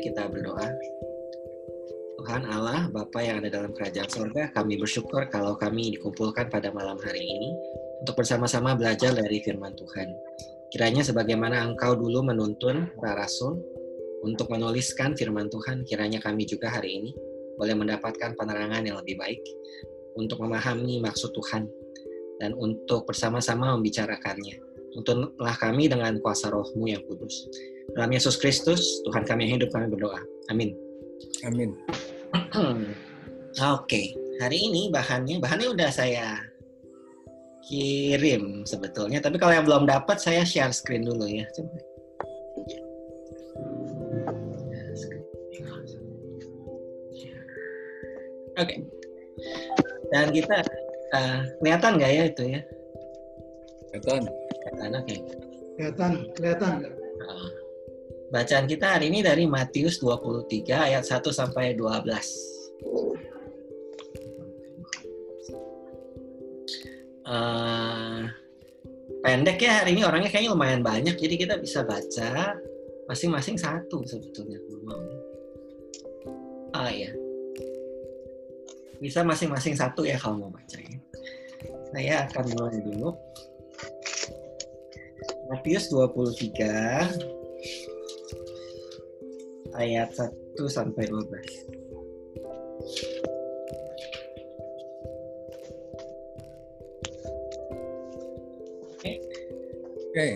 Kita 0.00 0.32
berdoa. 0.32 0.64
Tuhan 2.20 2.48
Allah, 2.48 2.88
Bapa 2.88 3.20
yang 3.20 3.44
ada 3.44 3.52
dalam 3.52 3.76
kerajaan 3.76 4.08
sorga, 4.08 4.48
kami 4.56 4.80
bersyukur 4.80 5.28
kalau 5.28 5.60
kami 5.60 5.96
dikumpulkan 5.96 6.48
pada 6.48 6.72
malam 6.72 6.96
hari 7.04 7.20
ini 7.20 7.52
untuk 8.00 8.16
bersama-sama 8.16 8.72
belajar 8.76 9.12
dari 9.12 9.44
firman 9.44 9.76
Tuhan. 9.76 10.08
Kiranya 10.72 11.04
sebagaimana 11.04 11.64
Engkau 11.68 11.96
dulu 12.00 12.24
menuntun 12.24 12.88
para 12.96 13.24
rasul 13.24 13.60
untuk 14.24 14.48
menuliskan 14.48 15.12
firman 15.16 15.52
Tuhan, 15.52 15.84
kiranya 15.84 16.20
kami 16.20 16.48
juga 16.48 16.72
hari 16.72 16.96
ini 16.96 17.10
boleh 17.60 17.76
mendapatkan 17.76 18.36
penerangan 18.40 18.80
yang 18.84 18.96
lebih 19.04 19.20
baik 19.20 19.44
untuk 20.16 20.40
memahami 20.40 21.00
maksud 21.04 21.32
Tuhan 21.36 21.68
dan 22.40 22.56
untuk 22.56 23.04
bersama-sama 23.04 23.76
membicarakannya. 23.76 24.56
Tuntunlah 24.96 25.56
kami 25.60 25.92
dengan 25.92 26.18
kuasa 26.24 26.48
rohmu 26.48 26.88
yang 26.88 27.04
kudus. 27.04 27.46
Dalam 27.96 28.10
Yesus 28.14 28.38
Kristus, 28.38 29.02
Tuhan 29.08 29.26
kami 29.26 29.48
yang 29.48 29.60
hidup, 29.60 29.74
kami 29.74 29.90
berdoa. 29.90 30.20
Amin. 30.52 30.74
Amin. 31.46 31.74
Oke, 33.76 34.14
hari 34.38 34.58
ini 34.70 34.94
bahannya, 34.94 35.42
bahannya 35.42 35.74
udah 35.74 35.90
saya 35.90 36.38
kirim 37.66 38.62
sebetulnya. 38.62 39.18
Tapi 39.18 39.36
kalau 39.36 39.52
yang 39.52 39.66
belum 39.66 39.84
dapat, 39.90 40.22
saya 40.22 40.46
share 40.46 40.70
screen 40.70 41.04
dulu 41.04 41.26
ya. 41.26 41.44
Coba. 41.54 41.78
Oke. 48.60 48.76
Dan 50.12 50.26
kita 50.36 50.56
uh, 51.16 51.38
kelihatan 51.62 51.92
nggak 51.96 52.12
ya 52.12 52.22
itu 52.28 52.42
ya? 52.44 52.60
Kelihatan. 53.94 54.24
Kelihatan, 54.28 54.90
oke. 55.00 55.16
Kelihatan, 55.78 56.12
kelihatan. 56.36 56.72
Uh, 57.24 57.48
bacaan 58.30 58.66
kita 58.70 58.96
hari 58.96 59.10
ini 59.10 59.26
dari 59.26 59.44
Matius 59.50 59.98
23 59.98 60.70
ayat 60.70 61.02
1 61.02 61.18
sampai 61.34 61.74
12. 61.74 62.06
Uh, 67.30 68.26
pendek 69.22 69.62
ya 69.62 69.82
hari 69.82 69.94
ini 69.94 70.02
orangnya 70.02 70.34
kayaknya 70.34 70.50
lumayan 70.50 70.82
banyak 70.82 71.14
jadi 71.14 71.34
kita 71.38 71.54
bisa 71.62 71.86
baca 71.86 72.58
masing-masing 73.06 73.58
satu 73.58 74.02
sebetulnya 74.06 74.58
mau. 74.86 75.02
Ah 76.70 76.90
ya, 76.90 77.10
bisa 79.02 79.26
masing-masing 79.26 79.74
satu 79.74 80.06
ya 80.06 80.14
kalau 80.18 80.46
mau 80.46 80.50
baca 80.54 80.78
ya. 80.78 80.98
Saya 81.90 82.14
akan 82.30 82.44
mulai 82.54 82.78
dulu. 82.78 83.10
Matius 85.50 85.90
23 85.90 87.39
ayat 89.76 90.10
1 90.14 90.56
sampai 90.66 91.06
12. 91.06 91.30
Oke. 98.96 99.12
Oke. 100.10 100.28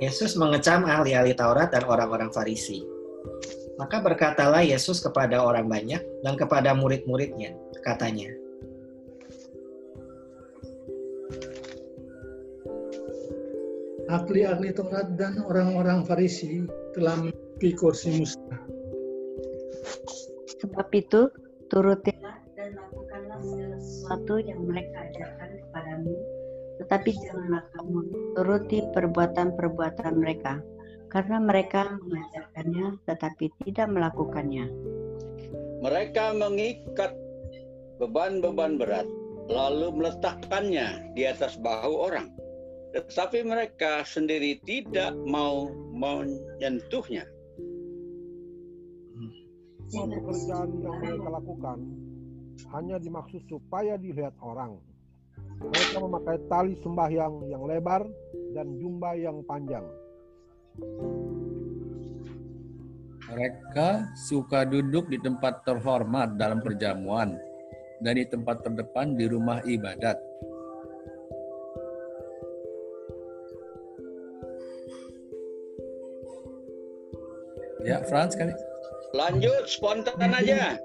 Yesus 0.00 0.32
mengecam 0.40 0.88
ahli-ahli 0.88 1.36
Taurat 1.36 1.68
dan 1.68 1.84
orang-orang 1.84 2.32
Farisi. 2.32 2.80
Maka 3.76 4.00
berkatalah 4.00 4.64
Yesus 4.64 5.00
kepada 5.00 5.40
orang 5.40 5.68
banyak 5.68 6.00
dan 6.20 6.36
kepada 6.36 6.76
murid-muridnya, 6.76 7.56
katanya, 7.80 8.28
Ahli-ahli 14.10 14.74
Taurat 14.74 15.06
dan 15.14 15.38
orang-orang 15.46 16.02
Farisi 16.02 16.66
telah 16.98 17.30
memiliki 17.60 17.76
kursi 17.76 18.08
Musa. 18.16 18.40
Sebab 20.64 20.88
itu, 20.96 21.28
turutilah 21.68 22.40
dan 22.56 22.72
lakukanlah 22.76 23.40
segala 23.44 23.76
sesuatu 23.80 24.34
yang 24.40 24.64
mereka 24.64 24.96
ajarkan 25.12 25.50
kepadamu, 25.60 26.14
tetapi 26.80 27.10
janganlah 27.20 27.64
kamu 27.76 27.98
turuti 28.36 28.78
perbuatan-perbuatan 28.96 30.12
mereka, 30.16 30.64
karena 31.12 31.36
mereka 31.36 32.00
mengajarkannya 32.00 32.86
tetapi 33.04 33.52
tidak 33.68 33.88
melakukannya. 33.92 34.66
Mereka 35.84 36.36
mengikat 36.36 37.12
beban-beban 38.00 38.80
berat, 38.80 39.08
lalu 39.52 40.00
meletakkannya 40.00 41.12
di 41.12 41.28
atas 41.28 41.60
bahu 41.60 41.92
orang. 42.08 42.32
Tetapi 42.90 43.44
mereka 43.44 44.02
sendiri 44.02 44.60
tidak 44.64 45.12
mau 45.24 45.72
menyentuhnya. 45.92 47.28
Semua 49.90 50.22
pekerjaan 50.22 50.70
yang 50.86 50.96
mereka 51.02 51.28
lakukan 51.34 51.78
hanya 52.78 52.96
dimaksud 53.02 53.42
supaya 53.50 53.98
dilihat 53.98 54.38
orang. 54.38 54.78
Mereka 55.58 55.98
memakai 55.98 56.38
tali 56.46 56.78
sembahyang 56.78 57.50
yang 57.50 57.66
lebar 57.66 58.06
dan 58.54 58.70
jumlah 58.78 59.14
yang 59.18 59.42
panjang. 59.42 59.82
Mereka 63.34 64.14
suka 64.30 64.62
duduk 64.62 65.10
di 65.10 65.18
tempat 65.18 65.66
terhormat 65.66 66.38
dalam 66.38 66.62
perjamuan 66.62 67.34
dan 67.98 68.14
di 68.14 68.24
tempat 68.30 68.62
terdepan 68.62 69.18
di 69.18 69.26
rumah 69.26 69.58
ibadat. 69.66 70.18
Ya, 77.82 77.98
Franz 78.06 78.38
kali. 78.38 78.69
Lanjut 79.10 79.66
spontan 79.66 80.30
aja. 80.30 80.78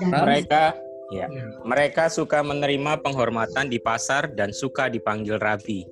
Mereka 0.00 0.76
ya, 1.12 1.26
mereka 1.64 2.08
suka 2.08 2.40
menerima 2.40 3.00
penghormatan 3.00 3.68
di 3.68 3.80
pasar 3.80 4.32
dan 4.32 4.52
suka 4.52 4.88
dipanggil 4.88 5.40
rabi. 5.40 5.84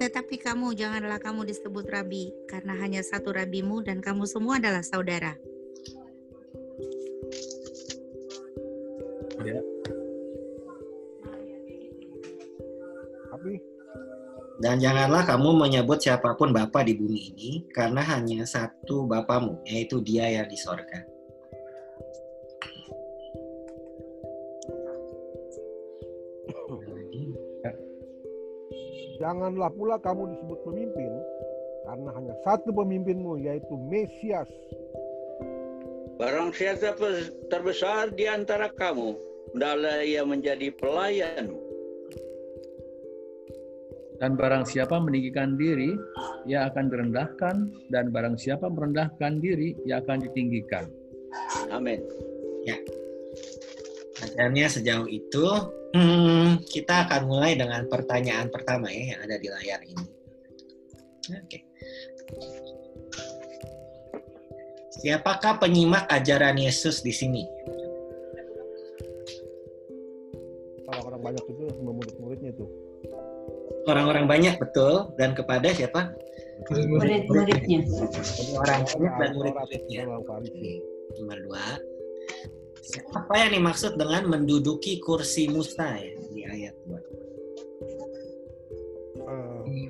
Tetapi 0.00 0.36
kamu 0.36 0.76
janganlah 0.76 1.16
kamu 1.16 1.48
disebut 1.48 1.88
rabi, 1.88 2.28
karena 2.44 2.76
hanya 2.76 3.00
satu 3.00 3.32
rabimu 3.32 3.80
dan 3.80 4.04
kamu 4.04 4.28
semua 4.28 4.60
adalah 4.60 4.84
saudara. 4.84 5.32
Ya. 9.44 9.60
Tapi 13.32 13.73
Dan 14.62 14.78
janganlah 14.78 15.26
kamu 15.26 15.66
menyebut 15.66 15.98
siapa 15.98 16.38
pun 16.38 16.54
Bapa 16.54 16.86
di 16.86 16.94
bumi 16.94 17.34
ini, 17.34 17.50
karena 17.74 18.02
hanya 18.06 18.46
satu 18.46 19.02
Bapamu, 19.02 19.58
yaitu 19.66 19.98
dia 19.98 20.30
yang 20.30 20.46
di 20.46 20.54
sorga. 20.54 21.14
janganlah 29.24 29.72
pula 29.72 29.96
kamu 30.04 30.36
disebut 30.36 30.58
pemimpin, 30.68 31.12
karena 31.88 32.10
hanya 32.12 32.34
satu 32.44 32.68
pemimpinmu, 32.76 33.40
yaitu 33.40 33.74
Mesias. 33.88 34.50
Barang 36.20 36.52
siapa 36.52 37.32
terbesar 37.48 38.12
di 38.12 38.28
antara 38.28 38.68
kamu, 38.68 39.16
hendaklah 39.56 40.04
ia 40.04 40.22
menjadi 40.28 40.68
pelayan. 40.76 41.63
Dan 44.22 44.38
barang 44.38 44.64
siapa 44.70 45.02
meninggikan 45.02 45.58
diri, 45.58 45.90
ia 46.46 46.70
akan 46.70 46.86
direndahkan, 46.86 47.56
dan 47.90 48.14
barang 48.14 48.38
siapa 48.38 48.70
merendahkan 48.70 49.42
diri, 49.42 49.74
ia 49.82 49.98
akan 49.98 50.22
ditinggikan. 50.22 50.86
Amin. 51.74 51.98
Ya. 52.62 52.78
Bacaannya 54.14 54.66
sejauh 54.70 55.10
itu, 55.10 55.46
hmm, 55.98 56.62
kita 56.70 57.10
akan 57.10 57.26
mulai 57.26 57.58
dengan 57.58 57.82
pertanyaan 57.90 58.48
pertama 58.54 58.86
ya 58.88 59.18
yang 59.18 59.20
ada 59.26 59.36
di 59.36 59.48
layar 59.50 59.80
ini. 59.82 60.06
Oke. 61.34 61.58
Siapakah 65.02 65.58
penyimak 65.58 66.06
ajaran 66.08 66.56
Yesus 66.56 67.02
di 67.02 67.10
sini? 67.10 67.42
Orang-orang 70.86 71.20
banyak 71.20 71.44
itu 71.50 71.62
semua 71.74 71.92
murid-muridnya 71.92 72.54
itu. 72.54 72.83
Orang-orang 73.84 74.24
banyak 74.24 74.56
betul 74.56 75.12
dan 75.20 75.36
kepada 75.36 75.68
siapa? 75.72 76.16
Murid-muridnya. 76.72 77.84
Orang 78.56 78.80
banyak 78.88 79.12
dan 79.20 79.30
murid-muridnya. 79.36 80.02
Nomor 81.20 81.38
dua. 81.44 81.64
Apa 83.16 83.34
yang 83.44 83.50
dimaksud 83.60 83.96
dengan 83.96 84.28
menduduki 84.28 85.00
kursi 85.00 85.48
Musa 85.48 85.96
ya 85.96 86.14
di 86.30 86.44
ayat 86.44 86.76
2? 86.84 87.00
Eh, 89.24 89.88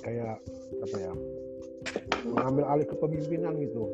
kayak 0.00 0.40
apa 0.80 0.96
ya? 0.96 1.12
Mengambil 2.24 2.64
alih 2.64 2.86
kepemimpinan 2.88 3.60
gitu. 3.60 3.84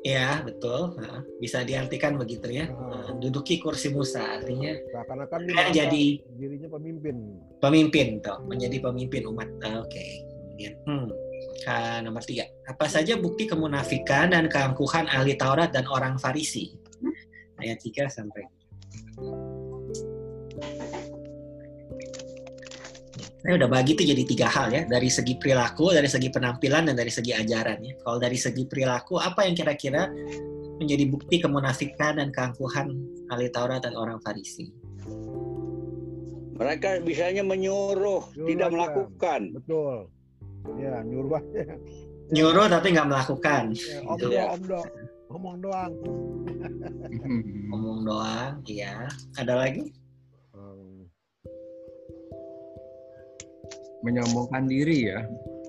Ya, 0.00 0.40
betul. 0.40 0.96
Nah, 0.96 1.20
bisa 1.36 1.60
diartikan 1.60 2.16
begitu 2.16 2.48
ya. 2.48 2.72
Nah, 2.72 3.20
duduki 3.20 3.60
kursi 3.60 3.92
Musa 3.92 4.40
artinya 4.40 4.72
Seakan-akan 4.72 5.38
dia 5.44 5.52
Kayak 5.52 5.68
merasa 5.68 5.76
jadi- 5.76 6.16
dirinya 6.40 6.68
pemimpin. 6.72 7.16
pemimpin 7.60 8.06
toh, 8.24 8.38
menjadi 8.48 8.76
pemimpin 8.80 9.28
umat. 9.28 9.48
Ah, 9.60 9.84
Oke. 9.84 10.24
Kemudian 10.24 10.72
hmm. 10.88 11.06
Ka- 11.60 12.00
nomor 12.00 12.24
tiga. 12.24 12.48
Apa 12.64 12.88
saja 12.88 13.20
bukti 13.20 13.44
kemunafikan 13.44 14.32
dan 14.32 14.48
keangkuhan 14.48 15.04
ahli 15.04 15.36
Taurat 15.36 15.68
dan 15.68 15.84
orang 15.84 16.16
Farisi? 16.16 16.72
Ayat 17.60 17.76
3 17.76 18.08
sampai. 18.08 18.48
Saya 23.40 23.56
udah 23.56 23.68
bagi 23.72 23.96
itu 23.96 24.04
jadi 24.04 24.22
tiga 24.28 24.46
hal 24.52 24.68
ya, 24.68 24.82
dari 24.84 25.08
segi 25.08 25.40
perilaku, 25.40 25.96
dari 25.96 26.04
segi 26.12 26.28
penampilan, 26.28 26.92
dan 26.92 26.94
dari 26.96 27.08
segi 27.08 27.32
ajaran 27.32 27.80
ya. 27.80 27.96
Kalau 28.04 28.18
dari 28.20 28.36
segi 28.36 28.68
perilaku, 28.68 29.16
apa 29.16 29.48
yang 29.48 29.56
kira-kira 29.56 30.12
menjadi 30.76 31.08
bukti 31.08 31.40
kemunafikan 31.40 32.20
dan 32.20 32.28
keangkuhan 32.36 32.92
ahli 33.32 33.48
Taurat 33.48 33.80
dan 33.80 33.96
orang 33.96 34.20
Farisi? 34.20 34.68
Mereka 36.60 37.00
bisanya 37.00 37.40
menyuruh, 37.40 38.28
Nyuruh 38.36 38.48
tidak 38.52 38.68
aja. 38.68 38.74
melakukan. 38.76 39.40
Betul. 39.56 39.96
Ya, 40.76 41.00
nyuruh 41.00 41.40
aja. 41.40 41.64
Nyuruh 42.28 42.66
tapi 42.68 42.86
nggak 42.92 43.08
melakukan. 43.08 43.64
Ya, 43.72 43.98
om 44.04 44.18
do, 44.20 44.28
om 44.28 44.62
do. 44.68 44.80
Ngomong 45.32 45.56
doang. 45.64 45.92
Ngomong 47.72 47.98
doang, 48.04 48.52
iya. 48.68 49.08
Ada 49.40 49.56
lagi? 49.56 49.88
Menyombongkan 54.00 54.64
diri 54.66 55.12
ya. 55.12 55.20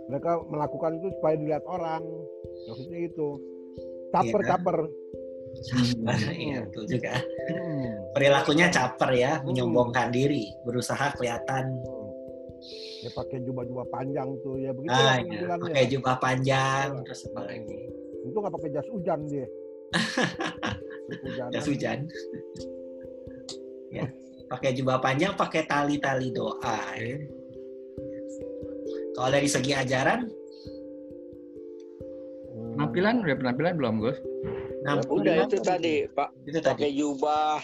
Mereka 0.07 0.47
melakukan 0.47 0.99
itu 0.99 1.07
supaya 1.19 1.35
dilihat 1.39 1.63
orang. 1.67 2.03
Maksudnya 2.67 2.99
itu. 3.07 3.27
Caper, 4.11 4.41
Iya. 4.43 4.49
caper. 4.55 4.77
Iya, 6.31 6.57
betul 6.67 6.83
juga. 6.87 7.13
Hmm. 7.51 7.91
Perilakunya 8.15 8.67
caper 8.71 9.11
ya, 9.15 9.31
menyombongkan 9.43 10.11
diri, 10.11 10.51
berusaha 10.63 11.11
kelihatan 11.15 11.79
Ya 13.01 13.09
pakai 13.17 13.41
jubah-jubah 13.41 13.89
panjang 13.89 14.29
tuh 14.45 14.61
ya 14.61 14.69
begitu 14.69 14.93
ah, 14.93 15.17
ya, 15.17 15.25
penampilannya. 15.25 15.63
pakai 15.65 15.85
jubah 15.89 16.15
panjang, 16.21 16.87
Iya. 16.93 17.01
terus 17.01 17.21
apa 17.33 17.41
lagi? 17.49 17.79
Itu 18.21 18.37
nggak 18.37 18.53
pakai 18.53 18.69
jas 18.69 18.87
hujan 18.93 19.19
dia. 19.25 19.47
Jas 21.51 21.67
hujan. 21.67 22.07
ya, 23.91 24.05
pakai 24.47 24.71
jubah 24.77 25.01
panjang, 25.03 25.33
pakai 25.35 25.65
tali-tali 25.67 26.29
doa. 26.31 26.79
Ya. 26.95 27.17
Kalau 29.13 29.29
dari 29.29 29.47
segi 29.47 29.71
ajaran. 29.75 30.29
Penampilan 32.71 33.21
udah 33.21 33.35
penampilan 33.37 33.73
belum 33.77 33.95
Gus? 34.01 34.17
nah, 34.81 34.97
Udah 35.05 35.45
itu 35.45 35.61
tadi, 35.61 36.09
Pak. 36.09 36.33
itu 36.49 36.57
tadi. 36.57 36.89
Pakai 36.89 36.91
jubah, 36.97 37.61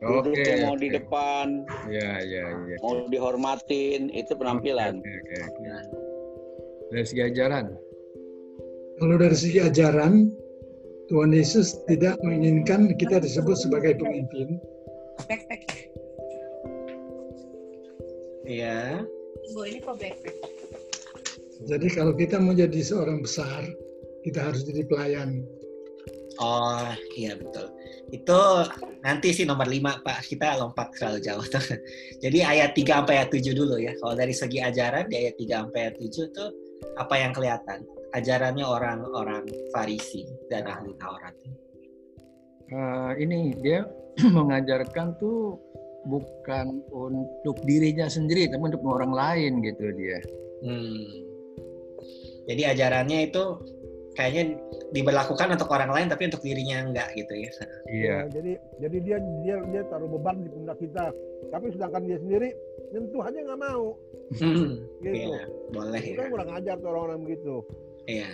Oke. 0.00 0.32
duduknya 0.32 0.54
mau 0.64 0.76
di 0.80 0.88
depan, 0.88 1.46
Ya 1.92 2.16
ya 2.24 2.44
ya. 2.64 2.76
mau 2.80 3.04
dihormatin, 3.04 4.08
itu 4.08 4.32
penampilan. 4.32 5.04
Oke, 5.04 5.12
oke, 5.12 5.34
oke. 5.44 5.68
Dari 6.88 7.04
segi 7.04 7.22
ajaran. 7.28 7.66
Kalau 8.96 9.16
dari 9.20 9.36
segi 9.36 9.58
ajaran, 9.60 10.32
Tuhan 11.12 11.36
Yesus 11.36 11.84
tidak 11.84 12.16
menginginkan 12.24 12.88
kita 12.96 13.20
disebut 13.20 13.58
sebagai 13.60 14.00
pemimpin, 14.00 14.56
Backpack. 15.28 15.62
Iya. 18.44 19.04
Bu, 19.52 19.68
ini 19.68 19.78
kok 19.84 20.00
backpack? 20.00 20.36
Jadi 21.62 21.86
kalau 21.94 22.12
kita 22.18 22.42
mau 22.42 22.50
jadi 22.50 22.80
seorang 22.82 23.22
besar, 23.22 23.62
kita 24.26 24.50
harus 24.50 24.66
jadi 24.66 24.82
pelayan. 24.90 25.46
Oh, 26.42 26.90
iya 27.14 27.38
betul. 27.38 27.70
Itu 28.10 28.66
nanti 29.06 29.30
sih 29.30 29.46
nomor 29.46 29.70
5, 29.70 30.02
Pak. 30.02 30.26
Kita 30.26 30.58
lompat 30.58 30.90
terlalu 30.98 31.18
jauh. 31.22 31.46
Jadi 32.24 32.38
ayat 32.42 32.74
3 32.74 32.82
sampai 32.90 33.14
ayat 33.22 33.30
7 33.30 33.54
dulu 33.54 33.78
ya. 33.78 33.94
Kalau 34.02 34.14
dari 34.18 34.34
segi 34.34 34.58
ajaran 34.58 35.06
di 35.06 35.14
ayat 35.14 35.38
3 35.38 35.62
sampai 35.62 35.78
ayat 35.86 35.96
7 36.02 36.34
tuh 36.34 36.50
apa 36.98 37.14
yang 37.22 37.30
kelihatan? 37.30 37.86
Ajarannya 38.18 38.66
orang-orang 38.66 39.46
Farisi 39.70 40.26
dan 40.50 40.66
ahli 40.66 40.90
Taurat. 40.98 41.34
Eh, 42.70 43.12
ini 43.22 43.54
dia 43.62 43.86
mengajarkan 44.38 45.14
tuh 45.22 45.58
bukan 46.10 46.82
untuk 46.90 47.62
dirinya 47.62 48.10
sendiri, 48.10 48.50
tapi 48.50 48.74
untuk 48.74 48.82
orang 48.86 49.14
lain 49.14 49.62
gitu 49.62 49.86
dia. 49.94 50.18
Hmm. 50.66 51.33
Jadi 52.44 52.62
ajarannya 52.66 53.18
itu 53.28 53.42
kayaknya 54.14 54.54
diberlakukan 54.94 55.58
untuk 55.58 55.66
orang 55.74 55.90
lain 55.90 56.06
tapi 56.06 56.30
untuk 56.30 56.38
dirinya 56.38 56.86
enggak 56.86 57.08
gitu 57.18 57.34
ya. 57.34 57.50
Iya. 57.90 58.06
Ya, 58.06 58.18
jadi 58.30 58.52
jadi 58.78 58.96
dia 59.02 59.18
dia 59.42 59.56
dia 59.68 59.82
taruh 59.90 60.06
beban 60.06 60.44
di 60.44 60.50
pundak 60.50 60.78
kita. 60.78 61.10
Tapi 61.50 61.66
sedangkan 61.74 62.02
dia 62.06 62.18
sendiri 62.22 62.48
nyentuh 62.94 63.22
aja 63.22 63.38
nggak 63.42 63.60
mau. 63.60 63.84
Hmm. 64.38 64.80
Gitu. 65.02 65.14
Iya, 65.34 65.40
boleh 65.72 66.02
Itu 66.02 66.14
ya. 66.14 66.20
kan 66.22 66.28
kurang 66.30 66.50
ajar 66.54 66.76
tuh 66.78 66.88
orang-orang 66.88 67.20
begitu. 67.26 67.54
Iya. 68.06 68.28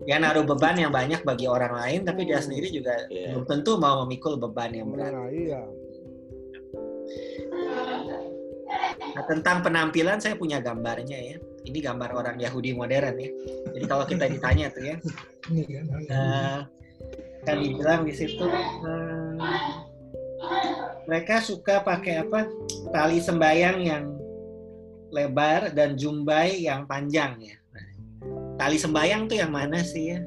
Dia 0.00 0.16
naruh 0.16 0.44
beban 0.46 0.80
yang 0.80 0.92
banyak 0.94 1.20
bagi 1.20 1.44
orang 1.44 1.76
lain 1.76 2.00
tapi 2.06 2.24
dia 2.24 2.38
Hmm. 2.40 2.46
sendiri 2.48 2.68
juga 2.70 2.94
Iya. 3.10 3.34
belum 3.34 3.44
tentu 3.50 3.76
mau 3.76 4.04
memikul 4.06 4.38
beban 4.38 4.70
yang 4.72 4.88
berat. 4.88 5.10
Nah, 5.12 5.28
iya. 5.28 5.60
Nah, 9.10 9.24
tentang 9.26 9.66
penampilan 9.66 10.22
saya 10.22 10.38
punya 10.38 10.62
gambarnya 10.62 11.18
ya. 11.18 11.36
Ini 11.60 11.78
gambar 11.84 12.10
orang 12.16 12.36
Yahudi 12.40 12.72
modern 12.72 13.16
ya. 13.20 13.30
Jadi 13.76 13.84
kalau 13.84 14.04
kita 14.08 14.24
ditanya 14.32 14.72
tuh 14.72 14.84
ya, 14.84 14.96
Ini 15.50 15.62
kan, 17.44 17.56
dibilang 17.60 18.04
di 18.04 18.12
situ 18.12 18.44
eh, 18.44 19.34
mereka 21.08 21.40
suka 21.40 21.80
pakai 21.84 22.24
apa? 22.24 22.48
Tali 22.92 23.20
sembayang 23.20 23.78
yang 23.80 24.04
lebar 25.10 25.74
dan 25.74 25.98
jumbai 25.98 26.64
yang 26.64 26.86
panjang 26.86 27.34
ya. 27.40 27.56
Nah, 27.74 27.86
tali 28.60 28.76
sembayang 28.78 29.26
tuh 29.26 29.36
yang 29.40 29.52
mana 29.52 29.82
sih 29.82 30.16
ya? 30.16 30.20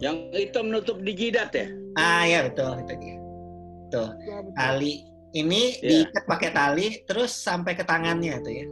Yang 0.00 0.16
itu 0.50 0.58
menutup 0.62 0.96
di 1.00 1.12
jidat 1.14 1.50
ya? 1.52 1.66
Ah 1.96 2.24
ya 2.24 2.38
betul 2.48 2.80
itu 2.84 2.94
dia. 3.00 3.16
Tuh 3.92 4.10
betul. 4.12 4.52
tali 4.56 4.92
ini 5.36 5.76
Iya. 5.78 6.08
diikat 6.08 6.24
pakai 6.24 6.50
tali 6.52 6.86
terus 7.04 7.32
sampai 7.32 7.76
ke 7.76 7.84
tangannya 7.84 8.40
tuh 8.40 8.52
ya, 8.52 8.66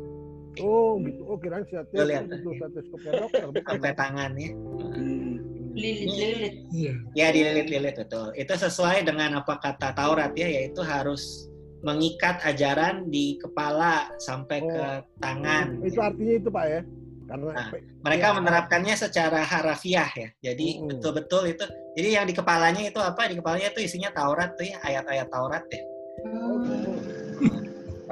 Oh, 0.63 1.01
gitu. 1.03 1.23
Oh, 1.27 1.37
kirain 1.41 1.65
lihat. 1.67 2.31
itu 2.31 2.51
stethoscope 2.55 3.03
dokter 3.11 3.47
bukan. 3.51 3.73
sampai 3.75 3.93
tangan 3.99 4.31
ya. 4.39 4.51
Hmm. 4.55 5.35
Lilit-lilit. 5.75 6.55
Iya. 6.71 6.95
Ya 7.19 7.27
dililit-lilit 7.35 7.95
betul. 7.99 8.31
Itu 8.39 8.55
sesuai 8.55 9.03
dengan 9.03 9.43
apa 9.43 9.59
kata 9.59 9.91
Taurat 9.99 10.31
ya, 10.39 10.47
yaitu 10.47 10.87
harus 10.87 11.51
mengikat 11.83 12.41
ajaran 12.47 13.11
di 13.11 13.37
kepala 13.43 14.09
sampai 14.23 14.63
ke 14.63 14.85
tangan. 15.19 15.83
Itu 15.83 15.99
artinya 15.99 16.35
itu, 16.39 16.49
Pak 16.49 16.65
ya. 16.71 16.81
Karena 17.25 17.51
Nah, 17.57 17.69
Mereka 18.05 18.27
Iya. 18.31 18.37
menerapkannya 18.37 18.95
secara 19.01 19.41
harafiah 19.43 20.11
ya. 20.15 20.29
Jadi 20.53 20.79
Mm-mm. 20.79 20.89
betul-betul 20.95 21.57
itu. 21.57 21.65
Jadi 21.99 22.09
yang 22.15 22.27
di 22.29 22.35
kepalanya 22.37 22.85
itu 22.85 23.01
apa? 23.01 23.27
Di 23.27 23.35
kepalanya 23.41 23.73
itu 23.73 23.81
isinya 23.83 24.13
Taurat 24.15 24.55
tuh 24.55 24.69
ya, 24.69 24.77
ayat-ayat 24.85 25.29
Taurat 25.33 25.65
ya. 25.73 25.83
Oh, 26.25 26.63
gitu. 26.63 26.94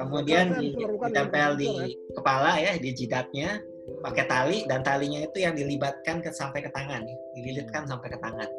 Kemudian 0.07 0.45
di, 0.59 0.67
ditempel 0.75 1.49
di 1.55 1.69
kepala 2.11 2.59
ya, 2.59 2.73
di 2.79 2.89
jidatnya 2.91 3.59
pakai 4.03 4.25
tali 4.27 4.57
dan 4.67 4.79
talinya 4.83 5.19
itu 5.23 5.43
yang 5.43 5.55
dilibatkan 5.55 6.23
ke 6.23 6.31
sampai 6.31 6.63
ke 6.63 6.71
tangan, 6.71 7.03
ya. 7.03 7.17
dililitkan 7.35 7.83
sampai 7.87 8.09
ke 8.11 8.19
tangan. 8.19 8.49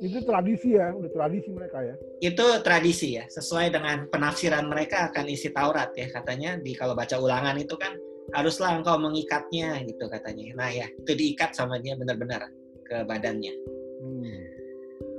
itu 0.00 0.16
tradisi 0.24 0.80
ya, 0.80 0.96
udah 0.96 1.12
tradisi 1.12 1.52
mereka 1.52 1.84
ya. 1.84 1.92
itu 2.24 2.46
tradisi 2.64 3.20
ya 3.20 3.28
sesuai 3.28 3.68
dengan 3.68 4.08
penafsiran 4.08 4.64
mereka 4.64 5.12
akan 5.12 5.28
isi 5.28 5.52
Taurat 5.52 5.92
ya 5.92 6.08
katanya 6.08 6.56
di 6.56 6.72
kalau 6.72 6.96
baca 6.96 7.20
ulangan 7.20 7.60
itu 7.60 7.76
kan 7.76 8.00
haruslah 8.32 8.80
engkau 8.80 8.96
mengikatnya 8.96 9.76
gitu 9.84 10.08
katanya 10.08 10.56
nah 10.56 10.72
ya 10.72 10.88
itu 10.88 11.12
diikat 11.12 11.52
sama 11.52 11.76
dia 11.84 12.00
benar-benar 12.00 12.48
ke 12.88 13.04
badannya 13.04 13.52
Hmm. 14.00 14.40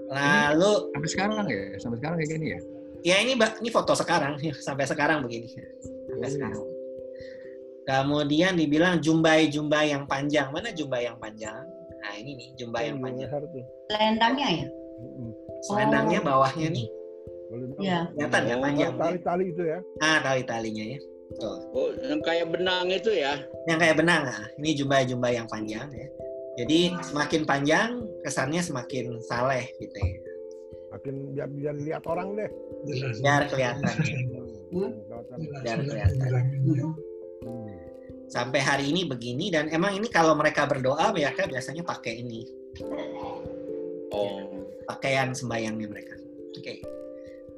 lalu 0.10 0.90
Sampai 0.90 1.10
sekarang 1.14 1.46
ya, 1.46 1.64
sampai 1.78 1.98
sekarang 2.02 2.18
kayak 2.18 2.32
gini 2.34 2.48
ya. 2.58 2.60
Ya 3.02 3.16
ini 3.18 3.34
Mbak, 3.34 3.62
ini 3.62 3.70
foto 3.70 3.94
sekarang 3.94 4.38
sampai 4.58 4.86
sekarang 4.86 5.26
begini 5.26 5.48
sampai 6.08 6.28
Oh. 6.28 6.34
sekarang 6.34 6.62
kemudian 7.82 8.54
dibilang 8.56 9.02
jumbai-jumbai 9.02 9.90
yang 9.90 10.06
panjang 10.06 10.54
mana 10.54 10.70
jumbai 10.70 11.10
yang 11.10 11.18
panjang 11.18 11.58
nah 12.02 12.14
ini 12.18 12.38
nih 12.38 12.48
jumbai 12.58 12.90
yang 12.90 12.98
Oh, 12.98 13.04
panjang 13.06 13.30
leher 13.30 13.44
tuh. 13.46 13.66
Selendangnya 13.90 14.48
ya? 14.50 14.66
Selendangnya 15.62 16.20
bawahnya 16.22 16.68
nih. 16.74 16.88
Iya. 17.78 18.00
kelihatan 18.16 18.44
ya 18.48 18.56
Oh, 18.56 18.62
panjang 18.64 18.92
Tali-tali 18.96 19.46
itu 19.52 19.64
ya. 19.68 19.80
ah 20.00 20.18
tali-talinya 20.24 20.86
ya 20.88 21.00
Tuh. 21.32 21.58
Oh, 21.72 21.90
yang 22.04 22.20
kayak 22.24 22.48
benang 22.52 22.88
itu 22.88 23.12
ya? 23.12 23.40
yang 23.68 23.80
kayak 23.80 24.00
benang 24.00 24.24
nah, 24.28 24.46
ini 24.60 24.72
jumbai-jumbai 24.76 25.36
yang 25.36 25.48
panjang 25.48 25.88
ya 25.92 26.08
jadi 26.60 26.96
semakin 27.02 27.42
panjang 27.48 27.90
kesannya 28.24 28.60
semakin 28.60 29.18
saleh 29.26 29.66
gitu 29.80 29.96
ya 29.96 30.18
Makin 30.92 31.16
biar 31.32 31.48
biar 31.48 31.76
lihat 31.80 32.04
orang 32.04 32.36
deh. 32.36 32.52
Biar 32.86 33.42
kelihatan. 33.48 33.96
Biar 35.62 35.80
kelihatan. 35.86 36.30
Sampai 38.32 38.64
hari 38.64 38.96
ini 38.96 39.04
begini 39.04 39.52
dan 39.52 39.68
emang 39.68 40.00
ini 40.00 40.08
kalau 40.08 40.32
mereka 40.40 40.64
berdoa 40.64 41.12
mereka 41.12 41.52
biasanya 41.52 41.84
pakai 41.84 42.24
ini. 42.24 42.48
Oh. 44.16 44.48
Pakaian 44.88 45.36
sembayangnya 45.36 45.88
mereka. 45.88 46.16
Oke. 46.56 46.80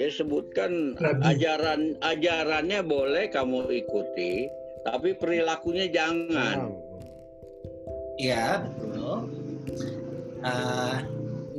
Dia 0.00 0.08
sebutkan 0.08 0.96
Rabi. 0.96 1.20
ajaran 1.28 1.92
ajarannya 2.00 2.80
boleh 2.88 3.28
kamu 3.28 3.68
ikuti, 3.84 4.48
tapi 4.80 5.12
perilakunya 5.12 5.92
jangan. 5.92 6.72
Iya, 8.16 8.64
betul. 8.80 9.28
Eh, 10.40 10.96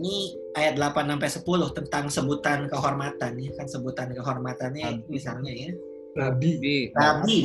ini 0.02 0.34
ayat 0.58 0.74
8 0.74 1.06
sampai 1.06 1.30
10 1.30 1.70
tentang 1.70 2.06
sebutan 2.10 2.66
kehormatan 2.66 3.38
ya 3.38 3.54
kan 3.54 3.70
sebutan 3.70 4.10
kehormatannya 4.10 5.06
misalnya 5.06 5.54
ya. 5.54 5.70
Rabi. 6.18 6.90
Rabi. 6.98 7.38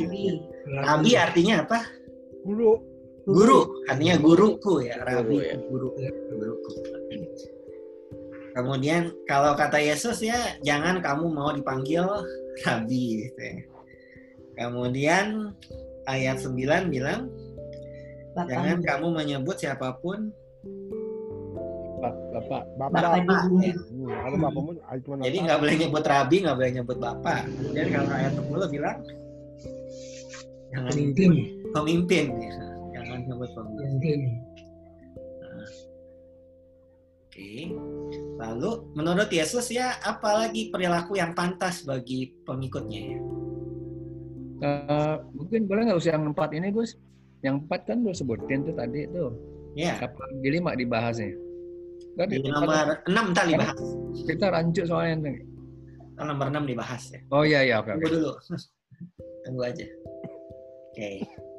Rabi 0.65 1.11
artinya 1.13 1.61
apa? 1.61 1.93
Guru. 2.41 2.73
Guru, 3.29 3.85
artinya 3.85 4.17
guruku 4.17 4.87
ya, 4.87 5.03
rabi, 5.03 5.45
Guru 5.45 5.45
ya. 5.45 5.55
guru, 5.61 5.89
guruku. 6.33 6.71
Kemudian 8.57 9.13
kalau 9.29 9.53
kata 9.53 9.77
Yesus 9.77 10.25
ya 10.25 10.57
jangan 10.65 11.05
kamu 11.05 11.29
mau 11.29 11.53
dipanggil 11.53 12.09
rabi 12.65 13.29
gitu 13.29 13.41
ya. 13.45 13.57
Kemudian 14.57 15.53
ayat 16.09 16.41
9 16.41 16.57
bilang 16.89 17.29
jangan 18.49 18.81
kamu 18.81 19.07
menyebut 19.13 19.61
siapa 19.61 20.01
pun 20.01 20.33
Bapak. 22.37 22.63
Bapak. 22.77 23.03
Bapak. 23.03 23.43
Hmm, 23.49 24.13
ah, 24.85 24.97
cuma 25.01 25.25
Jadi 25.25 25.37
nggak 25.49 25.59
boleh 25.59 25.75
nyebut 25.81 26.05
rabi, 26.05 26.37
nggak 26.45 26.57
boleh 26.57 26.71
nyebut 26.77 26.99
bapak. 27.01 27.49
Kemudian 27.49 27.89
kalau 27.91 28.11
ayat 28.13 28.33
10 28.37 28.73
bilang 28.73 28.99
jangan 30.71 30.93
Pemimpin. 30.93 31.31
pemimpin 31.73 32.25
ya. 32.37 32.57
Jangan 33.01 33.19
nyebut 33.25 33.51
pemimpin. 33.57 33.89
Pemimpin. 33.89 34.21
Oke. 37.37 37.96
Lalu 38.47 38.95
menurut 38.95 39.27
Yesus 39.27 39.67
ya 39.75 39.99
apalagi 40.01 40.71
perilaku 40.71 41.19
yang 41.19 41.35
pantas 41.35 41.83
bagi 41.83 42.31
pengikutnya 42.47 43.01
ya? 43.03 43.19
Eh, 44.57 45.17
mungkin 45.37 45.69
boleh 45.69 45.91
nggak 45.91 45.99
usah 46.01 46.17
yang 46.17 46.31
empat 46.33 46.55
ini 46.55 46.71
Gus? 46.73 46.97
Yang 47.45 47.67
empat 47.67 47.81
kan 47.91 48.01
lu 48.01 48.15
sebutin 48.15 48.65
tuh 48.65 48.75
tadi 48.79 49.05
tuh. 49.11 49.35
Ya, 49.77 50.01
Apa 50.01 50.25
di 50.41 50.49
lima 50.49 50.73
dibahasnya? 50.73 51.37
Kan 52.17 52.33
di 52.33 52.41
nomor 52.41 53.05
6 53.05 53.37
tadi 53.37 53.53
bahas. 53.61 53.77
kita 54.25 54.49
rancu 54.49 54.83
soalnya. 54.89 55.37
Oh, 56.17 56.25
nomor 56.25 56.49
6 56.49 56.65
dibahas 56.65 57.03
ya. 57.13 57.21
Oh 57.29 57.45
iya 57.45 57.61
iya 57.61 57.77
oke 57.85 57.93
Tunggu 57.93 58.09
oke. 58.09 58.15
dulu. 58.17 58.33
Tunggu 59.45 59.63
aja. 59.69 59.85
Oke. 60.97 61.11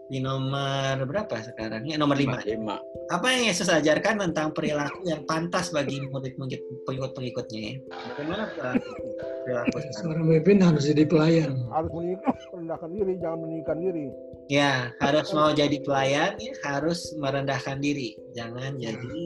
Di 0.07 0.23
nomor 0.23 1.03
berapa 1.03 1.35
sekarang? 1.43 1.83
Ya, 1.83 1.99
nomor 1.99 2.15
5. 2.15 2.47
Lima. 2.47 2.79
Apa 3.11 3.27
yang 3.35 3.51
Yesus 3.51 3.67
ajarkan 3.67 4.23
tentang 4.23 4.55
perilaku 4.55 5.03
yang 5.03 5.27
pantas 5.27 5.71
bagi 5.75 5.99
murid-murid 6.07 6.63
pengikut-pengikutnya 6.87 7.59
ya? 7.59 7.73
Bagaimana 8.15 8.43
perilaku? 8.55 9.77
Seorang 9.99 10.23
pemimpin 10.27 10.63
harus 10.63 10.83
jadi 10.87 11.03
pelayan. 11.07 11.67
harus 11.75 12.39
merendahkan 12.55 12.89
diri, 12.95 13.13
jangan 13.19 13.39
meninggikan 13.43 13.77
diri. 13.83 14.07
Ya, 14.47 14.71
harus 15.03 15.27
mau 15.35 15.51
jadi 15.51 15.77
pelayan 15.83 16.39
ya 16.39 16.53
harus 16.63 17.11
merendahkan 17.19 17.83
diri. 17.83 18.15
Jangan 18.31 18.79
jadi 18.79 19.21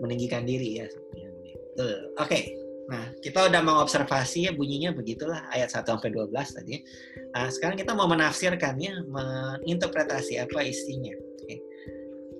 meninggikan 0.00 0.48
diri 0.48 0.80
ya. 0.80 0.88
Betul. 1.76 2.16
Oke. 2.16 2.63
Nah, 2.84 3.16
kita 3.24 3.48
udah 3.48 3.60
mengobservasi 3.64 4.50
ya 4.50 4.52
bunyinya 4.52 4.92
begitulah 4.92 5.48
ayat 5.48 5.72
1 5.72 5.88
sampai 5.88 6.12
12 6.12 6.28
tadi. 6.52 6.84
Nah, 7.32 7.48
sekarang 7.48 7.80
kita 7.80 7.96
mau 7.96 8.04
menafsirkannya, 8.04 9.08
menginterpretasi 9.08 10.36
apa 10.44 10.60
isinya. 10.68 11.16
Oke. 11.16 11.56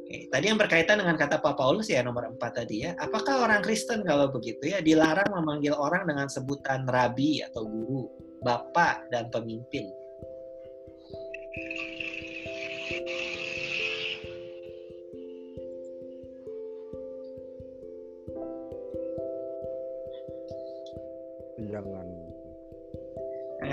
Oke. 0.05 0.17
Tadi 0.29 0.45
yang 0.45 0.61
berkaitan 0.61 1.01
dengan 1.01 1.17
kata 1.17 1.41
Pak 1.41 1.57
Paulus 1.57 1.89
ya 1.89 2.05
nomor 2.05 2.29
4 2.37 2.61
tadi 2.61 2.85
ya. 2.85 2.93
Apakah 3.01 3.49
orang 3.49 3.65
Kristen 3.65 4.05
kalau 4.05 4.29
begitu 4.29 4.69
ya 4.69 4.85
dilarang 4.85 5.33
memanggil 5.33 5.73
orang 5.73 6.05
dengan 6.05 6.29
sebutan 6.29 6.85
rabi 6.93 7.41
atau 7.41 7.65
guru, 7.65 8.05
bapak 8.45 9.09
dan 9.09 9.33
pemimpin? 9.33 9.89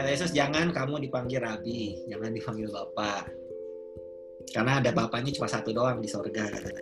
Kata 0.02 0.18
Yesus, 0.18 0.34
jangan 0.34 0.74
kamu 0.74 0.98
dipanggil 1.06 1.46
rabi, 1.46 1.94
jangan 2.10 2.34
dipanggil 2.34 2.74
bapak. 2.74 3.30
Karena 4.50 4.82
ada 4.82 4.90
bapaknya 4.90 5.30
cuma 5.38 5.46
satu 5.46 5.70
doang 5.78 6.02
di 6.02 6.10
sorga. 6.10 6.42
katanya. 6.50 6.82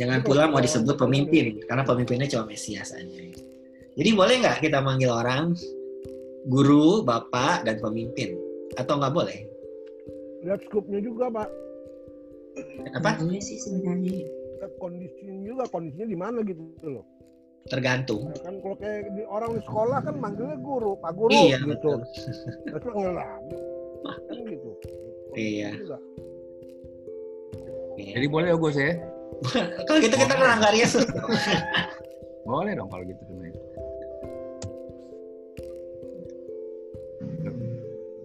Jangan 0.00 0.24
pula 0.24 0.48
mau 0.48 0.64
disebut 0.64 0.96
pemimpin, 0.96 1.60
karena 1.68 1.84
pemimpinnya 1.84 2.24
cuma 2.32 2.48
Mesias 2.48 2.96
aja. 2.96 3.20
Jadi 4.00 4.10
boleh 4.16 4.40
nggak 4.40 4.64
kita 4.64 4.80
manggil 4.80 5.12
orang 5.12 5.52
guru, 6.48 7.04
bapak, 7.04 7.68
dan 7.68 7.84
pemimpin? 7.84 8.32
Atau 8.80 8.96
nggak 8.96 9.12
boleh? 9.12 9.44
Lihat 10.40 10.64
skupnya 10.72 11.04
juga, 11.04 11.28
Pak. 11.28 11.48
Apa? 12.96 13.20
Sih 13.44 13.60
sebenarnya. 13.60 14.24
Kondisinya 14.80 15.36
juga, 15.44 15.68
kondisinya 15.68 16.08
di 16.08 16.16
mana 16.16 16.40
gitu 16.48 16.64
loh. 16.80 17.04
Tergantung. 17.66 18.30
Ya 18.30 18.40
kan 18.46 18.54
kalau 18.62 18.76
kayak 18.78 19.10
di, 19.10 19.22
orang 19.26 19.50
di 19.58 19.62
sekolah 19.66 19.98
kan 20.06 20.14
manggilnya 20.22 20.58
guru, 20.62 20.94
Pak 21.02 21.12
Guru 21.18 21.30
Iya, 21.34 21.58
gitu. 21.58 21.68
betul. 21.74 21.98
Terus 22.70 22.84
manggil. 22.86 23.12
Kan 24.06 24.38
gitu. 24.46 24.70
Iya. 25.34 25.68
Juga. 25.74 25.98
Iya. 27.96 28.12
Jadi 28.20 28.26
boleh 28.28 28.46
ya 28.52 28.56
Gus 28.56 28.76
ya? 28.76 28.92
Kalau 29.88 29.98
gitu 30.00 30.14
kita 30.16 30.34
melanggar 30.38 30.72
Yesus. 30.72 31.04
Boleh 32.46 32.78
dong 32.78 32.86
kalau 32.86 33.02
gitu 33.02 33.20
sebenarnya. 33.26 33.58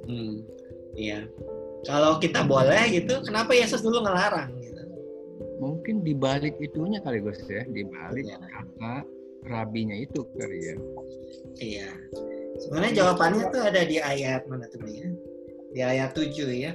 Hmm, 0.05 0.35
iya. 0.93 1.25
Kalau 1.87 2.21
kita 2.21 2.45
boleh 2.45 2.93
gitu, 2.93 3.25
kenapa 3.25 3.57
Yesus 3.57 3.81
dulu 3.81 4.05
ngelarang? 4.05 4.53
Gitu? 4.61 4.83
Mungkin 5.57 6.05
di 6.05 6.13
balik 6.13 6.53
itunya 6.61 7.01
kali 7.01 7.17
Gus 7.25 7.41
ya, 7.49 7.65
di 7.65 7.81
balik 7.89 8.29
Iya. 8.29 8.37
Rabinya 9.45 9.97
itu 9.97 10.21
kali 10.37 10.59
ya. 10.61 10.75
Iya. 11.57 11.89
Sebenarnya 12.61 12.93
jawabannya 13.03 13.43
tuh 13.49 13.61
ada 13.65 13.81
di 13.85 13.97
ayat 13.97 14.45
mana 14.45 14.69
tuh 14.69 14.85
ya? 14.85 15.07
Di 15.71 15.81
ayat 15.81 16.11
7 16.13 16.51
ya. 16.51 16.73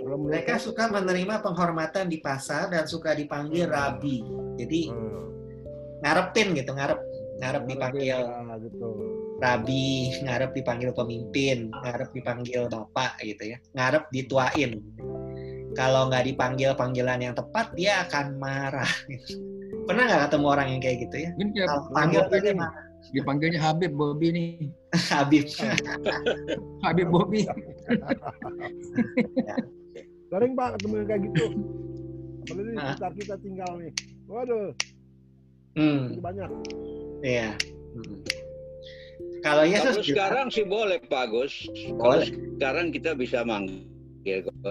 Kalau 0.00 0.16
Mereka 0.26 0.58
suka 0.58 0.88
menerima 0.88 1.44
penghormatan 1.44 2.08
di 2.08 2.18
pasar 2.18 2.72
dan 2.72 2.88
suka 2.88 3.12
dipanggil 3.14 3.68
rabi. 3.68 4.24
Jadi 4.56 4.90
Hmm. 4.90 5.28
ngarepin 6.00 6.56
gitu, 6.56 6.72
ngarep 6.72 7.00
ngarep 7.40 7.62
dipanggil 7.68 8.04
Ya, 8.04 8.20
gitu. 8.60 8.88
rabi, 9.40 10.12
ngarep 10.20 10.50
dipanggil 10.52 10.90
pemimpin, 10.92 11.72
ngarep 11.72 12.12
dipanggil 12.12 12.68
bapak 12.68 13.16
gitu 13.24 13.56
ya. 13.56 13.58
Ngarep 13.76 14.08
dituain. 14.12 14.80
Kalau 15.72 16.10
nggak 16.10 16.26
dipanggil 16.26 16.74
panggilan 16.74 17.20
yang 17.22 17.34
tepat, 17.36 17.72
dia 17.78 18.04
akan 18.08 18.26
marah. 18.36 18.92
Pernah 19.90 20.04
nggak 20.06 20.22
ketemu 20.30 20.46
orang 20.46 20.66
yang 20.70 20.80
kayak 20.80 20.98
gitu 21.02 21.16
ya? 21.18 21.30
Mungkin 21.34 21.48
dia 21.50 21.66
Kalau 21.66 21.82
panggil 21.90 22.22
marah. 22.54 22.72
dipanggilnya 23.10 23.58
Habib 23.58 23.92
Bobby 23.98 24.28
nih. 24.30 24.50
Habib. 25.12 25.44
Habib 26.86 27.08
Bobby. 27.10 27.42
Sering 30.30 30.52
Pak 30.54 30.78
ketemu 30.78 30.94
yang 30.94 31.08
kayak 31.10 31.22
gitu. 31.26 31.44
Apalagi 32.40 32.70
di 32.70 32.78
sekitar 32.78 33.12
kita 33.18 33.34
tinggal 33.42 33.70
nih. 33.82 33.92
Waduh, 34.30 34.70
Hmm, 35.70 36.18
banyak. 36.18 36.50
iya. 37.22 37.54
Hmm. 37.94 38.18
Kalau 39.40 39.64
Yesus 39.66 39.98
Kalau 39.98 40.06
sekarang 40.06 40.46
sih 40.50 40.62
boleh, 40.62 40.98
Pak 41.02 41.30
Gus. 41.30 41.66
Kalau 41.98 42.20
Boleh. 42.20 42.26
sekarang 42.30 42.86
kita 42.90 43.14
bisa 43.14 43.42
manggil 43.42 43.82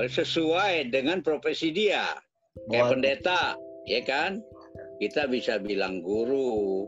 sesuai 0.08 0.92
dengan 0.92 1.20
profesi 1.20 1.72
dia. 1.72 2.08
Kayak 2.68 2.88
Boleh. 2.88 2.92
pendeta, 2.96 3.42
ya 3.84 4.00
kan? 4.04 4.40
Kita 5.00 5.26
bisa 5.32 5.58
bilang 5.58 6.04
guru. 6.04 6.86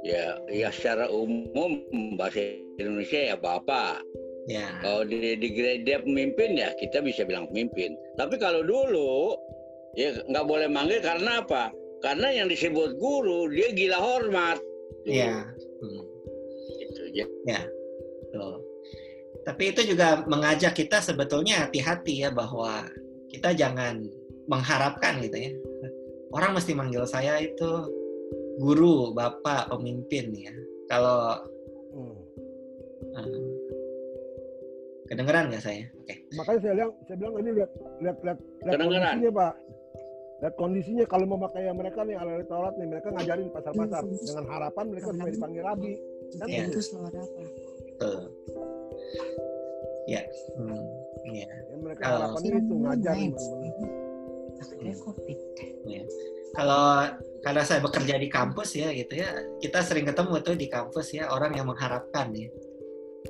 Ya, 0.00 0.40
ya 0.48 0.72
secara 0.72 1.12
umum 1.12 1.84
bahasa 2.16 2.40
Indonesia 2.80 3.20
ya 3.32 3.36
bapak. 3.36 4.00
ya. 4.48 4.80
Kalau 4.80 5.04
di, 5.04 5.36
di 5.36 5.84
pemimpin 5.84 6.56
ya 6.56 6.72
kita 6.80 7.04
bisa 7.04 7.28
bilang 7.28 7.52
pemimpin. 7.52 7.92
Tapi 8.16 8.40
kalau 8.40 8.64
dulu 8.64 9.36
ya 10.00 10.16
nggak 10.24 10.46
boleh 10.48 10.72
manggil 10.72 11.04
karena 11.04 11.44
apa? 11.44 11.68
Karena 12.00 12.32
yang 12.32 12.48
disebut 12.48 12.96
guru 12.96 13.52
dia 13.52 13.68
gila 13.76 14.00
hormat. 14.00 14.56
Iya. 15.04 15.44
Hmm. 15.84 16.02
Gitu, 16.80 17.02
ya. 17.44 17.60
Betul. 18.24 18.64
Tapi 19.44 19.62
itu 19.72 19.80
juga 19.92 20.24
mengajak 20.24 20.76
kita 20.76 21.00
sebetulnya 21.04 21.68
hati-hati 21.68 22.24
ya 22.24 22.32
bahwa 22.32 22.88
kita 23.28 23.52
jangan 23.52 24.00
mengharapkan 24.48 25.20
gitu 25.20 25.36
ya. 25.36 25.52
Orang 26.30 26.54
mesti 26.54 26.72
manggil 26.72 27.02
saya 27.04 27.42
itu 27.42 27.70
guru, 28.56 29.10
bapak, 29.10 29.70
pemimpin 29.70 30.30
ya. 30.32 30.54
Kalau 30.86 31.42
Hmm. 31.90 32.14
eh, 33.10 33.26
kedengeran 35.10 35.50
nggak 35.50 35.64
saya? 35.64 35.82
Oke. 35.98 36.14
Makanya 36.38 36.58
saya 36.62 36.72
bilang, 36.78 36.92
saya 37.02 37.16
bilang 37.18 37.34
ini 37.42 37.50
lihat 37.58 37.70
lihat 37.98 38.16
lihat 38.22 38.38
lihat 38.62 38.78
kondisinya 38.78 39.30
Pak. 39.34 39.54
Dan 40.40 40.52
kondisinya 40.56 41.04
kalau 41.04 41.24
mau 41.28 41.38
pakai 41.44 41.68
yang 41.68 41.76
mereka 41.76 42.00
nih 42.00 42.16
ahli 42.16 42.46
Taurat 42.48 42.72
nih, 42.80 42.88
mereka 42.88 43.12
ngajarin 43.12 43.52
pasar-pasar 43.52 44.02
dengan 44.08 44.44
harapan 44.48 44.84
mereka 44.88 45.08
supaya 45.12 45.32
dipanggil 45.36 45.62
rabi. 45.66 45.92
Kan 46.38 46.46
Iya. 46.48 46.64
gitu. 46.70 46.80
Betul. 47.90 48.20
Ya. 50.08 50.22
Hmm. 50.56 50.80
Iya. 51.28 51.44
Ya, 51.44 51.76
mereka 51.76 52.00
Kalau- 52.00 52.16
harapannya 52.32 52.56
itu 52.56 52.74
ngajar 52.80 53.14
bener-bener. 54.60 54.94
Ya. 55.86 56.04
Kalau 56.50 56.84
karena 57.40 57.62
saya 57.62 57.80
bekerja 57.80 58.14
di 58.18 58.28
kampus 58.28 58.74
ya 58.74 58.90
gitu 58.90 59.16
ya, 59.16 59.30
kita 59.58 59.80
sering 59.80 60.04
ketemu 60.04 60.34
tuh 60.42 60.54
di 60.54 60.66
kampus 60.66 61.14
ya 61.14 61.30
orang 61.30 61.54
yang 61.54 61.66
mengharapkan 61.66 62.30
ya 62.34 62.50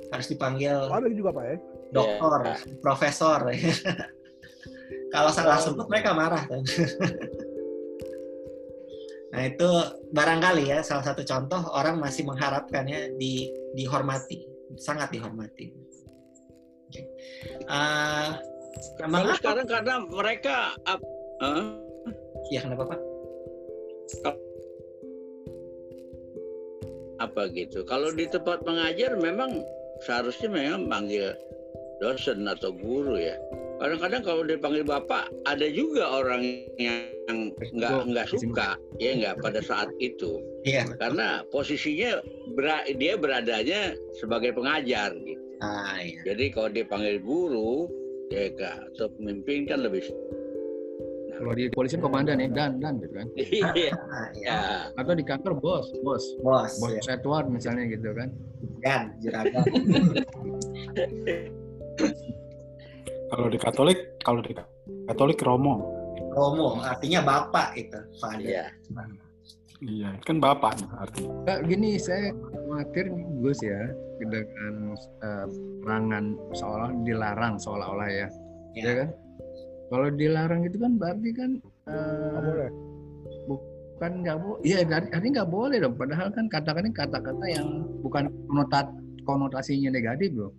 harus 0.09 0.25
dipanggil 0.25 0.87
Oh, 0.87 0.97
ada 0.97 1.07
juga 1.07 1.29
Pak 1.31 1.45
ya? 1.45 1.57
doktor, 1.91 2.39
Iya. 2.43 2.55
profesor. 2.79 3.39
Kalau 5.13 5.29
salah 5.29 5.59
sebut 5.59 5.85
mereka 5.85 6.15
marah. 6.15 6.47
tuh. 6.47 6.63
nah 9.31 9.47
itu 9.47 9.69
barangkali 10.11 10.63
ya 10.67 10.79
salah 10.83 11.07
satu 11.07 11.23
contoh 11.23 11.59
orang 11.71 11.95
masih 11.99 12.27
mengharapkan 12.27 12.83
ya 12.83 13.07
di 13.15 13.47
dihormati, 13.75 14.43
sangat 14.75 15.11
dihormati. 15.11 15.71
Ah, 17.67 18.35
Kalau 18.99 19.07
mengapa? 19.07 19.39
sekarang 19.39 19.67
karena 19.67 19.95
mereka 20.03 20.75
Ya 22.53 22.61
kenapa 22.61 22.85
Pak? 22.85 22.99
apa 27.21 27.47
gitu. 27.53 27.85
Kalau 27.85 28.09
di 28.09 28.25
tempat 28.25 28.65
mengajar 28.65 29.13
memang 29.13 29.61
seharusnya 30.01 30.49
memang 30.49 30.89
panggil 30.89 31.37
dosen 32.01 32.49
atau 32.49 32.73
guru 32.73 33.21
ya. 33.21 33.37
Kadang-kadang 33.77 34.21
kalau 34.25 34.41
dipanggil 34.45 34.81
bapak 34.85 35.29
ada 35.45 35.69
juga 35.69 36.21
orang 36.21 36.65
yang 36.81 37.53
nggak 37.77 38.09
nggak 38.09 38.27
suka 38.29 38.77
ya 38.97 39.17
nggak 39.17 39.37
pada 39.41 39.61
saat 39.63 39.89
itu 40.01 40.41
Iya. 40.65 40.85
karena 41.01 41.41
posisinya 41.49 42.21
dia 42.97 43.13
beradanya 43.17 43.93
sebagai 44.17 44.53
pengajar 44.53 45.13
gitu. 45.21 45.41
Ah, 45.61 46.01
iya. 46.01 46.33
Jadi 46.33 46.53
kalau 46.53 46.69
dipanggil 46.73 47.21
guru 47.21 47.85
ya 48.33 48.49
Kak, 48.57 48.97
atau 48.97 49.09
pemimpin 49.17 49.69
kan 49.69 49.85
lebih 49.85 50.01
Kalau 51.31 51.55
di 51.55 51.71
kepolisian 51.71 52.03
komandan 52.03 52.43
ya, 52.43 52.51
dan, 52.51 52.77
dan 52.83 52.99
gitu 52.99 53.15
kan. 53.15 53.27
iya. 53.39 53.95
Ah, 54.11 54.27
iya. 54.35 54.51
Ya. 54.51 54.57
Atau 54.99 55.15
di 55.15 55.23
kantor 55.23 55.55
bos, 55.57 55.87
bos. 56.03 56.23
Bos, 56.43 56.75
Bos 56.77 56.91
ya. 56.91 57.15
Edward 57.17 57.47
misalnya 57.47 57.87
gitu 57.87 58.11
kan. 58.11 58.29
Gan, 58.83 59.15
juragan. 59.23 59.61
Kalau 63.31 63.47
di 63.47 63.55
Katolik, 63.55 64.19
kalau 64.27 64.43
di 64.43 64.51
Katolik 65.07 65.39
Romo. 65.39 65.79
Romo, 66.35 66.83
artinya 66.83 67.23
bapak 67.23 67.79
itu, 67.79 67.95
father. 68.19 68.43
Iya. 68.43 68.65
Iya, 69.81 70.09
kan 70.27 70.43
bapak 70.43 70.75
artinya. 70.99 71.31
Kak, 71.47 71.63
gini 71.63 71.95
saya 71.95 72.35
khawatir 72.35 73.07
nih, 73.07 73.23
Gus 73.39 73.59
ya 73.63 73.87
dengan 74.19 74.93
eh, 75.23 75.47
perangan 75.81 76.25
seolah 76.53 76.91
dilarang 77.07 77.55
seolah-olah 77.57 78.09
ya, 78.11 78.27
Ya. 78.75 78.83
ya 78.83 78.93
kan? 78.99 79.09
Kalau 79.91 80.07
dilarang 80.07 80.63
itu 80.63 80.79
kan 80.79 80.95
berarti 80.95 81.29
kan 81.35 81.51
eh, 81.91 82.39
boleh. 82.39 82.71
bukan 83.43 84.11
nggak 84.23 84.37
boleh, 84.39 84.59
iya 84.63 84.87
dari- 84.87 85.11
artinya 85.11 85.43
nggak 85.43 85.51
boleh 85.51 85.77
dong. 85.83 85.95
Padahal 85.99 86.31
kan 86.31 86.47
kata-kata 86.47 86.89
kata-kata 86.95 87.45
yang 87.51 87.83
bukan 87.99 88.31
konotat 88.47 88.87
konotasinya 89.27 89.91
negatif 89.91 90.31
loh. 90.31 90.55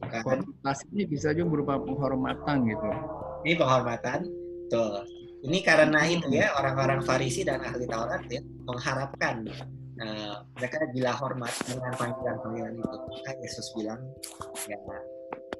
Bukan. 0.00 0.22
Konotasinya 0.22 1.04
bisa 1.10 1.34
juga 1.34 1.48
berupa 1.50 1.74
penghormatan 1.82 2.56
gitu. 2.70 2.88
Ini 3.44 3.54
penghormatan. 3.58 4.18
Tuh. 4.70 5.02
Ini 5.40 5.58
karena 5.64 6.00
itu 6.04 6.28
ya 6.30 6.52
orang-orang 6.54 7.00
Farisi 7.02 7.42
dan 7.42 7.64
ahli 7.64 7.88
Taurat 7.88 8.22
ya 8.28 8.44
mengharapkan 8.68 9.44
eh, 9.98 10.34
mereka 10.56 10.78
gila 10.94 11.12
hormat 11.16 11.52
dengan 11.66 11.92
panggilan-panggilan 11.96 12.78
itu. 12.78 12.96
Maka 13.02 13.30
Yesus 13.42 13.66
bilang 13.74 14.00
ya 14.68 14.78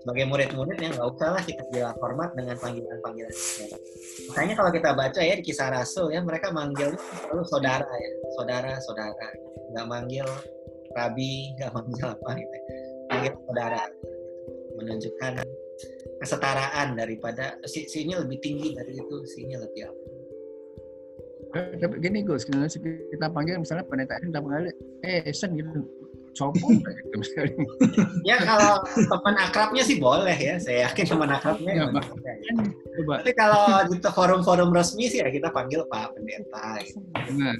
sebagai 0.00 0.24
murid-murid 0.32 0.76
ya 0.80 0.88
nggak 0.96 1.08
usah 1.12 1.28
lah 1.36 1.42
kita 1.44 1.62
gila 1.68 1.92
hormat 2.00 2.32
dengan 2.32 2.56
panggilan-panggilan. 2.56 3.34
Makanya 4.32 4.54
kalau 4.56 4.70
kita 4.72 4.90
baca 4.96 5.20
ya 5.20 5.34
di 5.36 5.44
kisah 5.44 5.68
Rasul 5.68 6.16
ya 6.16 6.24
mereka 6.24 6.48
manggil 6.48 6.96
selalu 6.96 7.44
saudara 7.44 7.84
ya, 7.84 8.10
saudara-saudara. 8.40 9.28
Nggak 9.76 9.86
manggil 9.86 10.26
rabi, 10.96 11.52
nggak 11.60 11.70
manggil 11.76 12.06
apa 12.08 12.30
gitu. 12.40 12.56
Manggil 13.12 13.32
saudara. 13.44 13.82
Menunjukkan 14.80 15.32
kesetaraan 16.20 16.96
daripada 16.96 17.60
si 17.68 17.84
sini 17.84 18.16
lebih 18.16 18.40
tinggi 18.40 18.72
dari 18.72 18.96
itu 18.96 19.16
sini 19.24 19.56
lebih 19.56 19.88
apa 19.88 20.20
Eh, 21.50 21.82
Tapi 21.82 21.98
gini 21.98 22.22
Gus, 22.22 22.46
kita 22.46 22.70
kita 23.10 23.26
panggil 23.26 23.58
misalnya 23.58 23.82
pendeta 23.82 24.22
kita 24.22 24.38
panggil, 24.38 24.70
eh 25.02 25.26
Esen 25.26 25.58
gitu, 25.58 25.82
copot 26.32 26.70
gitu 26.78 27.14
misalnya. 27.14 27.64
ya 28.22 28.36
kalau 28.38 28.80
teman 28.86 29.34
akrabnya 29.36 29.82
sih 29.82 29.96
boleh 29.96 30.32
ya 30.32 30.56
saya 30.56 30.88
yakin 30.88 31.04
teman 31.08 31.30
akrabnya 31.30 31.72
Ya, 31.74 31.84
ya. 31.90 32.52
Coba, 32.90 33.14
tapi 33.22 33.32
kalau 33.32 33.62
di 33.86 33.96
forum-forum 34.00 34.70
resmi 34.70 35.06
sih 35.06 35.20
ya 35.20 35.28
kita 35.28 35.50
panggil 35.50 35.82
pak 35.86 36.10
pendeta 36.12 36.66
gitu. 36.82 36.98
nah, 37.34 37.54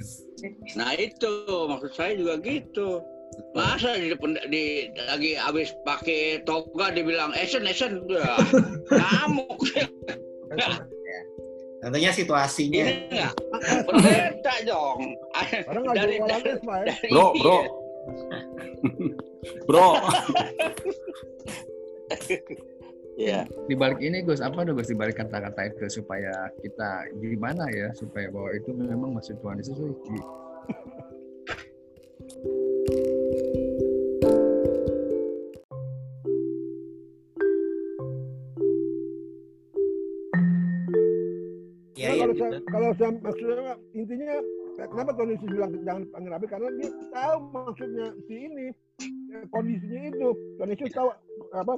Nah 0.73 0.91
itu 0.95 1.31
maksud 1.67 1.91
saya 1.91 2.15
juga 2.15 2.39
gitu. 2.39 2.99
Masa 3.55 3.95
di, 3.95 4.11
depan- 4.11 4.43
di 4.47 4.63
lagi 5.07 5.39
habis 5.39 5.71
pakai 5.81 6.43
toga 6.43 6.91
dibilang 6.91 7.31
esen 7.31 7.63
esen 7.63 8.03
ya 8.05 8.35
ngamuk 8.91 9.55
tentunya 11.81 12.11
situasinya 12.11 12.85
enggak 13.09 13.33
pendeta 13.87 14.53
dong 14.67 15.15
Dari- 15.95 16.19
Pak 16.19 16.27
ya. 16.27 16.37
dari 16.85 17.09
Bro, 17.09 17.25
bro. 17.39 17.57
bro. 19.67 19.97
ya 23.19 23.45
di 23.67 23.75
balik 23.75 23.99
ini 24.01 24.23
Gus, 24.25 24.41
apa 24.41 24.65
tuh 24.65 24.73
Gus 24.73 24.89
di 24.89 24.97
balik 24.97 25.19
kata-kata 25.19 25.69
itu 25.69 26.01
supaya 26.01 26.49
kita 26.63 27.11
gimana 27.19 27.69
ya 27.69 27.93
supaya 27.93 28.31
bahwa 28.31 28.49
itu 28.55 28.71
memang 28.73 29.11
masih 29.15 29.37
Tuhan 29.39 29.59
Yesus 29.61 29.77
kalau 42.59 42.59
saya 42.67 42.67
kalau 42.73 42.89
saya 42.97 43.11
maksudnya 43.23 43.73
intinya 43.95 44.35
kenapa 44.75 45.11
Tuhan 45.15 45.29
Yesus 45.35 45.49
bilang 45.51 45.71
jangan 45.85 46.03
panggil 46.11 46.31
Rabi 46.33 46.47
karena 46.49 46.69
dia 46.79 46.89
tahu 47.13 47.35
maksudnya 47.53 48.07
si 48.27 48.35
ini 48.35 48.67
eh, 49.31 49.45
kondisinya 49.53 50.01
itu. 50.11 50.29
Yesus 50.59 50.91
tahu 50.91 51.07
apa 51.55 51.73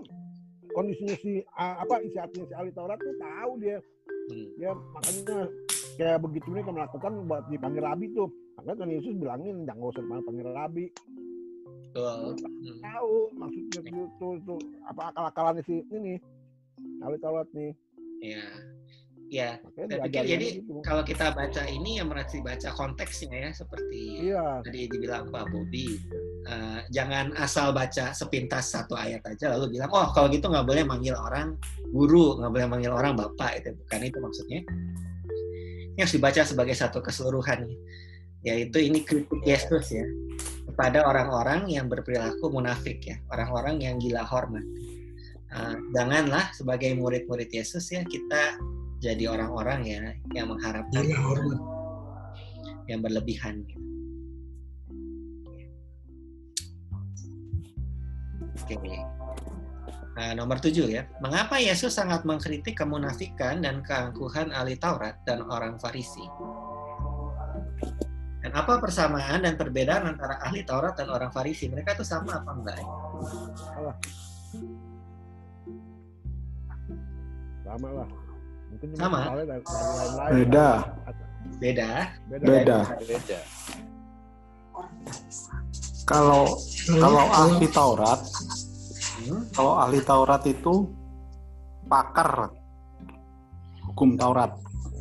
kondisinya 0.74 1.16
si 1.22 1.32
apa 1.54 1.96
isi 2.02 2.18
hatinya 2.18 2.46
si 2.50 2.54
ahli 2.58 2.72
Taurat 2.74 2.98
tuh 2.98 3.16
tahu 3.20 3.52
dia. 3.62 3.80
Hmm. 4.24 4.48
ya 4.56 4.72
makanya 4.72 5.52
kayak 6.00 6.24
begitu 6.24 6.48
mereka 6.48 6.72
melakukan 6.72 7.28
buat 7.28 7.44
dipanggil 7.52 7.84
Rabi 7.84 8.08
tuh. 8.16 8.30
Makanya 8.56 8.76
Tuhan 8.80 8.94
Yesus 8.96 9.14
bilangin 9.20 9.56
jangan 9.68 9.90
usah 9.92 10.04
panggil, 10.08 10.26
panggil 10.26 10.48
Rabi 10.54 10.86
Betul. 11.94 12.34
Hmm. 12.34 12.80
tahu 12.82 13.16
maksudnya 13.38 13.80
tuh, 13.86 14.08
tuh, 14.18 14.34
tuh 14.48 14.60
apa 14.90 15.14
akal-akalannya 15.14 15.62
si 15.68 15.76
ini 15.94 16.18
ahli 17.04 17.18
Taurat 17.22 17.46
nih. 17.54 17.74
Ya 18.24 18.48
ya 19.32 19.58
makanya 19.64 19.88
saya 19.88 20.00
pikir 20.04 20.12
diajarin 20.12 20.30
jadi 20.30 20.48
gitu. 20.62 20.74
kalau 20.86 21.04
kita 21.06 21.26
baca 21.34 21.64
ini 21.66 21.92
yang 21.98 22.08
berarti 22.12 22.38
baca 22.44 22.70
konteksnya 22.76 23.50
ya 23.50 23.52
seperti 23.56 24.30
iya. 24.30 24.62
tadi 24.62 24.82
dibilang 24.90 25.32
Pak 25.34 25.46
Bobi 25.50 25.98
eh, 26.46 26.80
jangan 26.94 27.34
asal 27.40 27.74
baca 27.74 28.14
sepintas 28.14 28.70
satu 28.74 28.94
ayat 28.94 29.26
aja 29.26 29.58
lalu 29.58 29.80
bilang 29.80 29.90
oh 29.90 30.12
kalau 30.14 30.30
gitu 30.30 30.52
nggak 30.52 30.68
boleh 30.68 30.84
manggil 30.86 31.18
orang 31.18 31.58
guru 31.94 32.42
nggak 32.42 32.52
boleh 32.52 32.68
manggil 32.68 32.92
orang 32.94 33.14
bapak 33.14 33.62
itu 33.62 33.70
bukan 33.78 34.00
itu 34.02 34.18
maksudnya. 34.18 34.62
Ini 35.94 36.02
harus 36.02 36.16
dibaca 36.18 36.42
sebagai 36.42 36.74
satu 36.74 37.06
keseluruhan 37.06 37.70
yaitu 38.44 38.82
ini 38.82 39.06
kritik 39.06 39.40
Yesus 39.46 39.94
ya 39.94 40.04
kepada 40.68 41.06
orang-orang 41.06 41.70
yang 41.70 41.86
berperilaku 41.86 42.50
munafik 42.50 43.00
ya 43.06 43.22
orang-orang 43.30 43.78
yang 43.80 44.02
gila 44.02 44.26
hormat. 44.26 44.66
Eh, 45.54 45.78
janganlah 45.94 46.50
sebagai 46.58 46.98
murid-murid 46.98 47.46
Yesus 47.54 47.86
ya 47.94 48.02
kita 48.02 48.58
jadi 49.04 49.28
orang-orang 49.28 49.80
ya 49.84 50.00
yang 50.32 50.48
mengharapkan 50.48 51.04
Gila 51.04 51.20
hormat. 51.20 51.60
yang 52.88 53.04
berlebihan. 53.04 53.68
Oke. 58.64 58.80
Nah, 60.16 60.32
nomor 60.40 60.56
tujuh 60.64 60.88
ya. 60.88 61.04
Mengapa 61.20 61.60
Yesus 61.60 62.00
sangat 62.00 62.24
mengkritik 62.24 62.80
kemunafikan 62.80 63.60
dan 63.60 63.84
keangkuhan 63.84 64.56
ahli 64.56 64.80
Taurat 64.80 65.20
dan 65.28 65.44
orang 65.52 65.76
Farisi? 65.84 66.24
Dan 68.40 68.52
apa 68.56 68.80
persamaan 68.80 69.44
dan 69.44 69.60
perbedaan 69.60 70.16
antara 70.16 70.40
ahli 70.40 70.64
Taurat 70.64 70.96
dan 70.96 71.12
orang 71.12 71.28
Farisi? 71.28 71.68
Mereka 71.68 72.00
tuh 72.00 72.08
sama 72.08 72.40
apa 72.40 72.52
enggak? 72.56 72.78
ya? 72.80 72.88
sama 77.64 77.90
lah 77.90 78.23
Mungkin 78.74 78.90
Sama. 78.98 79.20
dari 79.30 79.46
lain-lain. 79.46 80.34
Beda. 80.34 80.70
Beda. 81.62 81.90
Beda. 82.26 82.46
Beda. 82.50 82.80
Beda. 83.06 83.40
Kalau 86.04 86.44
kalau 87.00 87.24
ahli 87.32 87.68
Taurat, 87.70 88.20
Hmm. 89.24 89.46
kalau 89.56 89.74
ahli 89.80 90.00
Taurat 90.04 90.44
itu 90.44 90.90
pakar 91.88 92.52
hukum 93.88 94.18
Taurat. 94.18 94.52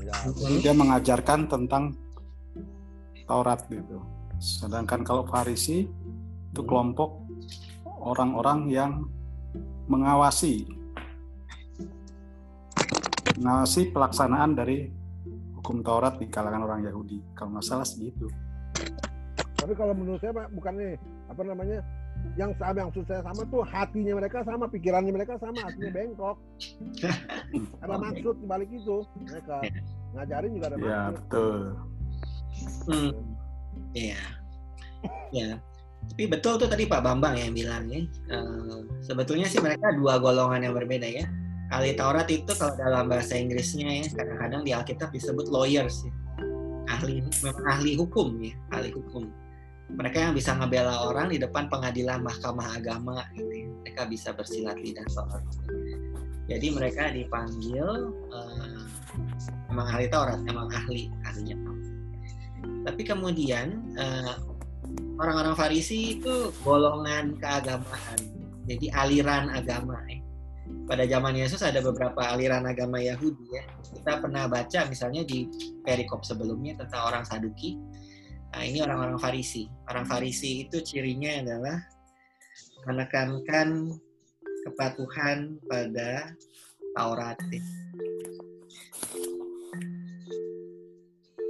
Ya, 0.05 0.15
Jadi 0.31 0.55
dia 0.61 0.75
mengajarkan 0.77 1.49
tentang 1.49 1.97
Taurat 3.25 3.65
gitu. 3.67 3.99
Sedangkan 4.39 5.01
kalau 5.03 5.25
Farisi 5.25 5.89
itu 6.53 6.61
kelompok 6.63 7.25
orang-orang 8.03 8.69
yang 8.69 8.93
mengawasi 9.89 10.69
mengawasi 13.43 13.91
pelaksanaan 13.91 14.55
dari 14.55 14.87
hukum 15.59 15.83
Taurat 15.83 16.15
di 16.23 16.31
kalangan 16.31 16.63
orang 16.63 16.87
Yahudi. 16.87 17.19
Kalau 17.35 17.59
nggak 17.59 17.67
salah 17.67 17.87
segitu. 17.87 18.31
Tapi 19.59 19.75
kalau 19.75 19.95
menurut 19.95 20.23
saya 20.23 20.35
Pak, 20.35 20.55
bukan 20.55 20.75
nih 20.79 20.95
apa 21.31 21.43
namanya 21.43 21.79
yang 22.39 22.55
sama 22.55 22.87
yang 22.87 22.93
susah 22.95 23.19
sama 23.23 23.43
tuh 23.51 23.63
hatinya 23.67 24.15
mereka 24.19 24.47
sama, 24.47 24.71
pikirannya 24.71 25.11
mereka 25.11 25.35
sama, 25.43 25.59
hatinya 25.59 25.91
bengkok. 25.91 26.37
ada 27.83 27.95
maksud 27.99 28.37
balik 28.47 28.71
itu 28.71 29.03
mereka 29.19 29.59
ngajarin 30.15 30.51
juga 30.55 30.67
ada 30.71 30.77
Ya 30.79 30.83
maksud. 30.83 31.15
betul. 31.19 31.59
Hmm. 32.87 33.13
Iya. 33.95 34.23
Ya. 35.35 35.51
Tapi 36.03 36.25
betul 36.27 36.59
tuh 36.59 36.67
tadi 36.67 36.85
Pak 36.91 37.03
Bambang 37.07 37.39
yang 37.39 37.55
bilang 37.55 37.87
ya. 37.87 38.03
eh, 38.35 38.79
sebetulnya 39.03 39.47
sih 39.47 39.63
mereka 39.63 39.95
dua 39.95 40.19
golongan 40.19 40.63
yang 40.63 40.75
berbeda 40.75 41.07
ya. 41.07 41.27
Ahli 41.73 41.97
Taurat 41.97 42.29
itu 42.29 42.53
kalau 42.53 42.77
dalam 42.77 43.09
bahasa 43.09 43.33
Inggrisnya 43.33 44.05
ya 44.05 44.07
kadang-kadang 44.13 44.61
di 44.61 44.77
Alkitab 44.77 45.09
disebut 45.09 45.49
lawyers 45.49 46.05
ya. 46.05 46.13
Ahli 46.93 47.25
memang 47.25 47.65
ahli 47.65 47.97
hukum 47.97 48.37
ya, 48.45 48.53
ahli 48.77 48.93
hukum. 48.93 49.33
Mereka 49.89 50.21
yang 50.21 50.35
bisa 50.37 50.53
ngebela 50.53 51.09
orang 51.09 51.33
di 51.33 51.41
depan 51.41 51.73
pengadilan 51.73 52.21
mahkamah 52.21 52.77
agama 52.77 53.25
gitu 53.33 53.49
ya. 53.49 53.69
Mereka 53.89 54.03
bisa 54.13 54.37
bersilat 54.37 54.77
lidah 54.77 55.05
soal. 55.09 55.41
Jadi 56.45 56.69
mereka 56.77 57.09
dipanggil 57.09 58.13
eh, 58.37 58.85
memang 59.73 59.87
ahli 59.89 60.07
Taurat, 60.13 60.45
memang 60.45 60.69
ahli, 60.69 61.09
ahlinya. 61.25 61.57
Tapi 62.85 63.03
kemudian 63.09 63.81
eh, 63.97 64.37
orang-orang 65.17 65.57
Farisi 65.57 66.21
itu 66.21 66.53
golongan 66.61 67.41
keagamaan, 67.41 68.21
jadi 68.69 68.87
aliran 68.93 69.49
agama. 69.49 69.97
ya. 70.13 70.21
Pada 70.83 71.07
zaman 71.07 71.39
Yesus 71.39 71.63
ada 71.63 71.79
beberapa 71.79 72.21
aliran 72.27 72.67
agama 72.67 72.99
Yahudi 72.99 73.47
ya. 73.55 73.65
Kita 73.95 74.19
pernah 74.19 74.51
baca 74.51 74.85
misalnya 74.91 75.23
di 75.23 75.47
perikop 75.87 76.27
sebelumnya 76.27 76.77
tentang 76.79 77.09
orang 77.09 77.25
Saduki. 77.25 77.79
Nah 78.53 78.63
ini 78.67 78.83
orang-orang 78.85 79.17
Farisi. 79.17 79.71
Orang 79.89 80.05
Farisi 80.05 80.67
itu 80.69 80.83
cirinya 80.85 81.41
adalah 81.41 81.79
menekankan 82.85 83.95
kepatuhan 84.69 85.57
pada 85.71 86.35
Taurat. 86.93 87.39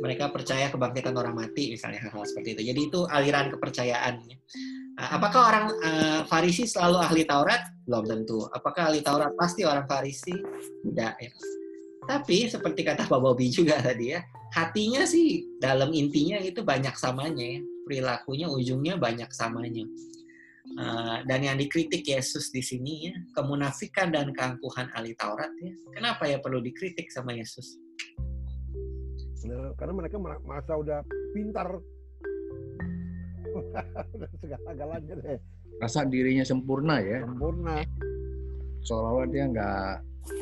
Mereka 0.03 0.35
percaya 0.35 0.67
kebangkitan 0.67 1.15
orang 1.15 1.38
mati 1.38 1.71
misalnya 1.71 2.03
hal-hal 2.03 2.27
seperti 2.27 2.59
itu. 2.59 2.75
Jadi 2.75 2.81
itu 2.91 3.01
aliran 3.07 3.55
kepercayaan. 3.55 4.19
Nah, 4.99 5.09
apakah 5.15 5.41
orang 5.47 5.67
eh, 5.79 6.21
Farisi 6.27 6.67
selalu 6.67 6.99
ahli 6.99 7.23
Taurat? 7.23 7.62
Belum 7.87 8.05
tentu. 8.05 8.43
Apakah 8.51 8.91
ahli 8.91 9.01
Taurat 9.01 9.31
pasti 9.38 9.62
orang 9.62 9.87
Farisi? 9.87 10.35
Tidak. 10.35 11.15
Ya. 11.23 11.31
Tapi 12.03 12.51
seperti 12.51 12.83
kata 12.83 13.07
Pak 13.07 13.21
Bobi 13.23 13.47
juga 13.47 13.79
tadi 13.79 14.11
ya, 14.11 14.27
hatinya 14.59 15.07
sih 15.07 15.47
dalam 15.62 15.95
intinya 15.95 16.43
itu 16.43 16.67
banyak 16.67 16.99
samanya 16.99 17.47
ya. 17.47 17.62
Perilakunya 17.87 18.47
ujungnya 18.51 18.95
banyak 18.99 19.31
samanya. 19.31 19.87
Eh, 20.62 21.19
dan 21.31 21.41
yang 21.47 21.57
dikritik 21.62 22.03
Yesus 22.03 22.51
di 22.51 22.59
sini 22.59 23.07
ya, 23.07 23.15
kemunafikan 23.38 24.11
dan 24.11 24.35
keangkuhan 24.35 24.91
ahli 24.99 25.15
Taurat 25.15 25.55
ya. 25.62 25.73
Kenapa 25.95 26.27
ya 26.27 26.43
perlu 26.43 26.59
dikritik 26.59 27.07
sama 27.15 27.38
Yesus? 27.38 27.79
Nah, 29.43 29.75
karena 29.75 29.93
mereka 29.93 30.17
mer- 30.17 30.43
merasa 30.43 30.73
udah 30.75 31.03
pintar 31.33 31.67
udah 34.15 34.31
segala-galanya 34.39 35.15
deh 35.19 35.39
Rasa 35.77 36.07
dirinya 36.07 36.43
sempurna 36.43 37.01
ya. 37.01 37.21
sempurna 37.21 37.83
Seolah-olah 38.83 39.29
dia 39.29 39.45
nggak 39.47 39.95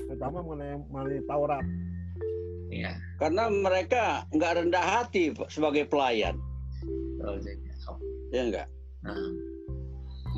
terutama 0.06 0.44
mengenai 0.44 0.76
mengenai 0.86 1.20
Taurat 1.24 1.64
Ya, 2.70 2.94
Karena 3.16 3.50
mereka 3.50 4.02
nggak 4.30 4.52
rendah 4.54 4.84
hati 5.02 5.34
sebagai 5.48 5.90
pelayan, 5.90 6.38
betul 7.18 7.42
jadi. 7.42 7.66
ya 8.30 8.40
enggak? 8.46 8.66
Nah, 9.02 9.18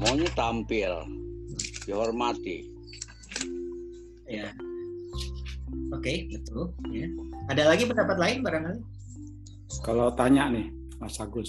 Maunya 0.00 0.32
tampil, 0.32 0.96
dihormati. 1.84 2.64
ya. 4.24 4.48
Oke, 5.92 6.28
betul. 6.30 6.72
Ya. 6.88 7.06
Ada 7.48 7.72
lagi 7.72 7.84
pendapat 7.88 8.16
lain 8.16 8.38
barangkali? 8.44 8.80
Kalau 9.84 10.12
tanya 10.12 10.52
nih, 10.52 10.68
Mas 11.00 11.16
Agus, 11.16 11.48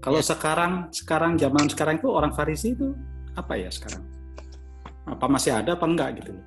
kalau 0.00 0.20
Ya. 0.24 0.26
sekarang 0.32 0.88
sekarang 0.90 1.36
zaman 1.36 1.68
sekarang 1.68 2.00
itu 2.00 2.08
orang 2.08 2.32
Farisi 2.32 2.72
itu 2.72 2.96
apa 3.36 3.56
ya 3.56 3.68
sekarang? 3.68 4.00
Apa 5.04 5.26
masih 5.28 5.52
ada 5.52 5.76
apa 5.76 5.84
enggak 5.84 6.22
gitu 6.24 6.32
loh? 6.36 6.44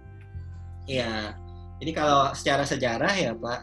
Iya. 0.90 1.38
Jadi 1.80 1.92
kalau 1.94 2.32
secara 2.34 2.64
sejarah 2.64 3.14
ya 3.14 3.32
Pak, 3.36 3.60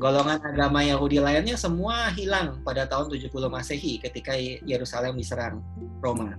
golongan 0.00 0.40
agama 0.42 0.82
Yahudi 0.82 1.22
lainnya 1.22 1.54
semua 1.54 2.10
hilang 2.10 2.58
pada 2.66 2.88
tahun 2.88 3.12
70 3.14 3.30
Masehi 3.52 4.00
ketika 4.02 4.34
Yerusalem 4.64 5.14
diserang 5.14 5.62
Roma. 6.02 6.34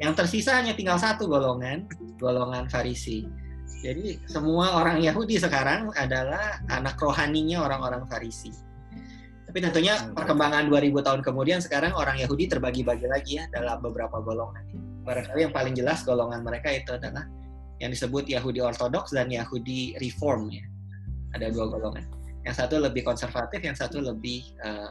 Yang 0.00 0.24
tersisa 0.24 0.58
hanya 0.58 0.72
tinggal 0.72 0.96
satu 0.96 1.28
golongan, 1.28 1.84
golongan 2.16 2.66
Farisi. 2.72 3.28
Jadi 3.82 4.22
semua 4.30 4.78
orang 4.78 5.02
Yahudi 5.02 5.42
sekarang 5.42 5.90
adalah 5.98 6.62
anak 6.70 6.94
rohaninya 7.02 7.66
orang-orang 7.66 8.06
Farisi. 8.06 8.54
Tapi 9.42 9.58
tentunya 9.58 9.98
perkembangan 10.14 10.70
2000 10.70 11.02
tahun 11.02 11.20
kemudian 11.20 11.58
sekarang 11.58 11.92
orang 11.92 12.16
Yahudi 12.16 12.46
terbagi-bagi 12.46 13.10
lagi 13.10 13.42
ya 13.42 13.50
dalam 13.50 13.82
beberapa 13.82 14.22
golongan. 14.22 14.64
Barangkali 15.02 15.50
yang 15.50 15.52
paling 15.52 15.74
jelas 15.74 16.06
golongan 16.06 16.46
mereka 16.46 16.70
itu 16.70 16.94
adalah 16.94 17.26
yang 17.82 17.90
disebut 17.90 18.30
Yahudi 18.30 18.62
Ortodoks 18.62 19.10
dan 19.10 19.26
Yahudi 19.28 19.98
Reform 19.98 20.48
ya. 20.54 20.62
Ada 21.34 21.50
dua 21.50 21.66
golongan. 21.66 22.06
Yang 22.46 22.54
satu 22.62 22.78
lebih 22.78 23.02
konservatif, 23.02 23.60
yang 23.66 23.74
satu 23.74 23.98
lebih 23.98 24.46
eh, 24.62 24.90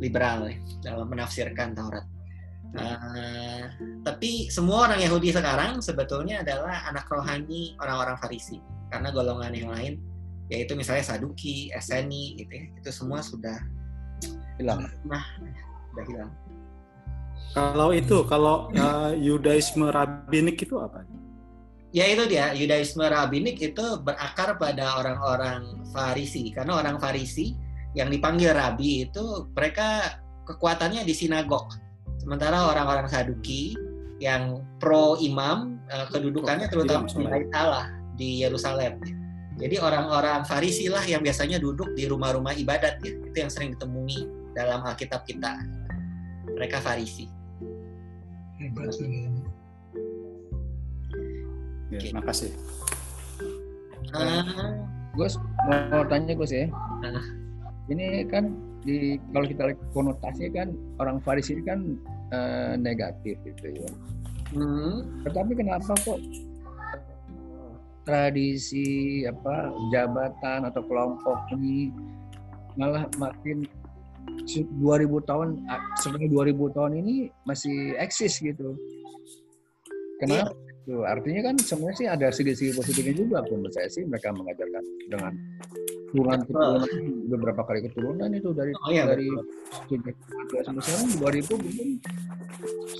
liberal 0.00 0.48
ya, 0.48 0.56
dalam 0.80 1.12
menafsirkan 1.12 1.76
Taurat. 1.76 2.08
Eh, 2.72 3.62
tapi 4.00 4.48
semua 4.48 4.88
orang 4.88 5.04
Yahudi 5.04 5.28
sekarang 5.28 5.84
sebetulnya 5.84 6.40
adalah 6.40 6.88
anak 6.88 7.04
rohani 7.12 7.76
orang-orang 7.76 8.16
Farisi 8.16 8.56
karena 8.88 9.12
golongan 9.12 9.52
yang 9.52 9.68
lain 9.68 10.00
yaitu 10.48 10.76
misalnya 10.76 11.04
Saduki, 11.04 11.72
Eseni 11.72 12.36
gitu 12.36 12.52
ya, 12.52 12.64
itu 12.76 12.90
semua 12.92 13.24
sudah 13.24 13.56
hilang. 14.60 14.84
nah 15.04 15.24
sudah 15.92 16.04
hilang. 16.08 16.32
Kalau 17.52 17.88
itu, 17.92 18.24
kalau 18.24 18.72
eh, 18.72 19.12
Yudaisme 19.20 19.92
rabbinik 19.92 20.64
itu 20.64 20.80
apa? 20.80 21.04
Ya 21.92 22.08
itu 22.08 22.24
dia, 22.24 22.56
Yudaisme 22.56 23.04
rabbinik 23.04 23.60
itu 23.60 24.00
berakar 24.00 24.56
pada 24.56 24.96
orang-orang 24.96 25.84
Farisi. 25.92 26.48
Karena 26.48 26.80
orang 26.80 26.96
Farisi 26.96 27.52
yang 27.92 28.08
dipanggil 28.08 28.56
rabi 28.56 29.04
itu 29.04 29.52
mereka 29.52 30.16
kekuatannya 30.48 31.04
di 31.04 31.12
sinagog. 31.12 31.68
Sementara 32.20 32.68
orang-orang 32.68 33.06
Saduki 33.08 33.76
yang 34.22 34.62
pro 34.78 35.18
imam 35.18 35.80
eh, 35.90 36.06
kedudukannya 36.10 36.70
terutama 36.70 37.08
di 37.08 37.24
Bait 37.26 37.50
Allah 37.54 37.90
di 38.14 38.44
Yerusalem. 38.44 39.02
Jadi 39.58 39.76
orang-orang 39.78 40.48
Farisi 40.48 40.88
lah 40.88 41.04
yang 41.04 41.20
biasanya 41.20 41.60
duduk 41.60 41.92
di 41.92 42.08
rumah-rumah 42.08 42.56
ibadat 42.56 42.98
ya. 43.04 43.12
Itu 43.12 43.36
yang 43.36 43.50
sering 43.52 43.76
ditemui 43.76 44.26
dalam 44.56 44.80
Alkitab 44.82 45.28
kita. 45.28 45.60
Mereka 46.56 46.80
Farisi. 46.80 47.28
Hebat. 48.56 48.94
Ya, 51.92 51.98
Oke. 52.00 52.08
makasih. 52.16 52.50
Ah, 54.16 54.72
Gus 55.12 55.36
mau 55.68 56.04
tanya 56.08 56.32
Gus 56.32 56.52
ya. 56.52 56.68
Ah. 57.04 57.24
Ini 57.92 58.24
kan 58.32 58.56
di 58.82 59.16
kalau 59.30 59.46
kita 59.46 59.62
lihat 59.70 59.80
konotasinya 59.94 60.50
kan 60.62 60.68
orang 60.98 61.16
Farisi 61.22 61.54
ini 61.58 61.62
kan 61.62 61.80
eh, 62.34 62.74
negatif 62.78 63.38
gitu 63.46 63.66
ya. 63.70 63.90
hmm, 64.54 65.26
Tetapi 65.26 65.52
kenapa 65.54 65.92
kok 66.02 66.18
tradisi 68.02 69.22
apa 69.22 69.70
jabatan 69.94 70.66
atau 70.66 70.82
kelompok 70.90 71.38
ini 71.54 71.94
malah 72.74 73.06
makin 73.22 73.62
se- 74.42 74.66
2000 74.82 75.28
tahun 75.28 75.48
ah, 75.70 75.78
sebenarnya 76.02 76.50
2000 76.50 76.76
tahun 76.76 76.92
ini 76.98 77.14
masih 77.46 77.94
eksis 78.02 78.42
gitu. 78.42 78.74
Kenapa? 80.18 80.54
Tuh, 80.82 81.06
artinya 81.06 81.46
kan 81.46 81.54
sebenarnya 81.62 81.98
sih 81.98 82.08
ada 82.10 82.26
segi-segi 82.34 82.74
positifnya 82.74 83.14
juga 83.14 83.38
menurut 83.46 83.70
saya 83.70 83.86
sih 83.86 84.02
mereka 84.02 84.34
mengajarkan 84.34 84.84
dengan 85.06 85.32
turunan 86.12 86.40
keturunan 86.44 86.88
beberapa 87.32 87.62
kali 87.64 87.80
keturunan 87.88 88.28
itu 88.36 88.52
dari 88.52 88.72
Oh, 88.76 88.90
iya, 88.92 89.08
dari 89.08 89.32
sejak 89.88 90.14
sampai 90.68 90.82
sekarang 90.84 91.08
2000 91.16 91.56
mungkin 91.56 91.88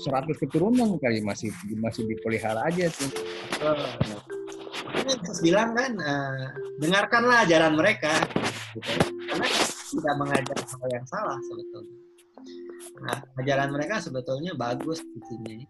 100 0.03 0.41
keturunan 0.41 0.89
kali 0.97 1.21
masih 1.21 1.53
masih 1.77 2.03
dipelihara 2.09 2.65
aja 2.67 2.89
tuh. 2.89 3.09
Ini 4.93 5.13
Yesus 5.13 5.39
bilang 5.45 5.71
kan, 5.77 5.91
eh, 5.95 6.45
dengarkanlah 6.81 7.47
ajaran 7.47 7.73
mereka, 7.77 8.13
gitu. 8.75 8.91
karena 9.29 9.47
tidak 9.93 10.15
mengajar 10.19 10.57
hal 10.59 10.89
yang 10.91 11.05
salah 11.07 11.37
sebetulnya. 11.45 11.97
Nah, 13.03 13.17
ajaran 13.39 13.69
mereka 13.71 14.03
sebetulnya 14.03 14.51
bagus 14.57 14.99
intinya. 15.01 15.65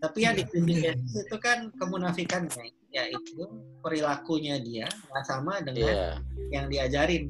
Tapi 0.00 0.18
yang 0.24 0.32
dikritik 0.32 0.76
Yesus 0.80 1.28
itu 1.28 1.36
kan 1.36 1.68
kemunafikannya, 1.76 2.72
yaitu 2.88 3.44
perilakunya 3.84 4.56
dia 4.56 4.88
nggak 5.12 5.24
sama 5.28 5.60
dengan 5.60 5.92
Iya. 5.92 6.08
yang 6.56 6.66
diajarin. 6.72 7.28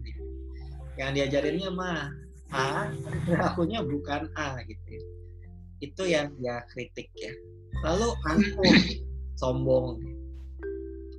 Yang 0.94 1.10
diajarinnya 1.18 1.70
mah 1.74 2.14
A, 2.50 2.90
perilakunya 3.26 3.82
bukan 3.82 4.30
A 4.38 4.62
gitu. 4.66 4.86
ya. 4.86 5.02
Itu 5.80 6.02
yang 6.06 6.30
dia 6.38 6.62
kritik 6.70 7.10
ya. 7.18 7.34
Lalu 7.82 8.14
angkuh, 8.26 8.74
sombong. 9.34 9.98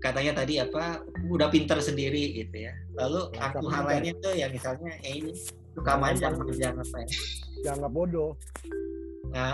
Katanya 0.02 0.42
tadi 0.44 0.58
apa, 0.58 1.04
udah 1.30 1.52
pinter 1.52 1.78
sendiri 1.84 2.32
gitu 2.34 2.68
ya. 2.68 2.74
Lalu 2.96 3.32
Langkah 3.38 3.60
angkuh 3.60 3.70
hal 3.70 3.84
lainnya 3.86 4.14
tuh 4.24 4.34
yang 4.34 4.50
misalnya 4.50 4.92
ya 5.04 5.12
ini 5.14 5.32
suka 5.76 5.94
majang, 6.00 6.34
majang 6.42 6.76
apa 6.80 6.98
ya? 7.06 7.10
Jangan 7.70 7.90
bodoh. 7.94 8.34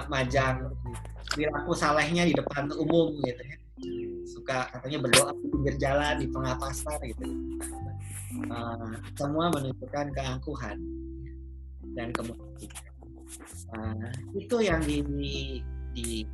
Majang 0.09 0.73
perilaku 1.33 1.71
salehnya 1.77 2.25
di 2.25 2.33
depan 2.33 2.71
umum 2.73 3.13
gitu 3.21 3.41
ya. 3.45 3.57
Suka 4.25 4.57
katanya 4.73 5.05
berdoa 5.05 5.31
di 5.37 5.47
pinggir 5.53 5.75
jalan 5.77 6.13
di 6.17 6.27
tengah 6.33 6.55
pasar 6.57 6.97
gitu. 7.05 7.25
Uh, 8.49 8.93
semua 9.17 9.53
menunjukkan 9.53 10.13
keangkuhan 10.13 10.77
dan 11.93 12.09
kemunafikan. 12.13 12.93
Uh, 13.75 14.09
itu 14.33 14.57
yang 14.63 14.81
di, 14.81 15.03
di- 15.93 16.27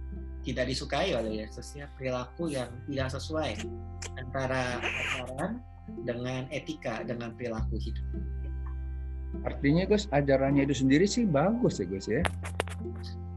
tidak 0.43 0.67
disukai 0.69 1.15
oleh 1.15 1.43
Yesus 1.43 1.73
ya 1.73 1.87
perilaku 1.95 2.51
yang 2.51 2.67
tidak 2.91 3.09
sesuai 3.15 3.63
antara 4.19 4.77
ajaran 4.83 5.63
dengan 6.03 6.47
etika 6.51 7.03
dengan 7.07 7.31
perilaku 7.35 7.79
hidup. 7.79 8.07
Artinya 9.47 9.87
Gus 9.89 10.05
ajarannya 10.13 10.67
itu 10.69 10.75
sendiri 10.85 11.09
sih 11.09 11.25
bagus 11.25 11.81
ya 11.81 11.85
Gus 11.89 12.05
ya. 12.11 12.21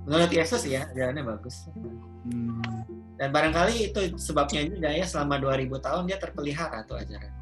Menurut 0.07 0.31
Yesus 0.31 0.63
ya 0.65 0.87
ajarannya 0.95 1.25
bagus. 1.27 1.67
Hmm. 2.25 2.63
Dan 3.19 3.29
barangkali 3.35 3.91
itu 3.91 4.01
sebabnya 4.17 4.63
juga 4.65 4.89
ya 4.95 5.03
selama 5.03 5.43
2000 5.43 5.67
tahun 5.83 6.03
dia 6.07 6.19
terpelihara 6.23 6.87
tuh 6.87 7.03
ajaran. 7.03 7.33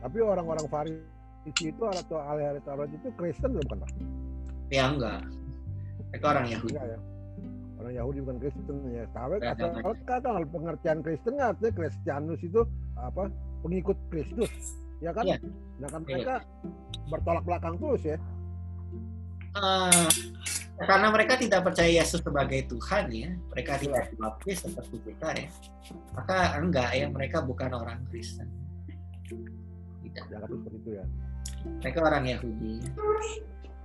Tapi 0.00 0.16
orang-orang 0.22 0.64
Farisi 0.70 1.64
itu 1.68 1.82
atau 1.84 2.16
ahli-ahli 2.22 2.60
Taurat 2.64 2.88
itu 2.88 3.08
Kristen 3.18 3.52
loh, 3.52 3.62
bukan 3.68 3.84
Pak? 3.84 3.90
Ya 4.70 4.88
enggak. 4.88 5.20
Mereka 6.08 6.24
orang 6.24 6.46
Yahudi. 6.48 6.72
Enggak 6.72 6.86
ya. 6.86 6.98
Orang 7.80 7.92
Yahudi 7.96 8.18
bukan 8.22 8.38
Kristen 8.38 8.76
ya. 8.88 9.04
Tapi 9.10 9.34
Ya, 9.40 9.52
kata 9.52 9.64
ya. 9.66 9.72
kalau 9.82 9.94
kalau 10.22 10.46
pengertian 10.48 10.98
Kristen 11.02 11.34
artinya 11.36 11.72
Kristianus 11.74 12.40
itu 12.40 12.60
apa? 12.94 13.26
Pengikut 13.60 13.98
Kristus. 14.08 14.52
Ya 15.00 15.10
kan? 15.10 15.24
Iya. 15.26 15.36
Nah 15.80 15.88
kan 15.88 16.00
Iya. 16.04 16.08
mereka 16.14 16.34
bertolak 17.08 17.44
belakang 17.44 17.74
terus 17.80 18.02
ya. 18.04 18.16
Eh, 19.50 20.06
karena 20.80 21.12
mereka 21.12 21.36
tidak 21.36 21.60
percaya 21.60 21.90
Yesus 22.00 22.24
sebagai 22.24 22.64
Tuhan 22.64 23.12
ya, 23.12 23.30
mereka 23.52 23.76
tidak 23.76 24.08
dibaptis 24.16 24.64
seperti 24.64 24.96
kita 25.04 25.28
ya. 25.36 25.48
Maka 26.16 26.56
enggak 26.56 26.90
ya, 26.96 27.06
mereka 27.12 27.44
bukan 27.44 27.76
orang 27.76 28.00
Kristen. 28.08 28.48
Tidak. 29.28 30.24
Seperti 30.24 30.76
itu 30.80 30.90
ya. 30.96 31.04
Mereka 31.84 31.98
orang 32.00 32.24
Yahudi. 32.24 32.74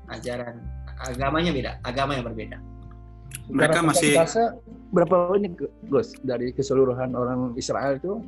Ajaran 0.07 0.61
agamanya 1.01 1.51
beda, 1.51 1.71
agama 1.83 2.15
yang 2.15 2.25
berbeda. 2.31 2.57
Mereka 3.51 3.83
masih 3.83 4.15
berapa 4.95 5.35
ini 5.35 5.51
Gus 5.91 6.15
dari 6.23 6.55
keseluruhan 6.55 7.11
orang 7.11 7.51
Israel 7.59 7.99
itu 7.99 8.23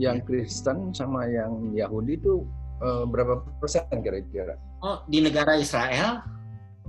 yang 0.00 0.24
Kristen 0.24 0.96
sama 0.96 1.28
yang 1.28 1.76
Yahudi 1.76 2.16
itu 2.16 2.48
eh, 2.80 3.04
berapa 3.04 3.44
persen 3.60 3.84
kira-kira? 4.00 4.56
Oh, 4.80 5.04
di 5.04 5.20
negara 5.20 5.60
Israel? 5.60 6.24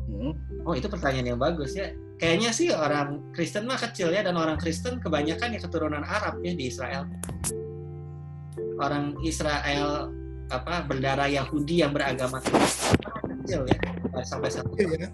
Hmm. 0.07 0.33
Oh, 0.63 0.73
itu 0.73 0.87
pertanyaan 0.87 1.35
yang 1.35 1.39
bagus 1.39 1.75
ya. 1.75 1.91
Kayaknya 2.17 2.49
sih 2.55 2.71
orang 2.73 3.21
Kristen 3.35 3.69
mah 3.69 3.77
kecil 3.77 4.09
ya 4.09 4.25
dan 4.25 4.39
orang 4.39 4.57
Kristen 4.57 4.97
kebanyakan 4.97 5.53
ya 5.53 5.59
keturunan 5.61 6.01
Arab 6.01 6.39
ya 6.41 6.55
di 6.55 6.71
Israel. 6.71 7.05
Orang 8.79 9.19
Israel 9.21 10.09
apa 10.47 10.87
berdarah 10.87 11.27
Yahudi 11.27 11.83
yang 11.83 11.91
beragama 11.91 12.39
Kristen 12.39 12.95
kecil 13.47 13.63
ya 13.67 13.79
sampai 14.23 14.49
satu 14.51 14.71
Iya, 14.75 15.07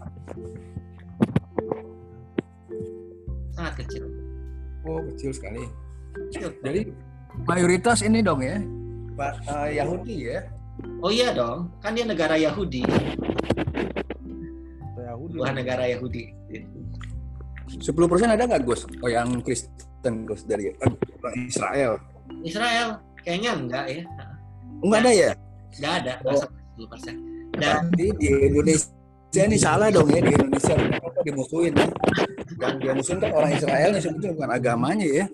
sangat 3.54 3.74
kecil. 3.86 4.04
Oh 4.86 5.02
kecil 5.14 5.32
sekali. 5.34 5.70
Kecil. 6.30 6.50
Jadi 6.62 6.82
mayoritas 7.50 8.02
ini 8.06 8.22
dong 8.22 8.42
ya 8.42 8.58
Pak 9.14 9.34
eh, 9.46 9.70
Yahudi 9.78 10.18
ya. 10.34 10.40
Oh 11.06 11.14
iya 11.14 11.30
dong, 11.30 11.70
kan 11.86 11.94
dia 11.94 12.02
negara 12.02 12.34
Yahudi, 12.34 12.82
Yahudi. 15.24 15.38
bukan 15.40 15.54
negara 15.56 15.84
Yahudi. 15.88 16.24
10% 17.80 18.36
ada 18.36 18.44
nggak 18.44 18.64
Gus? 18.68 18.86
Oh 19.02 19.10
yang 19.10 19.40
Kristen 19.42 20.28
Gus 20.28 20.44
dari 20.44 20.70
eh, 20.76 20.92
Israel. 21.48 21.98
Israel 22.44 23.00
kayaknya 23.24 23.52
enggak 23.56 23.86
ya, 23.88 24.04
Enggak 24.84 25.00
ada 25.08 25.12
ya? 25.16 25.32
enggak 25.80 25.94
ada, 26.04 26.14
sampai 26.36 26.62
10 26.78 26.92
persen. 26.92 27.16
Dan 27.54 27.62
Berarti 27.88 28.06
di 28.20 28.28
Indonesia 28.52 29.42
ini 29.48 29.58
salah 29.58 29.88
dong 29.90 30.10
ya 30.12 30.20
di 30.22 30.32
Indonesia 30.36 30.76
kenapa 30.76 31.20
dimusuhin 31.24 31.74
ya? 31.74 31.88
Yang 32.60 32.74
dia 32.84 32.94
musuhin 32.94 33.20
kan 33.24 33.32
orang 33.34 33.52
Israel 33.56 33.90
nih 33.96 34.02
sebetulnya 34.04 34.34
bukan 34.38 34.52
agamanya 34.52 35.08
ya. 35.08 35.26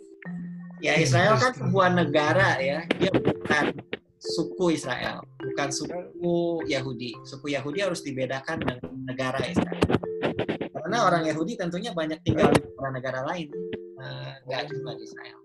Ya 0.80 0.94
Israel 0.96 1.36
kan 1.36 1.52
sebuah 1.52 1.90
negara 1.92 2.56
ya, 2.64 2.88
dia 2.96 3.12
bukan 3.12 3.76
suku 4.20 4.80
Israel, 4.80 5.20
bukan 5.50 5.70
suku 5.74 6.64
Yahudi. 6.70 7.18
Suku 7.26 7.58
Yahudi 7.58 7.82
harus 7.82 8.06
dibedakan 8.06 8.62
dengan 8.62 8.78
negara 9.10 9.42
Israel. 9.44 9.86
Karena 10.70 10.98
orang 11.06 11.26
Yahudi 11.26 11.58
tentunya 11.58 11.92
banyak 11.94 12.22
tinggal 12.24 12.50
di 12.54 12.62
negara-negara 12.66 13.22
lain, 13.28 13.50
Eh, 14.00 14.32
nggak 14.48 14.72
cuma 14.72 14.96
di 14.96 15.04
Israel. 15.04 15.40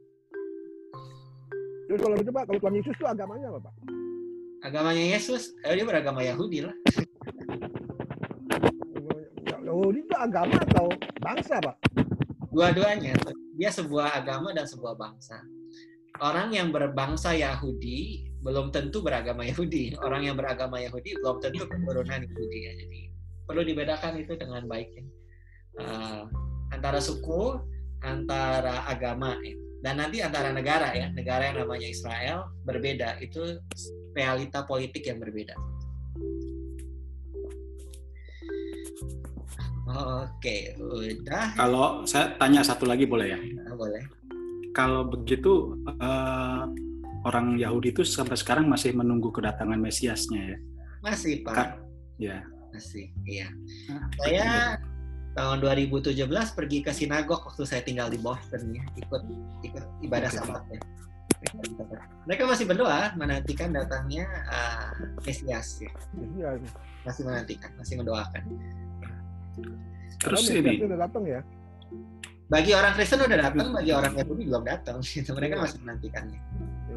Terus 1.90 2.00
kalau 2.00 2.14
gitu 2.22 2.30
Pak, 2.30 2.44
kalau 2.46 2.58
Tuhan 2.62 2.74
Yesus 2.78 2.94
itu 2.94 3.06
agamanya 3.06 3.46
apa 3.50 3.60
Pak? 3.66 3.74
Agamanya 4.64 5.04
Yesus, 5.04 5.42
eh, 5.66 5.74
dia 5.74 5.84
beragama 5.84 6.22
Yahudi 6.22 6.64
lah. 6.64 6.74
Yahudi 9.58 10.00
itu 10.06 10.14
agama 10.14 10.54
atau 10.70 10.86
bangsa 11.18 11.58
Pak? 11.58 11.76
Dua-duanya, 12.54 13.18
dia 13.58 13.70
sebuah 13.74 14.22
agama 14.22 14.54
dan 14.54 14.70
sebuah 14.70 14.94
bangsa. 14.94 15.42
Orang 16.22 16.54
yang 16.54 16.70
berbangsa 16.70 17.34
Yahudi 17.34 18.30
belum 18.44 18.68
tentu 18.68 19.00
beragama 19.00 19.42
Yahudi. 19.48 19.96
Orang 20.04 20.28
yang 20.28 20.36
beragama 20.36 20.76
Yahudi 20.76 21.16
belum 21.16 21.40
tentu 21.40 21.64
keturunan 21.64 22.20
Yahudi 22.20 22.58
ya. 22.60 22.72
Jadi 22.76 23.00
perlu 23.48 23.64
dibedakan 23.64 24.20
itu 24.20 24.36
dengan 24.36 24.68
baik 24.68 24.92
ya. 24.92 25.04
Eh, 25.80 26.22
antara 26.76 27.00
suku, 27.00 27.56
antara 28.04 28.84
agama 28.84 29.40
ya. 29.40 29.56
Dan 29.80 30.00
nanti 30.00 30.20
antara 30.20 30.52
negara 30.52 30.92
ya, 30.92 31.08
negara 31.12 31.52
yang 31.52 31.64
namanya 31.64 31.88
Israel 31.88 32.52
berbeda. 32.68 33.16
Itu 33.24 33.64
realita 34.12 34.68
politik 34.68 35.08
yang 35.08 35.24
berbeda. 35.24 35.56
Oke, 39.94 40.74
udah. 40.80 41.54
kalau 41.54 42.02
saya 42.08 42.34
tanya 42.40 42.66
satu 42.66 42.88
lagi 42.88 43.06
boleh 43.06 43.30
ya? 43.30 43.38
Nah, 43.38 43.76
boleh. 43.76 44.02
Kalau 44.74 45.06
begitu 45.06 45.76
eh, 45.86 46.62
orang 47.24 47.56
Yahudi 47.56 47.90
itu 47.90 48.04
sampai 48.04 48.36
sekarang 48.36 48.68
masih 48.68 48.92
menunggu 48.92 49.28
kedatangan 49.28 49.76
Mesiasnya 49.76 50.54
ya? 50.54 50.58
Masih, 51.00 51.40
Pak. 51.42 51.54
Ka- 51.54 51.76
Ya. 52.14 52.46
Masih, 52.70 53.10
iya. 53.24 53.50
Nah, 53.88 54.06
Saya 54.22 54.78
tahun 55.34 55.58
2017 55.58 56.14
pergi 56.54 56.78
ke 56.80 56.94
sinagog 56.94 57.42
waktu 57.42 57.66
saya 57.66 57.82
tinggal 57.82 58.06
di 58.06 58.18
Boston 58.18 58.70
ya, 58.70 58.82
ikut 58.94 59.22
ikut 59.62 59.84
ibadah 60.00 60.30
Oke. 60.30 60.38
sabat 60.38 60.62
ya. 60.70 60.80
Mereka 62.24 62.46
masih 62.46 62.64
berdoa 62.64 63.12
menantikan 63.14 63.68
datangnya 63.68 64.24
uh, 64.46 64.94
Mesias 65.22 65.82
ya. 65.82 65.90
Iya. 66.38 66.56
Masih 67.02 67.22
menantikan, 67.26 67.70
masih 67.76 67.94
mendoakan. 67.98 68.42
Terus 70.22 70.40
Karena 70.46 70.56
ini, 70.56 70.70
Mesias 70.70 70.86
udah 70.86 71.00
datang 71.04 71.24
ya. 71.26 71.40
Bagi 72.44 72.70
orang 72.70 72.92
Kristen 72.94 73.20
udah 73.20 73.38
datang, 73.40 73.66
bagi 73.72 73.90
orang 73.90 74.12
Yahudi 74.14 74.42
belum 74.46 74.64
datang. 74.64 74.96
Gitu. 75.02 75.30
Mereka 75.36 75.54
Iya. 75.58 75.62
masih 75.66 75.78
menantikannya. 75.82 76.40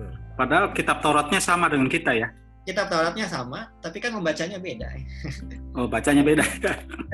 Iya. 0.07 0.35
padahal 0.35 0.65
kitab 0.71 0.97
Tauratnya 0.99 1.39
sama 1.39 1.67
dengan 1.67 1.87
kita 1.87 2.11
ya? 2.11 2.29
Kitab 2.63 2.91
Tauratnya 2.91 3.23
sama, 3.25 3.71
tapi 3.79 3.97
kan 3.97 4.11
membacanya 4.11 4.59
beda. 4.59 4.87
ya. 4.91 5.03
Oh, 5.71 5.87
bacanya 5.87 6.19
beda. 6.19 6.43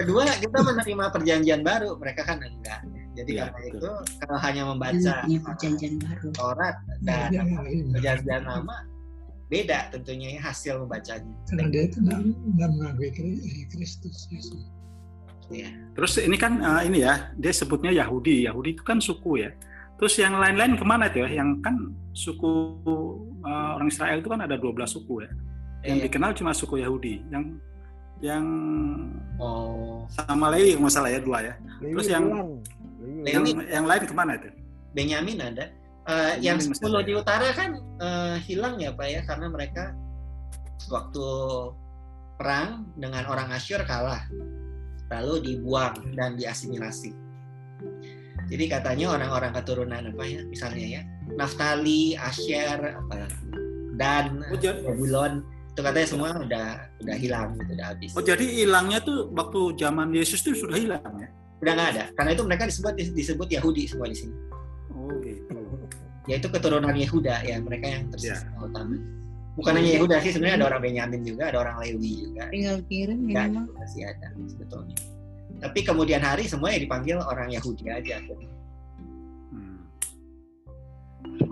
Kedua, 0.01 0.25
kita 0.34 0.58
menerima 0.58 1.06
perjanjian 1.13 1.62
baru, 1.62 1.93
mereka 1.93 2.25
kan 2.25 2.41
enggak. 2.41 2.82
Jadi 3.13 3.38
Iya, 3.38 3.53
karena 3.53 3.60
betul. 3.62 3.77
itu 3.77 3.89
kalau 4.17 4.38
hanya 4.41 4.63
membaca 4.65 5.12
Punya 5.21 5.39
perjanjian 5.45 5.95
baru. 6.01 6.27
Taurat 6.34 6.75
dan 7.06 7.29
Dia- 7.29 7.45
apa, 7.45 7.62
dia- 7.69 7.86
perjanjian 7.93 8.43
lama 8.43 8.77
beda 9.45 9.79
tentunya 9.93 10.27
ya 10.34 10.41
hasil 10.41 10.82
membacanya. 10.82 11.34
Karena 11.45 11.69
dia 11.69 11.84
tidak 11.86 12.17
tidak 12.25 12.69
mengakui 12.73 13.10
Kri- 13.13 13.41
Kristus 13.69 14.25
Yesus. 14.34 14.65
Ya. 15.53 15.69
Terus 15.93 16.17
ini 16.17 16.34
kan 16.34 16.58
eh, 16.58 16.82
ini 16.89 17.06
ya, 17.06 17.29
dia 17.38 17.53
sebutnya 17.53 17.93
Yahudi. 17.93 18.49
Yahudi 18.49 18.73
itu 18.73 18.82
kan 18.82 18.97
suku 18.97 19.45
ya. 19.45 19.53
Terus 20.04 20.20
yang 20.20 20.36
lain-lain 20.36 20.76
ke 20.76 20.84
mana 20.84 21.08
itu 21.08 21.24
ya? 21.24 21.39
Yang 21.39 21.63
kan 21.63 21.76
suku 22.12 22.52
eh, 23.39 23.70
orang 23.80 23.88
Israel 23.88 24.20
itu 24.20 24.28
kan 24.28 24.44
ada 24.44 24.60
12 24.60 24.84
suku 24.84 25.24
ya. 25.24 25.32
Yang 25.88 25.96
Iya. 25.96 26.04
dikenal 26.12 26.32
cuma 26.36 26.52
suku 26.52 26.84
Yahudi. 26.84 27.24
Yang 27.32 27.56
yang 28.20 28.44
Oh, 29.39 30.04
sama 30.12 30.52
Lewi 30.52 30.76
nggak 30.76 30.92
salah 30.92 31.08
ya 31.08 31.24
dua 31.24 31.39
ya. 31.39 31.54
Lewi 31.80 31.96
Terus 31.96 32.08
yang-. 32.12 32.28
Lewi. 33.00 33.32
Yang 33.32 33.44
yang 33.72 33.86
lain 33.88 34.04
ke 34.04 34.12
mana 34.12 34.36
itu? 34.36 34.52
Benyamin 34.92 35.39
ada. 35.39 35.72
Eh, 36.04 36.44
yang 36.44 36.60
Benyamin 36.60 36.76
masih 36.76 36.84
10 36.84 37.00
ada 37.00 37.08
di 37.08 37.13
ya? 37.16 37.18
utara 37.24 37.48
kan 37.56 37.70
eh, 37.80 38.36
hilang 38.44 38.76
ya 38.84 38.92
Pak 38.92 39.08
ya 39.08 39.22
karena 39.24 39.48
mereka 39.48 39.96
waktu 40.92 41.28
perang 42.36 42.92
dengan 43.00 43.24
orang 43.32 43.56
Asyur 43.56 43.88
kalah. 43.88 44.28
Lalu 45.08 45.48
dibuang 45.48 45.96
dan 46.20 46.36
diasimilasi. 46.36 47.22
Jadi 48.51 48.65
katanya 48.67 49.06
orang-orang 49.12 49.51
keturunan 49.53 50.01
apa 50.10 50.23
ya 50.23 50.41
misalnya 50.45 50.86
ya 50.86 51.01
Naftali, 51.34 52.13
Asher, 52.15 52.79
apa 52.93 53.27
dan 53.93 54.41
Oh 54.49 54.58
Babylon 54.58 55.41
itu 55.73 55.82
katanya 55.82 56.08
semua 56.08 56.29
udah 56.38 56.67
udah 57.01 57.15
hilang 57.17 57.58
gitu 57.58 57.71
udah 57.73 57.88
habis. 57.89 58.10
oh, 58.13 58.21
jadi 58.21 58.45
hilangnya 58.45 59.01
tuh 59.01 59.25
waktu 59.34 59.73
zaman 59.75 60.13
Yesus 60.13 60.41
itu 60.41 60.53
sudah 60.56 60.77
hilang 60.77 61.01
ya? 61.17 61.29
Udah 61.62 61.71
nggak 61.73 61.89
ada 61.95 62.03
karena 62.13 62.29
itu 62.32 62.43
mereka 62.43 62.63
disebut 62.67 62.93
disebut 62.93 63.47
Yahudi 63.49 63.84
semua 63.88 64.06
di 64.06 64.17
sini. 64.17 64.36
Oh 64.93 65.10
gitu. 65.19 65.58
yaitu 66.23 66.47
keturunan 66.47 66.93
Yehuda 66.93 67.43
ya 67.43 67.58
mereka 67.60 67.86
yang 67.89 68.03
Ya. 68.06 68.12
tersisa 68.38 68.47
utama. 68.56 68.95
Bukan 69.53 69.73
hanya 69.75 69.91
Yehuda 69.93 70.17
sih 70.21 70.32
sebenarnya 70.32 70.58
ada 70.62 70.67
orang 70.73 70.82
Benyamin 70.82 71.21
juga, 71.25 71.43
ada 71.51 71.58
orang 71.62 71.75
Lewi 71.84 72.25
juga. 72.25 72.43
Tinggal 72.49 72.77
kirim 72.88 73.19
Ya, 73.27 73.45
ini 73.45 73.58
mah. 73.60 73.65
masih 73.75 74.01
ada 74.08 74.27
sebetulnya. 74.47 74.97
Tapi 75.63 75.80
kemudian 75.80 76.19
hari 76.19 76.43
semua 76.43 76.76
ya 76.76 76.84
dipanggil 76.84 77.23
orang 77.23 77.47
Yahudi 77.47 77.88
aja. 77.88 78.19
Hmm. 79.47 79.88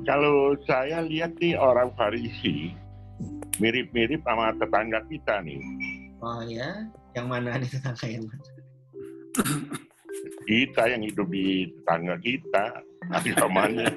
Kalau 0.04 0.52
saya 0.68 1.00
lihat 1.08 1.40
nih 1.40 1.56
orang 1.56 1.96
Farisi 1.96 2.76
mirip-mirip 3.64 4.20
sama 4.28 4.52
tetangga 4.60 5.00
kita 5.08 5.40
nih. 5.48 5.64
Oh 6.20 6.44
ya, 6.44 6.92
yang 7.16 7.32
mana 7.32 7.56
nih 7.56 7.72
tetangga 7.72 8.06
yang 8.12 8.28
mana? 8.28 8.46
Kita 10.44 10.84
yang 10.92 11.08
hidup 11.08 11.28
di 11.32 11.72
tetangga 11.72 12.16
kita, 12.20 12.66
agamanya 13.16 13.88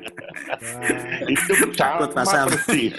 itu 1.27 1.53
sama 1.75 2.07
Takut 2.07 2.11
persis. 2.15 2.95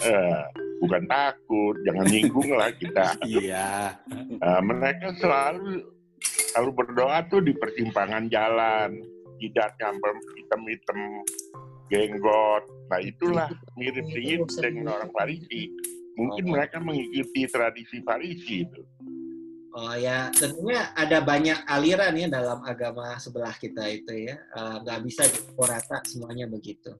Eh, 0.00 0.42
bukan 0.80 1.04
takut, 1.04 1.76
jangan 1.84 2.06
nyinggung 2.08 2.50
lah 2.56 2.72
kita. 2.74 3.14
Iya. 3.22 3.94
Eh, 4.16 4.60
mereka 4.64 5.12
selalu 5.20 5.84
selalu 6.22 6.70
berdoa 6.84 7.24
tuh 7.30 7.40
di 7.40 7.52
persimpangan 7.56 8.26
jalan, 8.28 9.00
jidatnya 9.40 9.94
hitam-hitam, 10.36 10.98
jenggot. 11.88 12.64
Nah 12.90 13.00
itulah 13.02 13.48
mirip-mirip 13.78 14.46
dengan 14.58 15.00
orang 15.00 15.10
Farisi. 15.14 15.70
Mungkin 16.18 16.44
Oh. 16.46 16.50
mereka 16.52 16.76
mengikuti 16.82 17.48
tradisi 17.48 18.02
Farisi 18.04 18.66
itu. 18.66 18.82
Oh 19.70 19.94
ya, 19.94 20.34
tentunya 20.34 20.90
ada 20.98 21.22
banyak 21.22 21.62
aliran 21.70 22.10
ya 22.18 22.26
dalam 22.26 22.58
agama 22.66 23.14
sebelah 23.22 23.54
kita 23.54 23.86
itu 23.86 24.26
ya. 24.26 24.34
Eh, 24.36 24.76
Nggak 24.82 24.98
bisa 25.06 25.22
dipukul 25.30 25.70
rata 25.70 26.02
semuanya 26.02 26.50
begitu. 26.50 26.90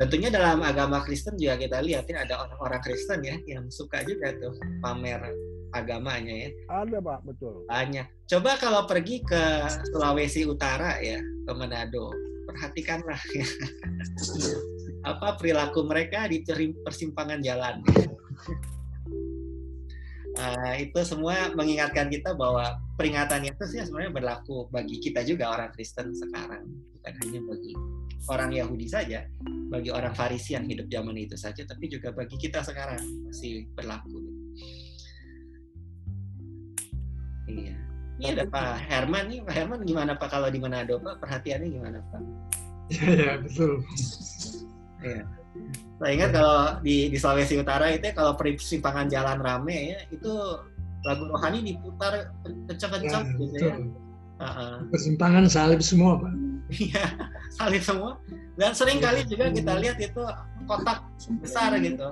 Tentunya 0.00 0.32
dalam 0.32 0.64
agama 0.64 1.04
Kristen 1.04 1.36
juga 1.36 1.60
kita 1.60 1.84
lihat 1.84 2.08
ya 2.08 2.24
ada 2.24 2.48
orang-orang 2.48 2.80
Kristen 2.80 3.20
ya 3.20 3.36
yang 3.44 3.68
suka 3.68 4.00
juga 4.00 4.32
tuh 4.40 4.56
pamer 4.80 5.28
agamanya 5.72 6.48
ya. 6.48 6.50
ada 6.70 6.98
Pak, 6.98 7.20
betul. 7.26 7.64
Banyak. 7.70 8.06
Coba 8.26 8.58
kalau 8.58 8.86
pergi 8.86 9.22
ke 9.22 9.42
Sulawesi 9.90 10.46
Utara 10.46 10.98
ya, 10.98 11.18
ke 11.20 11.52
Manado, 11.54 12.10
perhatikanlah 12.46 13.20
ya. 13.34 13.46
apa 15.10 15.40
perilaku 15.40 15.86
mereka 15.88 16.28
di 16.28 16.44
persimpangan 16.84 17.40
jalan. 17.40 17.80
Eh, 20.40 20.88
itu 20.88 21.00
semua 21.04 21.52
mengingatkan 21.52 22.08
kita 22.08 22.32
bahwa 22.32 22.80
peringatan 22.96 23.44
Yesus 23.44 23.76
ya 23.76 23.84
sebenarnya 23.84 24.12
berlaku 24.14 24.72
bagi 24.72 24.96
kita 24.96 25.20
juga 25.20 25.52
orang 25.52 25.68
Kristen 25.74 26.16
sekarang, 26.16 26.64
bukan 26.96 27.14
hanya 27.26 27.40
bagi 27.44 27.72
orang 28.30 28.50
Yahudi 28.54 28.86
saja, 28.88 29.26
bagi 29.68 29.92
orang 29.92 30.16
Farisi 30.16 30.56
yang 30.56 30.64
hidup 30.64 30.88
zaman 30.88 31.16
itu 31.18 31.36
saja, 31.36 31.66
tapi 31.66 31.92
juga 31.92 32.14
bagi 32.16 32.40
kita 32.40 32.64
sekarang 32.64 33.00
masih 33.28 33.68
berlaku. 33.76 34.39
Iya. 37.48 37.76
Ini 38.20 38.26
ada 38.36 38.44
Pak 38.52 38.84
Herman 38.84 39.32
nih, 39.32 39.40
Pak 39.40 39.54
Herman 39.56 39.80
gimana 39.88 40.12
Pak 40.12 40.28
kalau 40.28 40.48
di 40.52 40.60
Manado 40.60 41.00
Pak? 41.00 41.24
Perhatiannya 41.24 41.68
gimana 41.72 41.98
Pak? 42.12 42.22
Ya, 42.92 43.06
ya 43.16 43.32
betul. 43.40 43.80
Iya. 45.00 45.24
Saya 46.00 46.10
ingat 46.16 46.30
kalau 46.32 46.58
di, 46.84 47.08
di 47.08 47.16
Sulawesi 47.16 47.56
Utara 47.56 47.92
itu 47.92 48.04
ya, 48.04 48.12
kalau 48.12 48.32
persimpangan 48.36 49.08
jalan 49.08 49.40
rame 49.40 49.96
ya, 49.96 50.00
itu 50.12 50.32
lagu 51.04 51.24
rohani 51.32 51.64
diputar 51.64 52.12
Ya, 52.12 52.52
kencang-kencang 52.68 53.24
gitu 53.40 53.56
ya. 53.56 53.76
Heeh. 54.40 54.74
Persimpangan 54.92 55.44
salib 55.48 55.80
semua, 55.84 56.20
Pak. 56.20 56.32
Iya, 56.72 57.04
salib 57.56 57.82
semua. 57.84 58.20
Dan 58.56 58.72
sering 58.76 59.00
kali 59.00 59.24
juga 59.28 59.52
kita 59.52 59.72
lihat 59.80 59.96
itu 60.00 60.22
kotak 60.68 61.04
besar 61.40 61.76
gitu. 61.80 62.08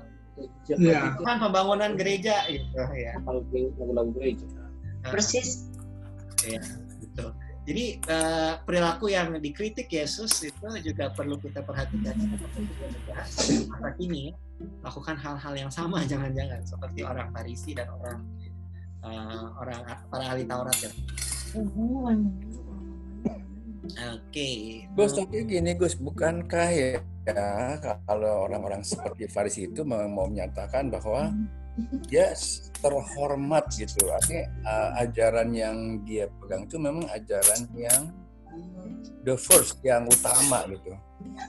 Iya. 0.72 1.16
Itu 1.16 1.22
kan 1.24 1.36
pembangunan 1.40 1.96
gereja 1.96 2.48
gitu 2.48 2.68
ya. 2.76 3.16
Persis. 5.04 5.68
Ya, 6.46 6.62
betul. 7.02 7.30
Jadi 7.68 8.00
eh, 8.00 8.52
perilaku 8.64 9.12
yang 9.12 9.36
dikritik 9.36 9.92
Yesus 9.92 10.32
itu 10.40 10.68
juga 10.80 11.12
perlu 11.12 11.36
kita 11.36 11.60
perhatikan 11.60 12.16
masa 13.68 13.90
kini 14.00 14.32
ya, 14.32 14.34
lakukan 14.80 15.20
hal-hal 15.20 15.52
yang 15.52 15.68
sama 15.68 16.00
jangan-jangan 16.08 16.64
seperti 16.64 17.04
orang 17.04 17.28
Farisi 17.28 17.76
dan 17.76 17.92
orang 17.92 18.24
eh, 19.04 19.46
orang 19.60 19.80
para 20.08 20.24
ahli 20.32 20.48
Taurat 20.48 20.78
ya. 20.80 20.90
Oke. 24.16 24.50
Gus, 24.96 25.12
tapi 25.16 25.44
gini 25.44 25.72
Gus, 25.76 25.96
bukankah 25.96 26.68
ya, 26.72 27.04
ya 27.24 27.76
kalau 28.08 28.48
orang-orang 28.48 28.80
seperti 28.80 29.28
Farisi 29.28 29.68
itu 29.68 29.84
mau 29.84 30.04
mau 30.08 30.24
menyatakan 30.24 30.88
bahwa 30.88 31.32
dia 32.06 32.34
terhormat 32.78 33.70
gitu, 33.74 34.06
artinya 34.10 34.46
uh, 34.66 35.02
ajaran 35.02 35.50
yang 35.50 35.76
dia 36.06 36.30
pegang 36.42 36.66
itu 36.66 36.76
memang 36.78 37.06
ajaran 37.10 37.66
yang 37.74 38.10
the 39.26 39.34
first, 39.34 39.78
yang 39.82 40.06
utama 40.06 40.62
gitu. 40.70 40.94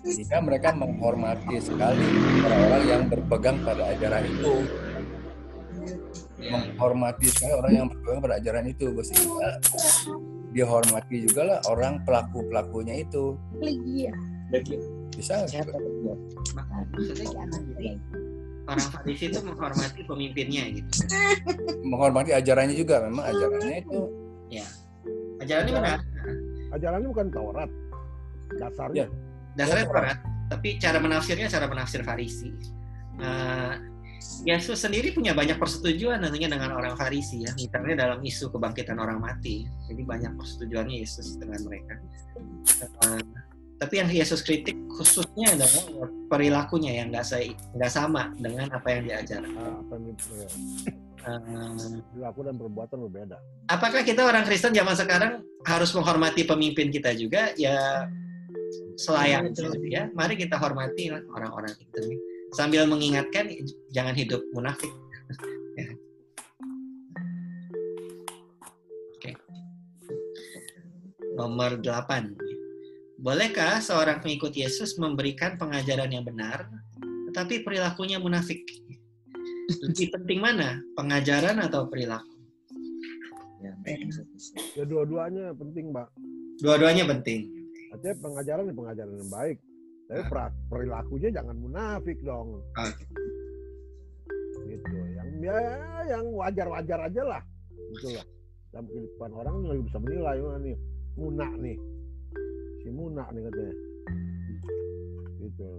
Sehingga 0.06 0.42
mereka 0.42 0.74
menghormati 0.74 1.62
sekali 1.62 2.02
orang-orang 2.42 2.84
yang 2.90 3.04
berpegang 3.10 3.58
pada 3.62 3.84
ajaran 3.94 4.24
itu, 4.26 4.54
menghormati 6.50 7.26
sekali 7.30 7.54
orang 7.54 7.74
yang 7.74 7.88
berpegang 7.90 8.20
pada 8.26 8.36
ajaran 8.42 8.66
itu, 8.70 8.86
Gus. 8.94 9.14
Sehingga 9.14 9.50
dihormati 10.50 11.30
juga 11.30 11.42
lah 11.46 11.60
orang 11.70 12.02
pelaku-pelakunya 12.06 13.06
itu. 13.06 13.38
Bisa 15.14 15.46
nggak? 15.46 15.70
Orang 18.70 18.86
Farisi 18.94 19.34
itu 19.34 19.40
menghormati 19.42 20.02
pemimpinnya 20.06 20.64
gitu. 20.70 20.94
menghormati 21.90 22.38
ajarannya 22.38 22.76
juga 22.78 23.02
memang 23.10 23.26
ajarannya 23.26 23.78
itu 23.82 24.02
Ya. 24.50 24.66
Ajarannya 25.40 25.74
benar. 25.78 26.00
Ajarannya 26.74 27.08
bukan 27.10 27.28
Taurat. 27.30 27.70
Dasarnya. 28.58 29.06
dasarnya 29.54 29.86
Taurat, 29.92 30.18
tapi 30.50 30.82
cara 30.82 30.98
menafsirnya 30.98 31.46
cara 31.46 31.70
menafsir 31.70 32.02
Farisi. 32.02 32.50
Eh, 33.22 33.74
Yesus 34.46 34.82
sendiri 34.82 35.14
punya 35.14 35.36
banyak 35.36 35.60
persetujuan 35.60 36.22
tentunya 36.24 36.50
dengan 36.50 36.74
orang 36.74 36.98
Farisi 36.98 37.46
ya, 37.46 37.52
misalnya 37.54 38.08
dalam 38.10 38.20
isu 38.26 38.50
kebangkitan 38.50 38.98
orang 38.98 39.22
mati. 39.22 39.70
Jadi 39.86 40.02
banyak 40.02 40.34
persetujuannya 40.34 40.96
Yesus 41.02 41.38
dengan 41.38 41.62
mereka. 41.66 41.94
Eh, 43.06 43.24
tapi 43.80 43.94
yang 43.96 44.12
Yesus 44.12 44.44
kritik 44.44 44.76
khususnya 44.92 45.56
adalah 45.56 45.84
perilakunya 46.28 47.00
yang 47.00 47.16
nggak 47.16 47.24
nggak 47.74 47.92
sama 47.92 48.30
dengan 48.36 48.68
apa 48.70 48.88
yang 48.92 49.08
diajarkan. 49.08 49.56
Ah, 49.56 49.80
apa 49.80 49.92
yang 49.96 50.04
di- 50.06 50.20
ya, 50.36 50.50
Eh, 51.20 52.00
perilaku 52.16 52.40
dan 52.48 52.56
perbuatan 52.56 52.98
berbeda. 53.08 53.38
apakah 53.68 54.08
kita 54.08 54.24
orang 54.24 54.48
Kristen 54.48 54.72
zaman 54.72 54.96
sekarang 54.96 55.44
harus 55.68 55.92
menghormati 55.92 56.48
pemimpin 56.48 56.88
kita 56.92 57.12
juga? 57.12 57.52
Ya 57.56 58.08
selayaknya 58.96 59.52
gitu 59.52 59.68
ya. 59.88 60.08
Mari 60.16 60.40
kita 60.40 60.56
hormati 60.56 61.12
orang-orang 61.12 61.76
itu 61.76 62.20
sambil 62.56 62.88
mengingatkan 62.88 63.52
jangan 63.92 64.16
hidup 64.16 64.40
munafik. 64.56 64.90
Ya. 65.76 65.92
Oke. 69.16 69.32
Nomor 71.36 71.80
8. 71.80 72.36
Bolehkah 73.20 73.84
seorang 73.84 74.24
pengikut 74.24 74.56
Yesus 74.56 74.96
memberikan 74.96 75.60
pengajaran 75.60 76.10
yang 76.10 76.24
benar, 76.24 76.72
tetapi 77.30 77.68
perilakunya 77.68 78.18
munafik? 78.18 78.64
Lebih 79.84 80.08
penting 80.16 80.40
mana, 80.40 80.80
pengajaran 80.96 81.60
atau 81.60 81.86
perilaku? 81.92 82.40
Ya 84.76 84.84
dua-duanya 84.88 85.52
penting, 85.52 85.92
Mbak. 85.92 86.08
Dua-duanya 86.64 87.04
penting. 87.12 87.52
Artinya 87.92 88.16
pengajaran 88.24 88.64
ya 88.72 88.76
pengajaran 88.76 89.14
yang 89.20 89.32
baik. 89.32 89.58
Tapi 90.10 90.22
pra- 90.26 90.56
perilakunya 90.72 91.30
jangan 91.30 91.56
munafik 91.60 92.18
dong. 92.24 92.64
Oke. 92.80 93.04
Gitu. 94.66 94.96
Yang 95.16 95.30
ya 95.44 95.60
yang 96.08 96.26
wajar-wajar 96.34 97.00
aja 97.12 97.22
lah. 97.24 97.42
Gitu 97.94 98.16
lah. 98.16 98.26
Dalam 98.74 98.86
kehidupan 98.90 99.32
orang 99.34 99.56
nggak 99.66 99.78
bisa 99.86 99.98
menilai 100.02 100.38
mana 100.40 100.58
nih. 100.64 100.78
Muna 101.20 101.48
nih. 101.60 101.78
Si 102.90 102.98
Muna 102.98 103.22
nih 103.30 103.46
katanya. 103.46 103.76
Gitu. 105.46 105.70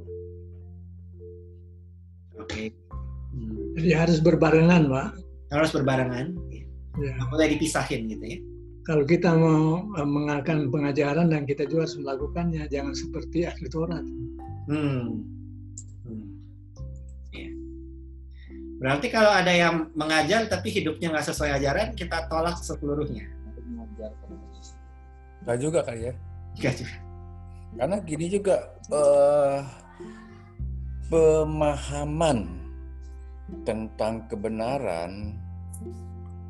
Oke. 2.38 2.62
Hmm. 3.34 3.74
Jadi 3.74 3.90
harus 3.98 4.18
berbarengan, 4.22 4.86
Pak. 4.86 5.18
Harus 5.50 5.74
berbarengan. 5.74 6.38
Ya. 7.02 7.18
Boleh 7.26 7.50
dipisahin 7.58 8.06
gitu 8.06 8.22
ya. 8.22 8.38
Kalau 8.86 9.02
kita 9.02 9.34
mau 9.34 9.90
eh, 9.98 10.06
mengakan 10.06 10.70
pengajaran 10.70 11.34
dan 11.34 11.50
kita 11.50 11.66
juga 11.66 11.90
harus 11.90 11.98
melakukannya, 11.98 12.70
jangan 12.70 12.94
seperti 12.94 13.42
ahli 13.42 13.66
Taurat. 13.66 14.06
Hmm. 14.70 15.26
Hmm. 16.06 16.26
Iya. 17.34 17.50
Berarti 18.78 19.06
kalau 19.11 19.34
ada 19.34 19.50
yang 19.50 19.90
mengajar 19.98 20.46
tapi 20.46 20.70
hidupnya 20.70 21.11
nggak 21.11 21.26
sesuai 21.26 21.58
ajaran, 21.58 21.90
kita 21.98 22.30
tolak 22.30 22.54
seluruhnya. 22.62 23.26
Enggak 25.42 25.58
juga 25.58 25.82
kali 25.82 26.14
ya. 26.14 26.30
Nggak 26.59 26.74
juga. 26.80 26.96
Karena 27.70 27.96
gini 28.03 28.26
juga 28.26 28.57
eh, 28.90 29.59
pemahaman 31.07 32.38
tentang 33.66 34.26
kebenaran 34.30 35.38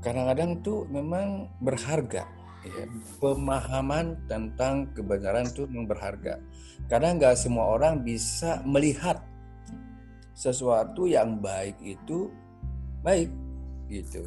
kadang-kadang 0.00 0.60
tuh 0.64 0.88
memang 0.88 1.48
berharga. 1.60 2.24
Ya. 2.60 2.84
Pemahaman 3.20 4.20
tentang 4.28 4.92
kebenaran 4.92 5.48
tuh 5.52 5.64
memang 5.68 5.88
berharga. 5.88 6.40
Karena 6.88 7.16
nggak 7.16 7.36
semua 7.36 7.72
orang 7.72 8.04
bisa 8.04 8.60
melihat 8.68 9.20
sesuatu 10.36 11.04
yang 11.04 11.40
baik 11.40 11.76
itu 11.84 12.32
baik 13.04 13.28
gitu. 13.88 14.24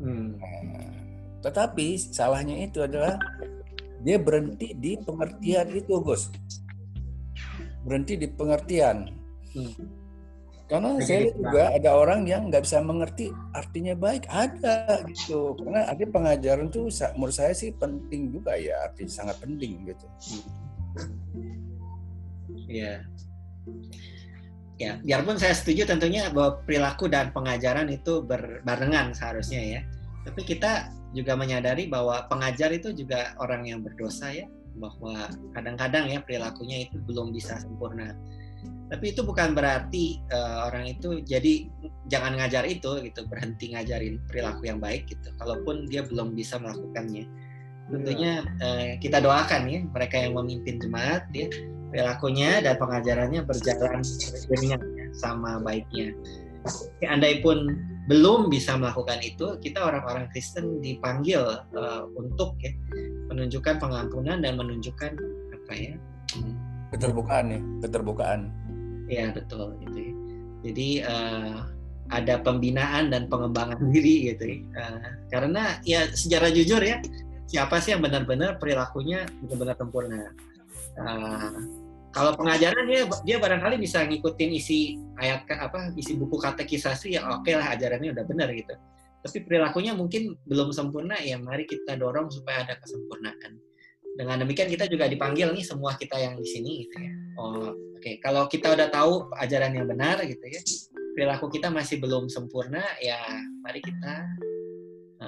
Hmm. 0.00 0.36
Nah, 0.40 0.96
tetapi 1.44 1.96
salahnya 2.00 2.64
itu 2.64 2.84
adalah 2.84 3.16
dia 4.02 4.18
berhenti 4.18 4.74
di 4.74 4.98
pengertian 4.98 5.70
itu, 5.72 5.94
Gus. 6.02 6.28
Berhenti 7.86 8.18
di 8.18 8.28
pengertian. 8.30 9.10
Hmm. 9.54 10.02
Karena 10.72 10.96
Oke, 10.96 11.04
saya 11.04 11.28
lihat 11.28 11.36
juga 11.36 11.64
ada 11.68 11.90
orang 12.00 12.20
yang 12.24 12.48
nggak 12.48 12.64
bisa 12.64 12.80
mengerti 12.80 13.28
artinya 13.52 13.92
baik, 13.92 14.24
ada 14.32 15.04
gitu. 15.04 15.52
Karena 15.60 15.84
arti 15.84 16.08
pengajaran 16.08 16.72
sa- 16.88 17.12
menurut 17.12 17.36
saya 17.36 17.52
sih 17.52 17.76
penting 17.76 18.32
juga 18.32 18.56
ya, 18.56 18.88
arti 18.88 19.04
sangat 19.04 19.36
penting 19.44 19.84
gitu. 19.84 20.06
Iya. 22.72 23.04
Ya, 24.80 24.96
biarpun 25.04 25.36
saya 25.36 25.52
setuju 25.52 25.84
tentunya 25.84 26.32
bahwa 26.32 26.64
perilaku 26.64 27.04
dan 27.06 27.36
pengajaran 27.36 27.92
itu 27.92 28.24
berbarengan 28.24 29.12
seharusnya 29.12 29.60
ya. 29.60 29.80
Tapi 30.22 30.40
kita 30.46 30.92
juga 31.12 31.36
menyadari 31.36 31.90
bahwa 31.90 32.24
pengajar 32.30 32.72
itu 32.72 32.94
juga 32.94 33.36
orang 33.42 33.68
yang 33.68 33.80
berdosa 33.84 34.32
ya, 34.32 34.46
bahwa 34.78 35.28
kadang-kadang 35.52 36.08
ya 36.08 36.18
perilakunya 36.24 36.88
itu 36.88 36.96
belum 37.04 37.34
bisa 37.34 37.60
sempurna. 37.60 38.16
Tapi 38.62 39.10
itu 39.10 39.26
bukan 39.26 39.56
berarti 39.56 40.22
eh, 40.30 40.58
orang 40.68 40.86
itu 40.86 41.18
jadi 41.24 41.66
jangan 42.06 42.38
ngajar 42.38 42.62
itu 42.68 43.02
gitu, 43.02 43.26
berhenti 43.26 43.74
ngajarin 43.74 44.22
perilaku 44.30 44.70
yang 44.70 44.78
baik 44.78 45.10
gitu. 45.10 45.34
Kalaupun 45.40 45.90
dia 45.90 46.06
belum 46.06 46.38
bisa 46.38 46.62
melakukannya. 46.62 47.26
Tentunya 47.90 48.46
eh, 48.62 48.90
kita 49.02 49.18
doakan 49.18 49.66
ya 49.66 49.80
mereka 49.90 50.16
yang 50.22 50.38
memimpin 50.38 50.78
jemaat 50.78 51.26
ya 51.34 51.50
perilakunya 51.92 52.64
dan 52.64 52.80
pengajarannya 52.80 53.44
berjalan 53.44 54.00
ya, 54.00 54.78
sama 55.12 55.60
baiknya. 55.60 56.16
Andai 57.04 57.44
pun 57.44 57.76
belum 58.12 58.52
bisa 58.52 58.76
melakukan 58.76 59.24
itu, 59.24 59.56
kita 59.56 59.80
orang-orang 59.80 60.28
Kristen 60.28 60.84
dipanggil 60.84 61.40
eh, 61.72 62.02
untuk 62.12 62.60
ya 62.60 62.76
menunjukkan 63.32 63.80
pengampunan 63.80 64.44
dan 64.44 64.60
menunjukkan 64.60 65.16
apa 65.56 65.72
ya? 65.72 65.96
Keterbukaan 66.92 67.44
ya, 67.48 67.60
keterbukaan. 67.80 68.40
Ya 69.08 69.32
betul 69.32 69.80
gitu 69.80 69.96
ya. 69.96 70.12
Jadi 70.68 70.88
eh, 71.00 71.56
ada 72.12 72.34
pembinaan 72.44 73.08
dan 73.08 73.32
pengembangan 73.32 73.80
diri 73.96 74.28
gitu 74.28 74.44
ya. 74.44 74.58
Eh, 74.76 74.98
karena 75.32 75.80
ya 75.88 76.04
secara 76.12 76.52
jujur 76.52 76.84
ya 76.84 77.00
siapa 77.48 77.80
sih 77.80 77.96
yang 77.96 78.04
benar-benar 78.04 78.60
perilakunya 78.60 79.24
benar-benar 79.40 79.80
sempurna. 79.80 80.36
Eh, 81.00 81.80
kalau 82.12 82.36
pengajaran 82.36 82.84
dia 82.84 83.08
dia 83.24 83.36
barangkali 83.40 83.80
bisa 83.80 84.04
ngikutin 84.04 84.50
isi 84.52 85.00
ayat 85.16 85.48
apa 85.48 85.96
isi 85.96 86.14
buku 86.20 86.36
katekisasi 86.36 87.16
ya 87.16 87.24
oke 87.40 87.48
lah 87.56 87.72
ajarannya 87.72 88.12
udah 88.12 88.24
benar 88.28 88.52
gitu. 88.52 88.76
Tapi 89.22 89.38
perilakunya 89.46 89.96
mungkin 89.96 90.36
belum 90.44 90.74
sempurna 90.74 91.16
ya 91.22 91.40
mari 91.40 91.64
kita 91.64 91.96
dorong 91.96 92.28
supaya 92.28 92.68
ada 92.68 92.74
kesempurnaan. 92.76 93.56
Dengan 94.12 94.44
demikian 94.44 94.68
kita 94.68 94.84
juga 94.92 95.08
dipanggil 95.08 95.56
nih 95.56 95.64
semua 95.64 95.96
kita 95.96 96.20
yang 96.20 96.36
di 96.36 96.44
sini 96.44 96.84
gitu 96.84 96.96
ya. 97.00 97.12
Oh, 97.40 97.72
oke. 97.72 98.20
Kalau 98.20 98.44
kita 98.44 98.76
udah 98.76 98.92
tahu 98.92 99.32
ajaran 99.40 99.72
yang 99.72 99.88
benar 99.88 100.20
gitu 100.28 100.42
ya, 100.52 100.60
perilaku 101.16 101.48
kita 101.48 101.72
masih 101.72 101.96
belum 101.96 102.28
sempurna, 102.28 102.84
ya 103.00 103.16
mari 103.64 103.80
kita 103.80 104.12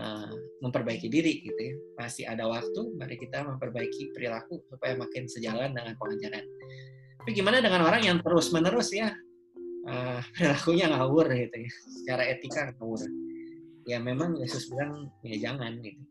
eh, 0.04 0.30
memperbaiki 0.60 1.08
diri 1.08 1.40
gitu 1.40 1.56
ya. 1.56 1.74
Masih 1.96 2.24
ada 2.28 2.44
waktu, 2.44 2.92
mari 3.00 3.16
kita 3.16 3.40
memperbaiki 3.48 4.12
perilaku 4.12 4.60
supaya 4.68 4.92
makin 5.00 5.24
sejalan 5.24 5.72
dengan 5.72 5.96
pengajaran. 5.96 6.44
Tapi 7.24 7.30
gimana 7.32 7.64
dengan 7.64 7.88
orang 7.88 8.04
yang 8.04 8.18
terus-menerus 8.20 8.92
ya 8.92 9.08
eh, 9.88 10.20
perilakunya 10.36 10.92
ngawur 10.92 11.32
gitu 11.32 11.56
ya, 11.64 11.70
secara 11.88 12.22
etika 12.28 12.76
ngawur. 12.76 13.00
Ya 13.84 14.00
memang 14.00 14.36
Yesus 14.36 14.68
bilang 14.68 15.08
ya 15.24 15.50
jangan 15.50 15.80
gitu. 15.80 16.04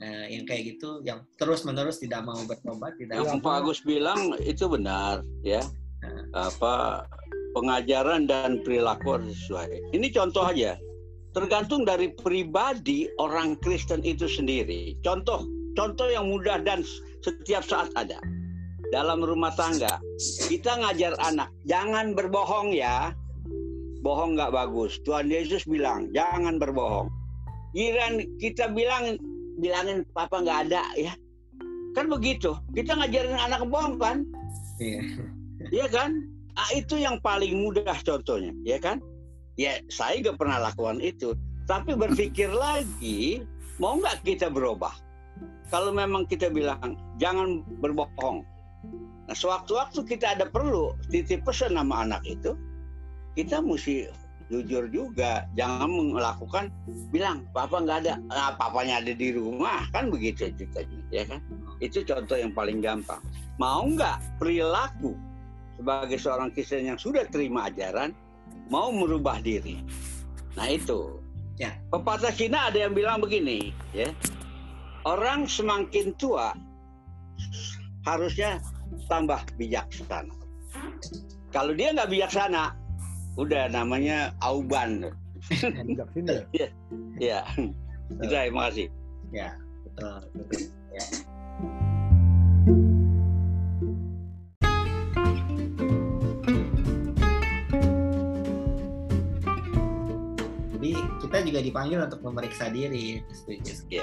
Nah, 0.00 0.24
yang 0.32 0.48
kayak 0.48 0.76
gitu, 0.76 1.04
yang 1.04 1.28
terus-menerus 1.36 2.00
tidak 2.00 2.24
mau 2.24 2.40
bertobat, 2.48 2.96
tidak 2.96 3.20
Yang 3.20 3.44
Pak 3.44 3.54
Agus 3.60 3.84
bilang 3.84 4.32
itu 4.40 4.64
benar 4.64 5.20
ya. 5.44 5.60
Apa 6.32 7.04
pengajaran 7.52 8.24
dan 8.24 8.64
perilaku 8.64 9.20
harus 9.20 9.36
sesuai. 9.44 9.92
Ini 9.92 10.06
contoh 10.14 10.48
aja. 10.48 10.80
Tergantung 11.30 11.86
dari 11.86 12.10
pribadi 12.10 13.06
orang 13.22 13.54
Kristen 13.62 14.02
itu 14.02 14.26
sendiri. 14.26 14.98
Contoh, 15.06 15.46
contoh 15.78 16.10
yang 16.10 16.26
mudah 16.26 16.58
dan 16.62 16.82
setiap 17.22 17.62
saat 17.62 17.90
ada. 17.94 18.18
Dalam 18.90 19.22
rumah 19.22 19.54
tangga, 19.54 20.02
kita 20.50 20.74
ngajar 20.82 21.14
anak, 21.22 21.46
jangan 21.70 22.18
berbohong 22.18 22.74
ya. 22.74 23.14
Bohong 24.02 24.34
nggak 24.34 24.50
bagus. 24.50 24.98
Tuhan 25.06 25.30
Yesus 25.30 25.62
bilang, 25.70 26.10
jangan 26.10 26.58
berbohong. 26.58 27.06
Giran 27.70 28.26
kita 28.42 28.66
bilang 28.74 29.14
bilangin 29.60 30.08
papa 30.16 30.40
nggak 30.40 30.60
ada 30.70 30.82
ya 30.96 31.12
kan 31.92 32.08
begitu 32.08 32.56
kita 32.72 32.96
ngajarin 32.96 33.36
anak 33.36 33.62
bohong 33.68 34.00
kan 34.00 34.24
Iya. 34.80 35.04
Iya 35.68 35.86
kan 35.92 36.24
ah, 36.56 36.70
itu 36.72 36.96
yang 36.96 37.20
paling 37.20 37.60
mudah 37.60 37.92
contohnya 38.00 38.56
ya 38.64 38.80
kan 38.80 38.96
ya 39.60 39.76
saya 39.92 40.24
gak 40.24 40.40
pernah 40.40 40.72
lakukan 40.72 41.04
itu. 41.04 41.36
Tapi 41.68 41.92
berpikir 41.92 42.48
lagi 42.48 43.44
mau 43.76 44.00
nggak 44.00 44.24
kita 44.24 44.48
berubah? 44.48 44.96
Kalau 45.68 45.92
memang 45.92 46.24
kita 46.26 46.48
bilang 46.48 46.96
jangan 47.20 47.62
berbohong. 47.78 48.42
Nah 49.28 49.36
sewaktu-waktu 49.36 50.02
kita 50.08 50.34
ada 50.34 50.48
perlu 50.48 50.96
titip 51.12 51.44
pesan 51.46 51.76
sama 51.78 52.08
anak 52.08 52.24
itu 52.26 52.56
kita 53.38 53.62
mesti 53.62 54.10
jujur 54.50 54.90
juga. 54.90 55.46
Jangan 55.54 56.18
melakukan 56.18 56.74
bilang 57.14 57.46
papa 57.54 57.78
nggak 57.78 57.98
ada. 58.02 58.14
Nah, 58.26 58.58
papanya 58.58 58.98
ada 58.98 59.14
di 59.14 59.30
rumah 59.30 59.86
kan 59.94 60.10
begitu 60.10 60.50
ceritanya 60.58 60.98
ya 61.14 61.22
kan? 61.30 61.38
Itu 61.78 62.02
contoh 62.02 62.34
yang 62.34 62.50
paling 62.50 62.82
gampang. 62.82 63.22
Mau 63.62 63.86
nggak 63.86 64.42
perilaku 64.42 65.14
sebagai 65.78 66.18
seorang 66.18 66.50
Kristen 66.50 66.90
yang 66.90 66.98
sudah 66.98 67.22
terima 67.30 67.70
ajaran 67.70 68.10
mau 68.70 68.94
merubah 68.94 69.42
diri. 69.42 69.82
Nah 70.54 70.70
itu. 70.70 71.18
Ya. 71.60 71.76
Pepatah 71.92 72.32
Cina 72.32 72.72
ada 72.72 72.88
yang 72.88 72.96
bilang 72.96 73.20
begini 73.20 73.74
ya. 73.92 74.08
Orang 75.04 75.44
semakin 75.44 76.16
tua 76.16 76.56
harusnya 78.08 78.62
tambah 79.10 79.44
bijaksana. 79.60 80.32
Kalau 81.52 81.76
dia 81.76 81.92
nggak 81.92 82.08
bijaksana 82.08 82.72
udah 83.36 83.68
namanya 83.68 84.32
auban. 84.40 85.12
Bijak 85.50 86.08
sini 86.16 86.36
ya. 86.56 86.68
ya. 87.20 87.40
Ya 87.40 87.40
Sudah, 88.10 88.42
terima 88.42 88.62
kasih. 88.70 88.86
Ya, 89.30 89.50
betul, 89.86 90.18
betul. 90.34 90.60
Ya. 90.90 91.04
Kita 101.30 101.46
juga 101.46 101.62
dipanggil 101.62 101.98
untuk 102.02 102.26
memeriksa 102.26 102.74
diri. 102.74 103.22
Setuju. 103.30 104.02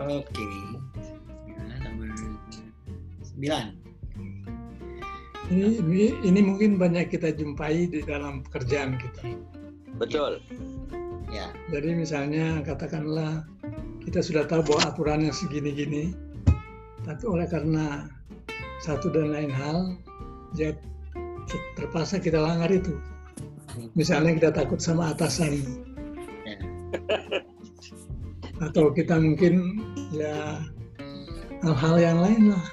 Oke. 0.00 0.48
Ya, 1.44 1.60
nomor 1.84 2.08
sembilan. 3.20 3.76
Ini, 5.52 5.84
ini, 5.84 6.04
ini 6.24 6.40
mungkin 6.40 6.80
banyak 6.80 7.12
kita 7.12 7.36
jumpai 7.36 7.92
di 7.92 8.00
dalam 8.08 8.40
pekerjaan 8.48 8.96
kita. 8.96 9.36
Betul. 10.00 10.40
Ya. 11.28 11.52
Jadi 11.68 12.00
misalnya 12.00 12.64
katakanlah 12.64 13.44
kita 14.00 14.24
sudah 14.24 14.48
tahu 14.48 14.64
bahwa 14.64 14.96
aturannya 14.96 15.28
segini-gini, 15.28 16.16
tapi 17.04 17.24
oleh 17.28 17.44
karena 17.44 18.08
satu 18.80 19.12
dan 19.12 19.36
lain 19.36 19.52
hal, 19.52 20.00
ya 20.56 20.72
terpaksa 21.76 22.16
kita 22.16 22.40
langgar 22.40 22.72
itu. 22.72 22.96
Misalnya 23.94 24.32
kita 24.38 24.50
takut 24.54 24.80
sama 24.80 25.10
atasan, 25.14 25.60
Ya. 26.46 26.56
atau 28.66 28.92
kita 28.92 29.16
mungkin 29.16 29.80
ya 30.12 30.60
hal-hal 31.62 31.96
yang 32.00 32.18
lain 32.20 32.42
lah, 32.52 32.66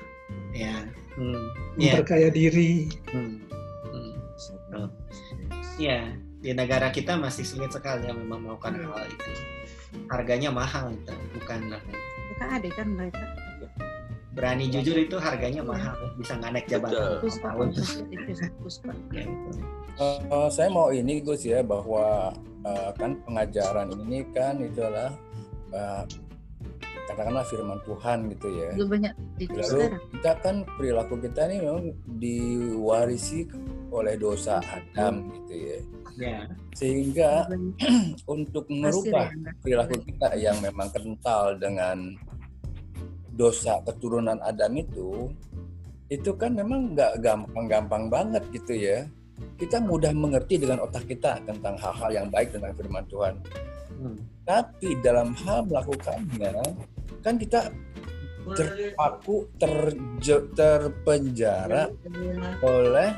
Ya. 0.51 0.75
Hmm. 1.17 1.33
Ya. 1.77 1.97
memperkaya 1.97 2.29
diri. 2.29 2.89
Hmm. 3.09 3.41
Hmm. 4.73 4.89
Ya, 5.77 6.13
di 6.41 6.53
negara 6.53 6.89
kita 6.89 7.17
masih 7.17 7.45
sulit 7.45 7.69
sekali 7.73 8.09
ya 8.09 8.13
memang 8.13 8.45
melakukan 8.45 8.77
hal 8.81 9.05
itu. 9.09 9.31
Harganya 10.09 10.49
mahal 10.53 10.93
gitu, 10.93 11.13
bukan. 11.37 11.59
Bukan 12.33 12.47
ada 12.49 12.69
kan 12.73 12.87
mereka. 12.93 13.25
berani 14.37 14.69
jujur 14.69 14.93
itu 15.01 15.17
harganya 15.17 15.65
mahal, 15.65 15.97
bisa 16.13 16.37
nggak 16.37 16.53
naik 16.53 16.69
jabatan 16.69 17.17
tahun. 17.25 17.73
itu 17.73 18.37
Eh, 19.97 20.49
saya 20.53 20.69
mau 20.69 20.93
ini 20.93 21.25
Gus 21.25 21.41
ya 21.41 21.65
bahwa 21.65 22.29
eh, 22.61 22.89
kan 22.93 23.17
pengajaran 23.25 23.89
ini 24.05 24.21
kan 24.29 24.61
itulah 24.61 25.09
eh, 25.73 26.03
katakanlah 27.09 27.41
firman 27.49 27.81
Tuhan 27.81 28.29
gitu 28.37 28.47
ya. 28.53 28.69
Banyak 28.77 29.13
di 29.41 29.45
Lalu 29.49 29.65
sekarang. 29.65 30.01
kita 30.13 30.31
kan 30.45 30.55
perilaku 30.77 31.15
kita 31.17 31.49
ini 31.49 31.57
memang 31.65 31.85
diwarisi 32.21 33.49
oleh 33.89 34.13
dosa 34.21 34.61
Adam 34.61 35.33
gitu 35.33 35.53
ya. 35.57 35.79
Ya. 36.17 36.39
Sehingga 36.77 37.49
untuk 38.37 38.69
merubah 38.69 39.33
perilaku 39.65 39.97
kita 40.05 40.37
yang 40.37 40.61
memang 40.61 40.93
kental 40.93 41.57
dengan 41.57 42.13
dosa 43.33 43.81
keturunan 43.81 44.37
Adam 44.45 44.77
itu, 44.77 45.33
itu 46.13 46.31
kan 46.37 46.53
memang 46.53 46.93
nggak 46.93 47.17
gampang-gampang 47.17 48.13
banget 48.13 48.45
gitu 48.53 48.77
ya. 48.77 49.09
Kita 49.57 49.81
mudah 49.81 50.13
mengerti 50.13 50.61
dengan 50.61 50.85
otak 50.85 51.09
kita 51.09 51.41
tentang 51.45 51.77
hal-hal 51.77 52.09
yang 52.13 52.27
baik 52.29 52.53
tentang 52.53 52.73
firman 52.77 53.05
Tuhan. 53.09 53.33
Hmm. 53.97 54.17
Tapi 54.45 54.97
dalam 55.01 55.33
hal 55.33 55.65
melakukannya, 55.65 56.53
kan 57.25 57.35
kita 57.41 57.69
terpaku, 58.47 59.43
terje- 59.59 60.47
terpenjara 60.55 61.91
oleh 62.63 63.09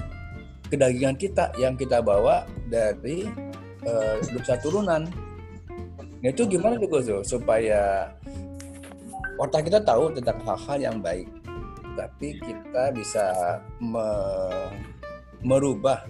kedagingan 0.71 1.15
kita 1.19 1.53
yang 1.59 1.77
kita 1.77 2.01
bawa 2.01 2.47
dari 2.65 3.29
eh, 3.85 4.15
dosa 4.33 4.59
turunan. 4.59 5.07
Nah, 6.19 6.29
itu 6.35 6.43
gimana 6.49 6.75
tuh 6.75 6.89
Gus 6.91 7.07
supaya 7.23 8.11
otak 9.39 9.71
kita 9.71 9.79
tahu 9.79 10.11
tentang 10.19 10.35
hal-hal 10.43 10.77
yang 10.91 10.97
baik, 10.99 11.31
tapi 11.95 12.35
kita 12.43 12.91
bisa 12.91 13.25
me- 13.79 14.98
merubah 15.45 16.03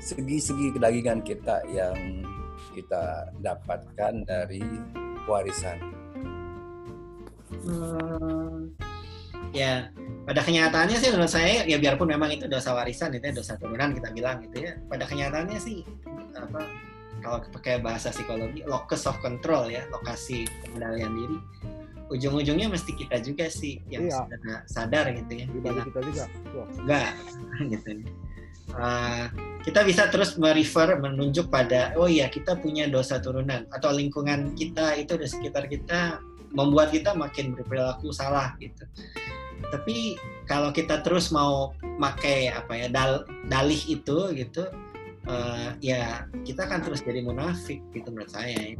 segi-segi 0.00 0.74
kedagingan 0.74 1.20
kita 1.20 1.62
yang 1.70 1.94
kita 2.72 3.28
dapatkan 3.44 4.24
dari 4.24 4.62
warisan. 5.28 5.78
Hmm, 7.50 8.72
ya 9.50 9.90
pada 10.24 10.40
kenyataannya 10.40 10.96
sih 10.96 11.10
menurut 11.10 11.28
saya 11.28 11.66
ya 11.66 11.76
biarpun 11.76 12.08
memang 12.08 12.30
itu 12.30 12.46
dosa 12.46 12.72
warisan 12.72 13.10
itu 13.12 13.26
ya, 13.26 13.34
dosa 13.34 13.58
turunan 13.58 13.90
kita 13.90 14.14
bilang 14.14 14.38
gitu 14.46 14.70
ya 14.70 14.78
pada 14.86 15.04
kenyataannya 15.04 15.58
sih 15.58 15.82
apa 16.38 16.62
kalau 17.20 17.42
pakai 17.52 17.82
bahasa 17.82 18.14
psikologi 18.14 18.62
locus 18.64 19.10
of 19.10 19.18
control 19.20 19.66
ya 19.68 19.82
lokasi 19.90 20.46
pengendalian 20.62 21.12
diri 21.12 21.38
ujung-ujungnya 22.10 22.66
mesti 22.70 22.90
kita 22.94 23.22
juga 23.22 23.46
sih 23.46 23.82
yang 23.86 24.06
Iya. 24.10 24.18
sadar, 24.26 24.58
sadar 24.66 25.04
gitu 25.14 25.32
ya 25.42 25.46
bilang 25.50 25.86
kita 25.90 26.00
juga. 26.06 26.24
Enggak 26.82 27.10
gitu 27.74 27.90
Uh, 28.70 29.26
kita 29.66 29.82
bisa 29.82 30.06
terus 30.08 30.38
merefer 30.38 30.94
menunjuk 30.96 31.50
pada 31.50 31.90
oh 31.98 32.06
iya 32.06 32.30
kita 32.30 32.54
punya 32.54 32.86
dosa 32.86 33.18
turunan 33.18 33.66
atau 33.74 33.90
lingkungan 33.90 34.54
kita 34.54 34.94
itu 34.94 35.18
di 35.18 35.26
sekitar 35.26 35.66
kita 35.66 36.22
membuat 36.54 36.94
kita 36.94 37.12
makin 37.12 37.52
berperilaku 37.54 38.14
salah 38.14 38.54
gitu. 38.62 38.86
Tapi 39.70 40.18
kalau 40.48 40.70
kita 40.70 41.02
terus 41.04 41.30
mau 41.30 41.74
pakai 42.00 42.50
apa 42.50 42.72
ya 42.74 42.88
dal- 42.90 43.26
dalih 43.46 43.78
itu 43.86 44.32
gitu 44.34 44.66
uh, 45.28 45.76
ya 45.84 46.24
kita 46.42 46.66
akan 46.66 46.80
terus 46.80 47.04
jadi 47.04 47.22
munafik 47.22 47.78
gitu 47.92 48.08
menurut 48.10 48.32
saya 48.32 48.54
ya. 48.54 48.74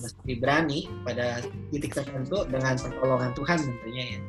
mesti 0.00 0.32
berani 0.40 0.88
pada 1.04 1.44
titik 1.68 1.92
tertentu 1.92 2.48
dengan 2.48 2.72
pertolongan 2.78 3.36
Tuhan 3.36 3.58
tentunya 3.58 4.04
ya. 4.16 4.20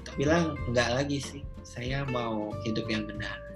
Untuk 0.00 0.14
bilang 0.16 0.44
enggak 0.64 0.88
lagi 0.96 1.18
sih 1.20 1.42
saya 1.60 2.08
mau 2.08 2.56
hidup 2.64 2.88
yang 2.88 3.04
benar 3.04 3.49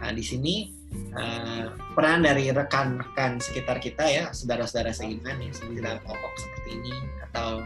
Nah, 0.00 0.10
di 0.16 0.24
sini 0.24 0.72
eh, 1.14 1.66
peran 1.94 2.24
dari 2.24 2.48
rekan-rekan 2.50 3.38
sekitar 3.38 3.78
kita 3.78 4.04
ya, 4.08 4.24
saudara-saudara 4.32 4.90
seiman 4.90 5.36
ya, 5.38 5.52
saudara 5.52 6.00
kelompok 6.02 6.32
seperti 6.40 6.68
ini 6.80 6.94
atau 7.30 7.62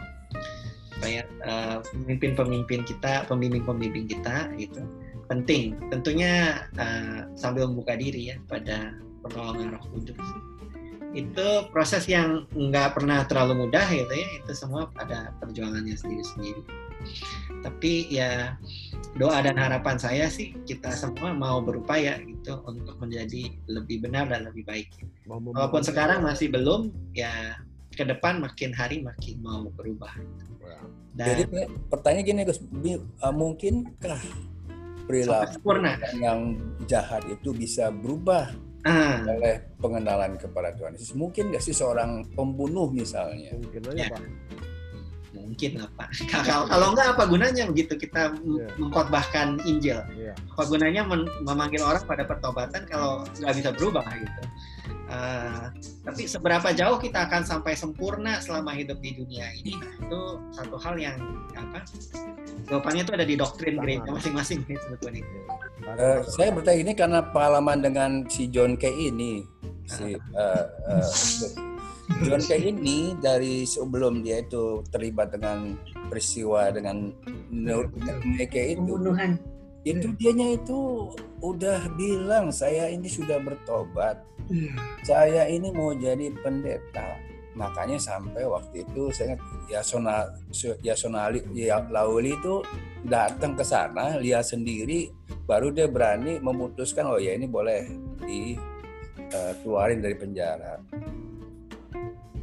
kayak 0.98 1.26
eh, 1.46 1.78
pemimpin-pemimpin 1.94 2.82
kita, 2.84 3.24
pembimbing-pembimbing 3.30 4.06
kita 4.10 4.50
gitu 4.58 4.82
penting. 5.26 5.78
Tentunya 5.88 6.64
eh, 6.76 7.20
sambil 7.38 7.70
membuka 7.70 7.96
diri 7.96 8.34
ya 8.34 8.36
pada 8.46 8.92
pertolongan 9.24 9.76
Roh 9.78 9.84
Kudus. 9.92 10.20
Itu 11.14 11.70
proses 11.70 12.10
yang 12.10 12.50
nggak 12.50 12.98
pernah 12.98 13.22
terlalu 13.24 13.66
mudah 13.66 13.86
gitu 13.88 14.10
ya. 14.12 14.28
Itu 14.42 14.52
semua 14.52 14.90
ada 14.98 15.30
perjuangannya 15.38 15.94
sendiri-sendiri. 15.94 16.62
Tapi 17.64 18.12
ya 18.12 18.56
doa 19.16 19.38
dan 19.40 19.56
harapan 19.56 19.96
saya 19.96 20.26
sih 20.26 20.52
kita 20.68 20.90
semua 20.92 21.32
mau 21.32 21.62
berupaya 21.62 22.18
gitu 22.20 22.60
untuk 22.66 22.98
menjadi 23.00 23.54
lebih 23.70 24.04
benar 24.04 24.28
dan 24.28 24.44
lebih 24.48 24.66
baik. 24.66 24.90
Walaupun 25.28 25.80
sekarang 25.86 26.26
masih 26.26 26.52
belum, 26.52 26.92
ya 27.16 27.56
ke 27.94 28.02
depan 28.02 28.42
makin 28.42 28.74
hari 28.74 29.00
makin 29.00 29.38
mau 29.40 29.70
berubah. 29.72 30.10
Jadi 31.14 31.46
Dan 31.46 31.70
pertanyaan 31.86 32.26
gini 32.26 32.40
Gus, 32.42 32.58
uh, 33.22 33.30
mungkinkah 33.30 34.18
perilaku 35.06 35.78
yang 36.18 36.58
jahat 36.90 37.22
itu 37.30 37.54
bisa 37.54 37.94
berubah 37.94 38.50
ah, 38.82 39.22
oleh 39.22 39.62
pengenalan 39.78 40.34
kepada 40.34 40.74
Tuhan 40.74 40.98
Yesus? 40.98 41.14
Mungkin 41.14 41.54
nggak 41.54 41.62
sih 41.62 41.70
seorang 41.70 42.26
pembunuh 42.34 42.90
misalnya? 42.90 43.54
Mungkin 43.54 43.94
aja 43.94 44.10
Ya. 44.10 44.10
Pak. 44.10 44.22
Mungkin 45.44 45.70
lah 45.78 45.88
Pak. 46.00 46.08
Kalau 46.32 46.64
kalau 46.66 46.86
enggak 46.96 47.06
apa 47.14 47.24
gunanya 47.28 47.64
begitu 47.68 47.94
kita 48.00 48.32
Iya. 48.34 48.66
mengkhotbahkan 48.80 49.60
Injil? 49.68 50.00
Iya. 50.16 50.32
Apa 50.56 50.64
gunanya 50.66 51.04
memanggil 51.44 51.84
orang 51.84 52.02
pada 52.08 52.24
pertobatan 52.24 52.88
kalau 52.88 53.22
nggak 53.38 53.54
bisa 53.54 53.70
berubah 53.76 54.04
gitu? 54.16 54.42
Eh, 55.04 55.64
tapi 56.00 56.24
seberapa 56.24 56.72
jauh 56.72 56.96
kita 56.96 57.28
akan 57.28 57.44
sampai 57.44 57.76
sempurna 57.76 58.40
selama 58.40 58.72
hidup 58.72 59.04
di 59.04 59.12
dunia 59.12 59.52
ini 59.52 59.76
nah, 59.76 59.92
itu 60.00 60.20
satu 60.56 60.80
hal 60.80 60.96
yang 60.96 61.20
apa 61.52 61.84
jawabannya 62.72 63.04
itu 63.04 63.12
ada 63.12 63.26
di 63.28 63.36
doktrin 63.36 63.76
gereja 63.76 64.08
masing-masing 64.08 64.64
sebetulnya 64.64 65.20
Eh, 65.84 66.24
saya 66.24 66.48
bertanya 66.48 66.80
ini 66.80 66.92
karena 66.96 67.20
pengalaman 67.20 67.84
dengan 67.84 68.10
si 68.32 68.48
John 68.48 68.80
Kay 68.80 69.12
ini, 69.12 69.44
si 69.84 70.16
eh, 70.16 70.64
eh, 70.88 71.04
John 72.24 72.40
Kay 72.40 72.68
ini 72.68 73.16
dari 73.16 73.64
sebelum 73.64 74.20
dia 74.20 74.44
itu 74.44 74.84
terlibat 74.92 75.32
dengan 75.32 75.80
peristiwa 76.12 76.68
dengan 76.68 77.08
Neke 78.36 78.76
itu, 78.76 78.80
Pembunuhan. 78.84 79.40
itu 79.84 80.12
dianya 80.16 80.56
itu 80.56 81.08
udah 81.40 81.88
bilang 81.96 82.48
saya 82.52 82.88
ini 82.88 83.08
sudah 83.08 83.40
bertobat, 83.40 84.20
Iya. 84.52 84.72
saya 85.04 85.42
ini 85.48 85.72
mau 85.72 85.96
jadi 85.96 86.28
pendeta. 86.44 87.16
Makanya 87.54 87.96
sampai 87.96 88.44
waktu 88.44 88.82
itu 88.82 89.08
saya 89.14 89.32
ingat 89.32 89.40
Yasona 89.70 90.26
Yasonali 90.82 91.38
ya, 91.54 91.80
Lauli 91.86 92.34
itu 92.34 92.60
datang 93.06 93.54
ke 93.54 93.62
sana 93.62 94.18
lihat 94.18 94.42
sendiri 94.42 95.06
baru 95.46 95.70
dia 95.70 95.86
berani 95.86 96.42
memutuskan 96.42 97.06
oh 97.06 97.20
ya 97.20 97.36
ini 97.38 97.46
boleh 97.46 97.86
dikeluarin 98.26 100.02
dari 100.02 100.16
penjara. 100.18 100.82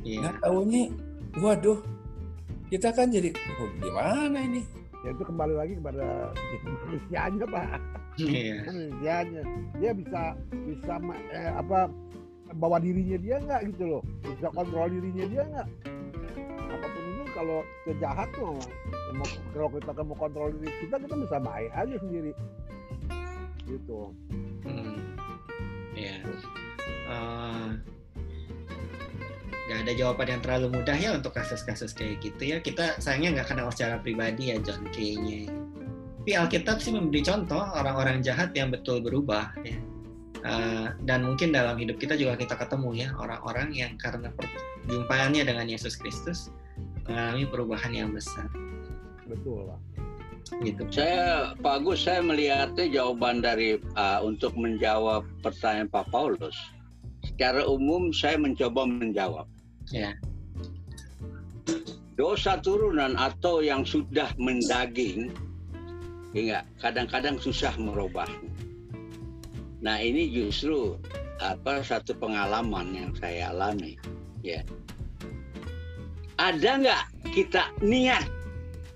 Iya. 0.02 0.20
Nah 0.26 0.34
tahunya 0.42 0.84
waduh 1.40 1.80
kita 2.72 2.90
kan 2.96 3.12
jadi 3.12 3.36
oh, 3.60 3.70
gimana 3.84 4.38
ini? 4.48 4.62
Ya 5.02 5.12
itu 5.12 5.24
kembali 5.26 5.54
lagi 5.58 5.74
kepada 5.82 6.32
manusianya 6.86 7.46
Pak. 7.50 7.80
Iya. 8.22 8.56
Manusianya. 8.70 9.44
Dia 9.82 9.92
bisa 9.98 10.22
bisa 10.66 10.94
eh, 11.34 11.52
apa 11.52 11.90
bawa 12.56 12.78
dirinya 12.84 13.16
dia 13.16 13.40
nggak 13.40 13.62
gitu 13.76 13.84
loh 13.88 14.04
bisa 14.28 14.52
kontrol 14.52 14.92
dirinya 14.92 15.26
dia 15.32 15.44
nggak 15.48 15.68
apa 16.68 16.88
pun 16.88 17.04
itu 17.08 17.24
kalau 17.32 17.60
kejahat 17.88 18.28
tuh 18.36 18.60
mau 19.16 19.28
kalau 19.56 19.70
kita 19.72 20.04
mau 20.04 20.18
kontrol 20.20 20.52
diri 20.60 20.68
kita 20.84 20.96
kita 21.00 21.16
bisa 21.16 21.38
baik 21.40 21.72
aja 21.72 21.96
sendiri 22.04 22.32
gitu 23.68 24.12
Hmm. 24.62 25.18
Ya. 25.98 26.22
Eh, 27.10 27.70
nggak 29.72 29.88
ada 29.88 29.94
jawaban 29.96 30.28
yang 30.28 30.42
terlalu 30.44 30.68
mudah 30.76 30.98
ya 31.00 31.16
untuk 31.16 31.32
kasus-kasus 31.32 31.96
kayak 31.96 32.20
gitu 32.20 32.44
ya. 32.44 32.58
Kita 32.60 33.00
sayangnya 33.00 33.40
nggak 33.40 33.56
kenal 33.56 33.72
secara 33.72 34.04
pribadi 34.04 34.52
ya 34.52 34.60
John 34.60 34.84
Kay-nya. 34.92 35.48
Tapi 36.22 36.32
Alkitab 36.36 36.84
sih 36.84 36.92
memberi 36.92 37.24
contoh 37.24 37.64
orang-orang 37.64 38.20
jahat 38.20 38.52
yang 38.52 38.70
betul 38.76 39.00
berubah 39.00 39.56
ya. 39.64 39.80
Eh, 40.42 40.88
dan 41.08 41.24
mungkin 41.24 41.54
dalam 41.56 41.78
hidup 41.80 42.02
kita 42.02 42.18
juga 42.20 42.34
kita 42.34 42.58
ketemu 42.58 42.98
ya 42.98 43.10
orang-orang 43.16 43.72
yang 43.78 43.94
karena 44.02 44.34
perjumpaannya 44.34 45.46
dengan 45.46 45.70
Yesus 45.70 45.94
Kristus 45.94 46.50
mengalami 47.06 47.46
perubahan 47.46 47.94
yang 47.94 48.10
besar 48.10 48.50
betul 49.30 49.70
pak 49.70 49.80
gitu. 50.66 50.84
Saya 50.92 51.54
Pak 51.64 51.86
Agus, 51.86 52.04
saya 52.04 52.20
melihatnya 52.20 52.90
jawaban 52.92 53.40
dari 53.40 53.80
uh, 53.96 54.20
untuk 54.20 54.52
menjawab 54.58 55.24
pertanyaan 55.40 55.88
Pak 55.88 56.12
Paulus. 56.12 56.58
Secara 57.24 57.64
umum 57.64 58.12
saya 58.12 58.36
mencoba 58.36 58.84
menjawab. 58.84 59.48
Ya. 59.90 60.14
Dosa 62.14 62.62
turunan 62.62 63.18
atau 63.18 63.66
yang 63.66 63.82
sudah 63.82 64.30
mendaging, 64.38 65.34
enggak, 66.38 66.70
kadang-kadang 66.78 67.42
susah 67.42 67.74
merubah. 67.82 68.30
Nah 69.82 69.98
ini 69.98 70.30
justru 70.30 71.02
apa 71.42 71.82
satu 71.82 72.14
pengalaman 72.14 72.94
yang 72.94 73.12
saya 73.18 73.50
alami, 73.50 73.98
ya. 74.46 74.62
Ada 76.38 76.78
nggak 76.78 77.04
kita 77.34 77.74
niat 77.82 78.26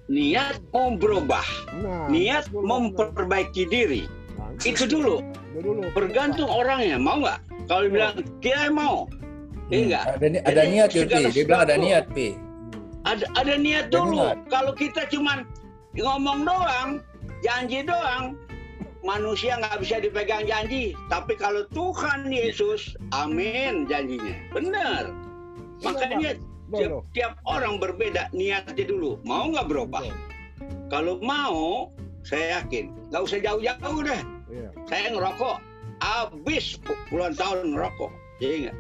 niat 0.05 0.61
mau 0.69 0.93
berubah, 0.93 1.45
nah 1.81 2.05
niat 2.13 2.45
memperbaiki 2.53 3.65
diri. 3.65 4.05
Nah, 4.37 4.53
Itu 4.61 4.85
dulu. 4.85 5.25
itu 5.49 5.59
dulu 5.65 5.81
Bergantung 5.97 6.45
orangnya, 6.51 7.01
mau 7.01 7.17
nggak? 7.25 7.41
Kalau 7.65 7.89
bilang 7.89 8.21
dia 8.37 8.69
mau, 8.69 9.09
iya 9.67 9.77
Hmm, 9.77 9.87
nggak? 9.89 10.03
Ada, 10.07 10.25
ni- 10.27 10.43
ada 10.43 10.61
Jadi, 10.61 10.71
niat 10.71 10.89
Dia 11.31 11.43
bilang 11.43 11.63
ada 11.63 11.75
niat, 11.75 12.05
Pi. 12.13 12.27
Ada 13.05 13.25
ada 13.33 13.53
niat 13.55 13.85
Ada 13.89 13.93
dulu. 13.93 14.17
niat. 14.17 14.37
Kalau 14.49 14.71
kita 14.73 15.01
cuman 15.09 15.45
ngomong 15.93 16.39
doang, 16.41 16.89
janji 17.39 17.81
doang, 17.81 18.33
manusia 19.01 19.57
nggak 19.57 19.77
bisa 19.79 20.01
dipegang 20.01 20.45
janji. 20.45 20.97
Tapi 21.07 21.37
kalau 21.37 21.65
Tuhan 21.69 22.29
Yesus, 22.29 22.97
amin 23.11 23.85
janjinya. 23.85 24.33
Benar. 24.49 25.13
Makanya 25.81 26.17
Betul, 26.17 26.21
tiap, 26.21 26.37
betul. 26.71 27.01
tiap 27.13 27.33
orang 27.45 27.77
berbeda 27.77 28.23
niatnya 28.31 28.85
dulu. 28.85 29.21
Mau 29.21 29.53
nggak 29.53 29.69
berubah? 29.69 30.01
Kalau 30.89 31.21
mau, 31.21 31.89
saya 32.25 32.61
yakin 32.61 32.89
nggak 33.13 33.21
usah 33.21 33.37
jauh-jauh 33.37 33.99
deh. 34.01 34.21
Iya. 34.49 34.69
Saya 34.89 35.13
ngerokok, 35.13 35.57
habis 36.01 36.77
puluhan 37.09 37.37
tahun 37.37 37.77
ngerokok. 37.77 38.11
Jadi 38.41 38.55
nggak. 38.65 38.77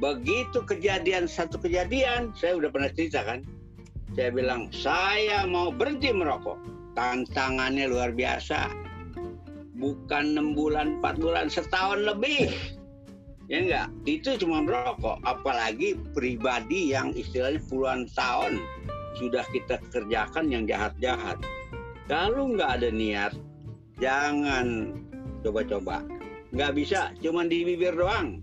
Begitu 0.00 0.64
kejadian 0.64 1.28
satu 1.28 1.60
kejadian, 1.60 2.32
saya 2.32 2.56
udah 2.56 2.72
pernah 2.72 2.88
cerita 2.88 3.20
kan. 3.20 3.44
Saya 4.16 4.32
bilang 4.32 4.72
saya 4.72 5.44
mau 5.44 5.68
berhenti 5.68 6.08
merokok. 6.08 6.56
Tantangannya 6.96 7.86
luar 7.86 8.10
biasa. 8.16 8.72
Bukan 9.76 10.36
enam 10.36 10.56
bulan, 10.56 10.98
empat 10.98 11.20
bulan, 11.20 11.52
setahun 11.52 12.00
lebih. 12.00 12.48
Ya 13.52 13.58
enggak, 13.60 13.88
itu 14.08 14.40
cuma 14.40 14.64
merokok. 14.64 15.20
Apalagi 15.28 16.00
pribadi 16.16 16.96
yang 16.96 17.12
istilahnya 17.12 17.60
puluhan 17.68 18.08
tahun 18.16 18.56
sudah 19.20 19.44
kita 19.52 19.76
kerjakan 19.92 20.48
yang 20.48 20.64
jahat-jahat. 20.64 21.36
Kalau 22.08 22.56
nggak 22.56 22.80
ada 22.80 22.88
niat, 22.88 23.32
jangan 24.00 24.96
coba-coba. 25.44 26.02
Nggak 26.50 26.72
bisa, 26.74 27.12
cuma 27.20 27.46
di 27.46 27.62
bibir 27.68 27.94
doang. 27.94 28.42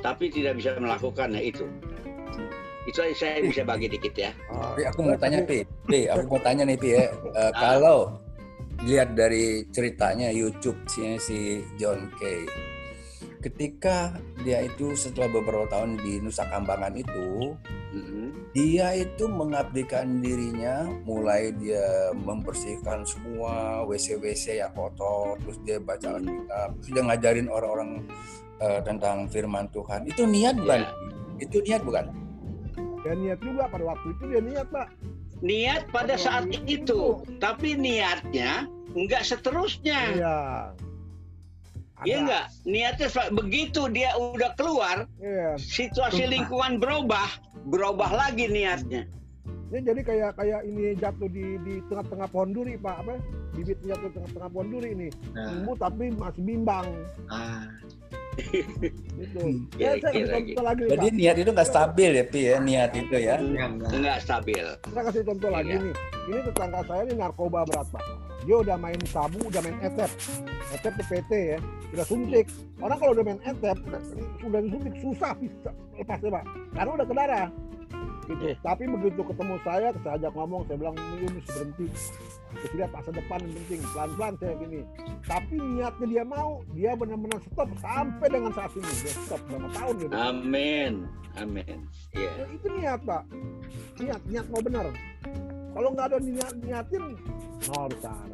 Tapi 0.00 0.32
tidak 0.32 0.56
bisa 0.56 0.72
melakukannya 0.80 1.42
itu. 1.42 1.68
Itu 2.88 2.98
saya 3.14 3.38
bisa 3.44 3.62
bagi 3.62 3.86
dikit 3.86 4.14
ya. 4.16 4.32
Ah, 4.50 4.74
Pi, 4.74 4.82
aku 4.88 5.06
mau 5.06 5.14
tanya, 5.14 5.38
Pi. 5.44 5.62
Pi, 5.86 6.10
aku 6.10 6.24
mau 6.26 6.40
tanya 6.42 6.66
nih, 6.66 6.78
Pi 6.80 6.88
ya. 6.96 7.06
Eh, 7.38 7.52
Kalau 7.54 8.18
lihat 8.82 9.14
dari 9.14 9.62
ceritanya 9.70 10.34
YouTube 10.34 10.78
si, 10.90 11.14
si 11.22 11.62
John 11.78 12.10
Kay, 12.18 12.42
ketika 13.42 14.14
dia 14.46 14.62
itu 14.62 14.94
setelah 14.94 15.28
beberapa 15.28 15.66
tahun 15.68 15.98
di 15.98 16.22
Nusa 16.22 16.46
Kambangan 16.46 16.94
itu, 16.94 17.58
Mhm. 17.92 18.54
dia 18.56 18.94
itu 18.96 19.28
mengabdikan 19.28 20.22
dirinya, 20.22 20.86
mulai 21.04 21.52
dia 21.58 22.14
membersihkan 22.16 23.04
semua 23.04 23.82
WC-WC 23.84 24.62
yang 24.62 24.72
kotor, 24.72 25.36
terus 25.42 25.58
dia 25.66 25.76
baca 25.82 26.16
Alkitab, 26.16 26.68
terus 26.80 26.88
dia 26.94 27.02
ngajarin 27.02 27.48
orang-orang 27.50 27.90
eh, 28.62 28.78
tentang 28.86 29.26
firman 29.26 29.66
Tuhan. 29.74 30.06
Itu 30.06 30.22
niat 30.22 30.54
bukan? 30.54 30.86
Ya. 30.86 30.90
Itu 31.42 31.58
niat 31.66 31.82
bukan? 31.82 32.06
dia 33.02 33.18
niat 33.18 33.42
juga 33.42 33.66
pada 33.66 33.82
waktu 33.82 34.14
itu 34.14 34.22
dia 34.30 34.38
niat 34.38 34.66
pak 34.70 34.86
Niat 35.42 35.90
pada 35.90 36.14
saat 36.14 36.46
itu, 36.70 37.18
tapi 37.42 37.74
niatnya 37.74 38.70
nggak 38.94 39.26
seterusnya. 39.26 40.00
iya 40.14 40.38
Iya 42.02 42.16
enggak? 42.20 42.44
Niatnya 42.64 43.08
begitu 43.30 43.82
dia 43.88 44.10
udah 44.14 44.50
keluar, 44.54 44.96
iya. 45.18 45.54
situasi 45.56 46.26
lingkungan 46.26 46.76
berubah, 46.76 47.28
berubah 47.66 48.10
lagi 48.10 48.46
niatnya. 48.46 49.06
ini 49.72 49.88
jadi 49.88 50.00
kayak 50.04 50.30
kayak 50.36 50.60
ini 50.68 50.92
jatuh 51.00 51.32
di 51.32 51.56
di 51.64 51.80
tengah-tengah 51.88 52.28
pohon 52.28 52.52
duri 52.52 52.76
pak. 52.76 52.92
Apa? 53.00 53.16
Bibit 53.56 53.80
jatuh 53.80 54.08
di 54.08 54.14
tengah-tengah 54.20 54.48
pohon 54.52 54.68
duri 54.68 54.88
ini. 54.92 55.08
Nah, 55.32 55.48
tumbuh 55.48 55.76
tapi 55.80 56.04
masih 56.12 56.42
bimbang. 56.44 56.86
Ah, 57.32 57.64
gitu. 59.16 59.40
Ya, 59.80 59.96
Kira-kira 59.96 59.96
saya 59.96 60.12
kasih 60.12 60.28
contoh 60.28 60.64
lagi 60.64 60.80
nih, 60.82 60.90
Jadi 60.92 61.06
pak. 61.08 61.16
niat 61.16 61.36
itu 61.40 61.50
nggak 61.52 61.68
stabil 61.68 62.10
ya, 62.12 62.24
Pi 62.28 62.40
ya, 62.44 62.56
niat 62.60 62.90
itu 62.92 63.16
ya. 63.16 63.34
Enggak 63.40 64.16
stabil. 64.20 64.66
saya 64.92 65.02
kasih 65.08 65.22
contoh 65.24 65.48
lagi 65.48 65.72
Iya. 65.72 65.84
nih. 65.88 65.94
Ini 66.22 66.38
tetangga 66.46 66.80
saya 66.84 67.02
ini 67.02 67.14
narkoba 67.16 67.58
berat 67.64 67.88
pak 67.88 68.04
dia 68.42 68.56
udah 68.58 68.76
main 68.78 69.00
sabu 69.08 69.38
udah 69.46 69.60
main 69.62 69.78
etep. 69.82 70.10
Etep 70.72 70.92
tuh 70.98 71.06
PT 71.10 71.30
ya 71.56 71.58
udah 71.94 72.06
suntik. 72.06 72.46
Orang 72.82 72.98
kalau 72.98 73.12
udah 73.14 73.24
main 73.24 73.40
etep 73.46 73.76
sudah 74.42 74.60
disuntik 74.60 74.94
susah 74.98 75.32
bisa 75.38 75.70
lepasnya 75.98 76.30
pak 76.40 76.44
karena 76.74 76.90
udah 76.94 77.06
ke 77.06 77.14
darah 77.14 77.48
gitu. 78.32 78.44
Iya. 78.48 78.56
tapi 78.62 78.84
begitu 78.88 79.20
ketemu 79.26 79.54
saya 79.66 79.88
saya 80.02 80.14
ajak 80.18 80.32
ngomong 80.34 80.62
saya 80.66 80.76
bilang 80.78 80.96
ini 81.18 81.26
mesti 81.30 81.50
berhenti. 81.52 81.86
Terus 82.52 82.72
lihat 82.76 82.90
masa 82.92 83.10
depan 83.10 83.38
yang 83.40 83.54
penting 83.64 83.80
pelan-pelan 83.96 84.34
saya 84.38 84.54
gini. 84.60 84.80
Tapi 85.24 85.54
niatnya 85.56 86.06
dia 86.06 86.24
mau 86.24 86.50
dia 86.76 86.90
benar-benar 86.92 87.40
stop 87.48 87.70
sampai 87.80 88.26
dengan 88.28 88.52
saat 88.52 88.72
ini. 88.76 88.92
Dia 89.02 89.14
stop 89.24 89.40
selama 89.48 89.68
tahun 89.72 89.94
gitu. 89.98 90.12
Amin. 90.14 90.92
Amin. 91.40 91.78
Iya. 92.12 92.28
Ya, 92.28 92.44
itu 92.52 92.66
niat 92.76 93.00
pak. 93.08 93.22
Niat 93.98 94.20
niat 94.28 94.46
mau 94.52 94.60
benar 94.60 94.86
kalau 95.72 95.88
nggak 95.96 96.06
ada 96.12 96.18
niat 96.20 96.54
niatin 96.60 97.04
nol 97.68 97.88
besar 97.90 98.28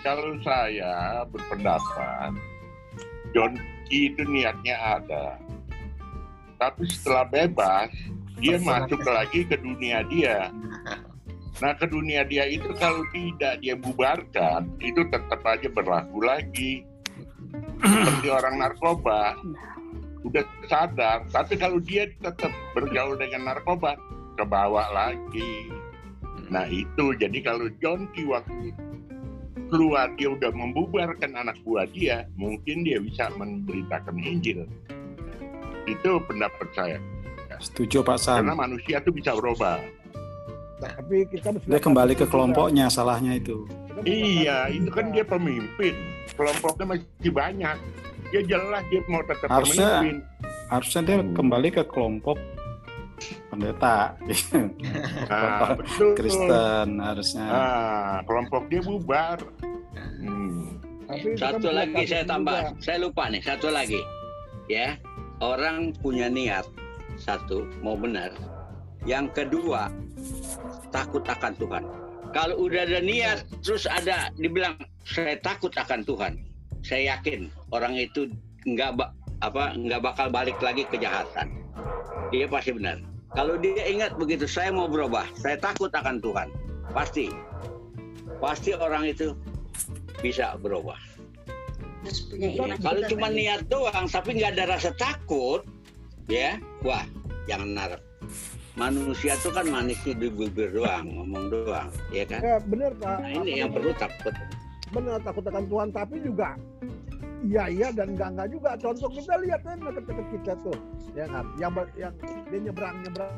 Kalau 0.00 0.32
saya 0.40 1.28
berpendapat, 1.28 2.32
John 3.36 3.52
Key 3.84 4.08
itu 4.08 4.24
niatnya 4.24 4.96
ada. 4.96 5.36
Tapi 6.56 6.88
setelah 6.88 7.28
bebas, 7.28 7.92
dia 8.40 8.56
masuk 8.64 9.04
lagi 9.04 9.44
ke 9.44 9.60
dunia 9.60 10.00
dia. 10.08 10.48
Nah, 11.60 11.76
ke 11.76 11.84
dunia 11.84 12.24
dia 12.24 12.48
itu 12.48 12.72
kalau 12.80 13.04
tidak 13.12 13.60
dia 13.60 13.76
bubarkan, 13.76 14.72
itu 14.80 15.04
tetap 15.12 15.44
aja 15.44 15.68
berlaku 15.68 16.24
lagi. 16.24 16.80
Seperti 17.84 18.32
orang 18.32 18.56
narkoba, 18.56 19.36
udah 20.24 20.44
sadar, 20.64 21.28
tapi 21.28 21.60
kalau 21.60 21.76
dia 21.76 22.08
tetap 22.24 22.52
bergaul 22.72 23.20
dengan 23.20 23.52
narkoba, 23.52 24.00
ke 24.40 24.44
bawah 24.48 24.88
lagi. 24.88 25.68
Nah 26.48 26.64
itu, 26.66 27.12
jadi 27.20 27.38
kalau 27.44 27.68
John 27.78 28.08
Key 28.16 28.24
waktu 28.24 28.72
keluar 29.68 30.10
dia 30.16 30.32
udah 30.32 30.50
membubarkan 30.50 31.36
anak 31.36 31.60
buah 31.62 31.84
dia, 31.92 32.24
mungkin 32.34 32.82
dia 32.82 32.98
bisa 32.98 33.28
memberitakan 33.36 34.16
Injil. 34.16 34.64
Itu 35.84 36.24
pendapat 36.24 36.68
saya. 36.72 36.98
Setuju 37.60 38.00
Pak 38.00 38.16
Sam. 38.16 38.40
Karena 38.40 38.56
manusia 38.56 38.96
tuh 39.04 39.12
bisa 39.12 39.36
berubah. 39.36 39.76
tapi 40.80 41.28
kita 41.28 41.52
Dia 41.68 41.76
kembali 41.76 42.16
ke 42.16 42.24
kelompoknya 42.24 42.88
salahnya 42.88 43.36
itu. 43.36 43.68
Kita 43.68 44.00
Iya, 44.08 44.72
itu 44.72 44.88
kan 44.88 45.12
dia 45.12 45.20
pemimpin. 45.28 45.92
Kelompoknya 46.32 46.96
masih 46.96 47.28
banyak. 47.28 47.76
Dia 48.32 48.40
jelas 48.48 48.80
dia 48.88 49.04
mau 49.04 49.20
tetap 49.20 49.52
Harusnya- 49.52 50.00
pemimpin. 50.00 50.16
Harusnya 50.72 51.00
dia 51.04 51.16
kembali 51.36 51.68
ke 51.68 51.84
kelompok 51.84 52.40
pendeta. 53.60 54.16
Nah, 55.30 55.76
betul. 55.78 56.16
Kristen 56.16 56.98
harusnya. 56.98 57.44
Nah, 57.46 58.16
kelompok 58.26 58.66
dia 58.66 58.80
bubar. 58.82 59.38
Hmm. 59.94 60.80
Tapi 61.06 61.36
kan 61.36 61.54
Satu 61.54 61.68
punya 61.68 61.78
lagi 61.84 62.02
saya 62.08 62.24
tambah. 62.24 62.58
juga. 62.58 62.82
Saya 62.82 62.98
lupa 62.98 63.22
nih, 63.28 63.42
satu 63.44 63.68
lagi. 63.70 64.00
ya 64.70 64.94
orang 65.42 65.90
punya 65.98 66.30
niat 66.30 66.62
satu 67.18 67.66
mau 67.82 67.98
benar 67.98 68.30
yang 69.02 69.26
kedua 69.34 69.90
takut 70.94 71.26
akan 71.26 71.50
Tuhan 71.58 71.82
kalau 72.30 72.54
udah 72.70 72.86
ada 72.86 73.02
niat 73.02 73.42
terus 73.66 73.82
ada 73.90 74.30
dibilang 74.38 74.78
saya 75.02 75.34
takut 75.42 75.74
akan 75.74 76.06
Tuhan 76.06 76.38
saya 76.86 77.18
yakin 77.18 77.50
orang 77.74 77.98
itu 77.98 78.30
nggak 78.62 78.94
apa 79.42 79.74
nggak 79.74 80.00
bakal 80.06 80.30
balik 80.30 80.54
lagi 80.62 80.86
kejahatan 80.86 81.50
dia 82.30 82.46
pasti 82.46 82.70
benar 82.70 83.02
kalau 83.30 83.54
dia 83.58 83.86
ingat 83.86 84.18
begitu 84.18 84.46
saya 84.50 84.74
mau 84.74 84.90
berubah. 84.90 85.26
Saya 85.38 85.54
takut 85.58 85.90
akan 85.94 86.18
Tuhan. 86.18 86.48
Pasti. 86.90 87.30
Pasti 88.42 88.74
orang 88.74 89.06
itu 89.06 89.36
bisa 90.18 90.58
berubah. 90.58 90.98
Harus 92.00 92.20
punya 92.32 92.48
iman 92.56 92.76
kalau 92.80 93.00
cuma 93.12 93.28
kan 93.28 93.36
niat 93.36 93.60
doang 93.68 94.06
tapi 94.08 94.40
nggak 94.40 94.56
ada 94.56 94.72
rasa 94.72 94.90
takut 94.96 95.60
ya 96.32 96.56
wah 96.80 97.04
jangan 97.44 97.76
narap 97.76 98.00
manusia 98.72 99.36
tuh 99.44 99.52
kan 99.52 99.68
manisnya 99.68 100.16
di 100.16 100.32
bibir 100.32 100.72
doang 100.72 101.12
ngomong 101.12 101.52
doang 101.52 101.92
ya 102.08 102.24
kan? 102.24 102.40
Ya 102.40 102.56
benar 102.64 102.96
Pak. 102.96 103.16
nah 103.20 103.28
ini 103.28 103.52
Apa 103.52 103.60
yang 103.60 103.70
perlu 103.76 103.92
takut. 104.00 104.34
Benar 104.90 105.20
takut 105.20 105.44
akan 105.44 105.64
Tuhan 105.68 105.88
tapi 105.92 106.16
juga 106.24 106.56
iya 107.44 107.64
iya 107.72 107.88
dan 107.94 108.14
enggak 108.16 108.36
enggak 108.36 108.48
juga 108.52 108.70
contoh 108.76 109.10
kita 109.12 109.34
lihat 109.44 109.60
kan 109.64 109.78
deket-deket 109.80 110.26
kita 110.36 110.52
tuh 110.60 110.78
ya 111.16 111.24
kan 111.28 111.44
yang 111.56 111.72
ber- 111.72 111.94
yang 111.96 112.12
dia 112.52 112.60
nyebrang 112.60 112.96
nyebrang 113.04 113.34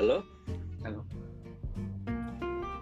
halo 0.00 0.18
Halo. 0.86 1.02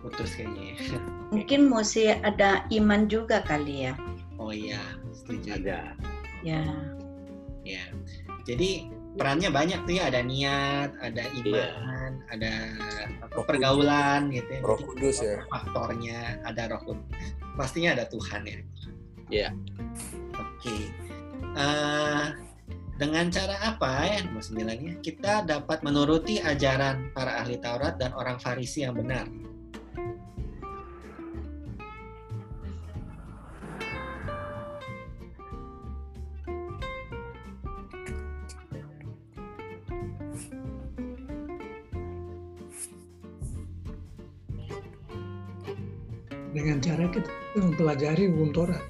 Putus 0.05 0.37
kayaknya 0.37 0.77
ya. 0.77 1.01
Mungkin 1.33 1.73
mesti 1.73 2.13
ada 2.21 2.69
iman 2.69 3.09
juga 3.09 3.41
kali 3.41 3.89
ya. 3.89 3.97
Oh 4.37 4.53
iya, 4.53 4.77
setuju. 5.17 5.57
ada 5.57 5.97
Ya. 6.45 6.61
Ya. 7.65 7.81
Jadi 8.45 8.93
perannya 9.15 9.51
banyak 9.51 9.81
tuh 9.87 9.95
ya, 9.95 10.11
ada 10.11 10.21
niat, 10.21 10.91
ada 10.99 11.23
Iya. 11.23 11.71
iman, 11.75 12.13
ada 12.31 12.53
apa, 13.23 13.41
pergaulan 13.47 14.31
gitu 14.35 14.51
ya. 14.59 14.61
Roh 14.63 14.79
Kudus 14.79 15.17
ya. 15.23 15.39
Faktornya 15.47 16.43
ada 16.43 16.63
Roh 16.75 16.83
Kudus. 16.83 17.29
Pastinya 17.55 17.95
ada 17.95 18.05
Tuhan 18.11 18.43
ya. 18.47 18.59
Iya. 19.31 19.49
Oke. 20.35 20.91
Eh, 21.55 22.27
dengan 22.99 23.27
cara 23.31 23.57
apa 23.75 24.07
ya 24.07 24.19
nomor 24.27 24.43
sembilannya? 24.43 25.03
Kita 25.03 25.47
dapat 25.47 25.83
menuruti 25.87 26.39
ajaran 26.43 27.11
para 27.15 27.43
ahli 27.43 27.59
Taurat 27.59 27.99
dan 27.99 28.15
orang 28.15 28.39
Farisi 28.39 28.83
yang 28.87 28.95
benar. 28.99 29.27
Dengan 46.55 46.79
cara 46.79 47.11
kita 47.11 47.31
mempelajari 47.59 48.31
hukum 48.31 48.55
Torah. 48.55 48.81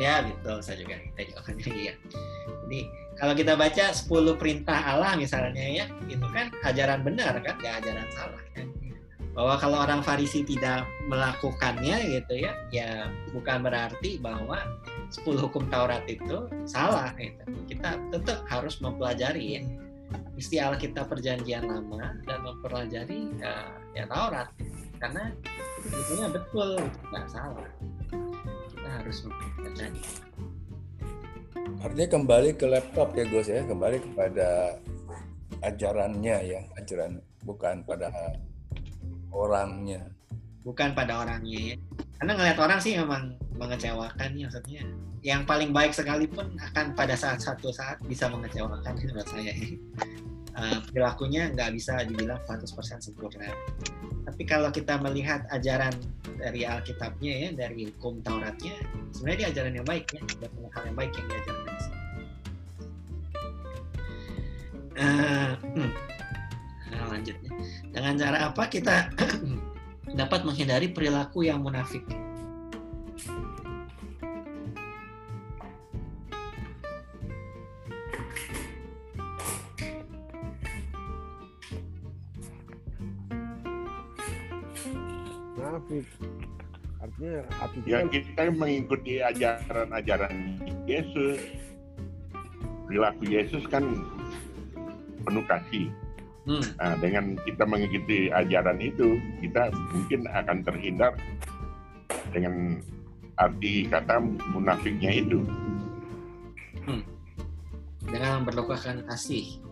Ya, 0.00 0.24
betul. 0.24 0.64
Saya 0.64 0.80
juga 0.80 0.96
kita 1.12 1.20
juga 1.28 1.70
iya. 1.76 1.94
Jadi 2.64 2.80
kalau 3.20 3.36
kita 3.36 3.52
baca 3.54 3.84
10 3.92 4.40
perintah 4.40 4.80
Allah 4.80 5.12
misalnya 5.20 5.60
ya, 5.60 5.84
itu 6.08 6.26
kan 6.32 6.48
ajaran 6.64 7.04
benar 7.04 7.36
kan, 7.44 7.60
nggak 7.60 7.84
ajaran 7.84 8.08
salah 8.16 8.42
kan. 8.56 8.66
Bahwa 9.32 9.54
kalau 9.60 9.80
orang 9.84 10.00
Farisi 10.00 10.44
tidak 10.44 10.88
melakukannya 11.08 12.20
gitu 12.20 12.48
ya, 12.48 12.52
ya 12.72 13.12
bukan 13.36 13.60
berarti 13.60 14.16
bahwa 14.16 14.56
10 15.12 15.44
hukum 15.44 15.68
Taurat 15.68 16.08
itu 16.08 16.48
salah 16.64 17.12
gitu. 17.20 17.44
Kita 17.68 18.00
tetap 18.08 18.48
harus 18.48 18.80
mempelajari 18.80 19.60
ya 19.60 19.62
isi 20.36 20.56
Alkitab 20.56 21.12
Perjanjian 21.12 21.68
Lama 21.68 22.16
dan 22.24 22.38
mempelajari 22.44 23.28
ya, 23.36 23.76
ya 23.92 24.04
Taurat 24.08 24.48
karena 25.02 25.34
itu 25.82 26.14
betul 26.30 26.78
nggak 27.10 27.26
salah 27.26 27.66
kita 28.70 28.88
harus 29.02 29.16
mempelajari 29.26 30.02
Artinya 31.82 32.08
kembali 32.14 32.50
ke 32.54 32.66
laptop 32.70 33.10
ya 33.18 33.26
Gus 33.26 33.50
ya, 33.50 33.66
kembali 33.66 33.98
kepada 33.98 34.78
ajarannya 35.66 36.36
ya, 36.46 36.60
ajaran 36.78 37.18
bukan 37.42 37.82
pada 37.82 38.10
orangnya. 39.34 40.06
bukan 40.62 40.94
pada 40.94 41.26
orangnya 41.26 41.74
ya. 41.74 41.76
Karena 42.22 42.38
ngelihat 42.38 42.58
orang 42.62 42.78
sih 42.78 42.94
memang 42.94 43.34
mengecewakan 43.58 44.30
ya 44.38 44.46
maksudnya. 44.46 44.82
Yang 45.26 45.42
paling 45.42 45.70
baik 45.74 45.90
sekalipun 45.90 46.54
akan 46.70 46.94
pada 46.94 47.18
saat 47.18 47.42
satu 47.42 47.74
saat 47.74 47.98
bisa 48.06 48.30
mengecewakan 48.30 48.94
menurut 48.94 49.26
saya. 49.26 49.50
Perilakunya 50.92 51.48
nggak 51.56 51.70
bisa 51.72 52.04
dibilang 52.04 52.40
100% 52.44 53.00
sempurna. 53.00 53.48
Tapi 54.28 54.42
kalau 54.44 54.68
kita 54.68 55.00
melihat 55.00 55.48
ajaran 55.48 55.92
dari 56.36 56.68
Alkitabnya 56.68 57.32
ya, 57.48 57.50
dari 57.56 57.88
hukum 57.88 58.20
Tauratnya, 58.20 58.76
sebenarnya 59.16 59.38
dia 59.38 59.48
ajaran 59.56 59.72
yang 59.80 59.86
baik 59.88 60.06
ya, 60.12 60.20
ada 60.20 60.46
hal 60.52 60.82
yang 60.92 60.96
baik 60.96 61.12
yang 61.16 61.26
diajarkan 61.28 61.64
di 61.64 61.80
sini. 61.80 61.98
Eh, 64.92 65.50
hmm. 65.56 65.90
Nah, 66.92 67.04
lanjutnya. 67.08 67.50
Dengan 67.88 68.14
cara 68.20 68.38
apa 68.52 68.64
kita 68.68 68.96
dapat 70.20 70.40
menghindari 70.44 70.92
perilaku 70.92 71.48
yang 71.48 71.64
munafik? 71.64 72.04
Nafik 85.82 86.06
artinya 87.02 87.42
hati 87.58 87.78
Ya 87.82 87.98
kita 88.06 88.30
kita 88.30 88.42
mengikuti 88.54 89.18
ajaran-ajaran 89.18 90.34
Yesus. 90.86 91.38
Perilaku 92.86 93.22
Yesus 93.26 93.66
kan 93.66 93.82
penuh 95.26 95.44
kasih. 95.50 95.90
Hmm. 96.46 96.62
Nah, 96.78 96.94
dengan 96.98 97.38
kita 97.46 97.62
mengikuti 97.66 98.26
ajaran 98.30 98.78
itu, 98.82 99.18
kita 99.42 99.70
mungkin 99.94 100.26
akan 100.26 100.58
terhindar 100.66 101.14
dengan 102.34 102.82
arti 103.38 103.86
kata 103.86 104.18
munafiknya 104.50 105.10
itu. 105.22 105.42
Dengan 108.02 108.42
berlukakan 108.42 109.06
kasih. 109.06 109.62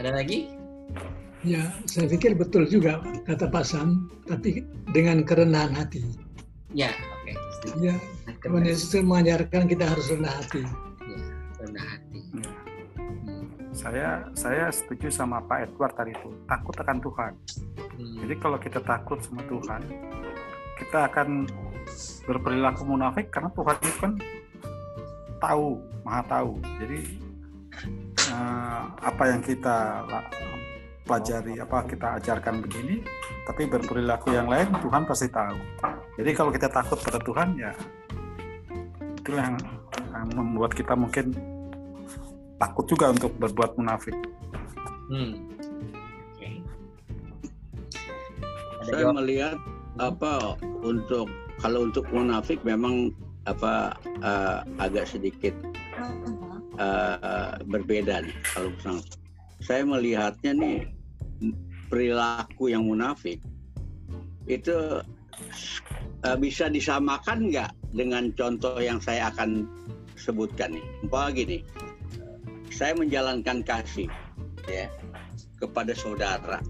Ada 0.00 0.16
lagi? 0.16 0.63
Ya, 1.44 1.68
saya 1.84 2.08
pikir 2.08 2.32
betul 2.40 2.64
juga 2.64 3.04
kata 3.28 3.52
Pak 3.52 3.64
Sam, 3.68 4.08
tapi 4.24 4.64
dengan 4.96 5.20
kerendahan 5.28 5.76
hati. 5.76 6.00
Ya, 6.72 6.88
oke. 7.20 7.36
setuju. 7.60 7.92
Ya, 7.92 7.96
Tuhan 8.40 8.64
Yesus 8.64 8.96
mengajarkan 9.04 9.68
kita 9.68 9.84
harus 9.84 10.08
rendah 10.08 10.32
hati. 10.40 10.64
Ya, 11.04 11.20
rendah 11.60 11.84
hati. 11.84 12.18
Ya. 12.32 12.50
Hmm. 12.96 13.44
Saya 13.76 14.08
saya 14.32 14.72
setuju 14.72 15.12
sama 15.12 15.44
Pak 15.44 15.68
Edward 15.68 15.92
tadi 15.92 16.16
itu 16.16 16.32
takut 16.48 16.72
akan 16.80 16.98
Tuhan. 17.04 17.32
Hmm. 17.76 18.16
Jadi 18.24 18.34
kalau 18.40 18.56
kita 18.56 18.80
takut 18.80 19.20
sama 19.20 19.44
Tuhan, 19.44 19.80
kita 20.80 20.98
akan 21.12 21.28
berperilaku 22.24 22.88
munafik 22.88 23.28
karena 23.28 23.52
Tuhan 23.52 23.76
itu 23.84 23.96
kan 24.00 24.12
tahu, 25.44 25.76
maha 26.08 26.22
tahu. 26.24 26.56
Jadi 26.80 27.00
eh, 28.32 28.82
apa 28.96 29.22
yang 29.28 29.44
kita 29.44 30.08
pelajari, 31.04 31.60
apa 31.60 31.84
kita 31.84 32.16
ajarkan 32.18 32.64
begini, 32.64 33.04
tapi 33.44 33.68
berperilaku 33.68 34.32
yang 34.32 34.48
lain 34.48 34.72
Tuhan 34.80 35.04
pasti 35.04 35.28
tahu. 35.28 35.56
Jadi 36.16 36.30
kalau 36.32 36.50
kita 36.50 36.72
takut 36.72 36.96
pada 37.04 37.20
Tuhan 37.20 37.48
ya 37.60 37.72
itu 39.24 39.32
yang, 39.40 39.56
yang 40.12 40.28
membuat 40.36 40.76
kita 40.76 40.92
mungkin 40.92 41.32
takut 42.60 42.84
juga 42.84 43.08
untuk 43.12 43.32
berbuat 43.40 43.76
munafik. 43.80 44.12
Hmm. 45.08 45.48
Oke. 46.36 46.60
Ada 48.84 48.92
saya 48.92 49.02
jawab? 49.08 49.16
melihat 49.20 49.56
apa 49.96 50.60
untuk 50.84 51.28
kalau 51.60 51.88
untuk 51.88 52.04
munafik 52.12 52.60
memang 52.68 53.16
apa 53.48 53.96
eh, 54.20 54.58
agak 54.80 55.08
sedikit 55.08 55.56
eh, 56.76 57.50
berbeda 57.64 58.24
nih 58.24 58.36
kalau 58.52 58.68
misalnya 58.76 59.04
saya 59.64 59.82
melihatnya 59.88 60.52
nih 60.52 60.78
perilaku 61.88 62.68
yang 62.68 62.84
munafik 62.84 63.40
itu 64.44 65.00
eh, 66.20 66.36
bisa 66.36 66.68
disamakan 66.68 67.48
nggak 67.48 67.72
dengan 67.96 68.28
contoh 68.36 68.76
yang 68.76 69.00
saya 69.00 69.32
akan 69.32 69.64
sebutkan 70.20 70.76
nih? 70.76 70.84
Umpama 71.00 71.32
gini 71.32 71.64
saya 72.68 72.92
menjalankan 72.92 73.64
kasih 73.64 74.12
ya 74.68 74.92
kepada 75.56 75.96
saudara. 75.96 76.60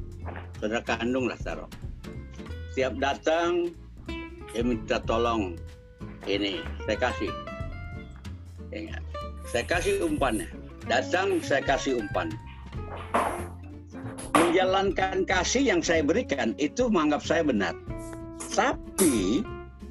Saudara 0.62 0.80
kandung 0.86 1.26
lah 1.26 1.36
taruh 1.42 1.66
setiap 2.74 2.94
datang 2.98 3.70
dia 4.50 4.62
minta 4.66 4.98
tolong 5.02 5.54
ini 6.30 6.62
saya 6.86 6.98
kasih. 6.98 7.30
Ingat. 8.74 9.02
saya 9.46 9.64
kasih 9.70 10.02
umpannya. 10.02 10.50
Datang 10.90 11.38
saya 11.38 11.62
kasih 11.62 12.02
umpan 12.02 12.34
menjalankan 14.54 15.26
kasih 15.26 15.66
yang 15.74 15.80
saya 15.82 16.06
berikan 16.06 16.54
itu 16.62 16.86
menganggap 16.86 17.26
saya 17.26 17.42
benar. 17.42 17.74
Tapi 18.54 19.42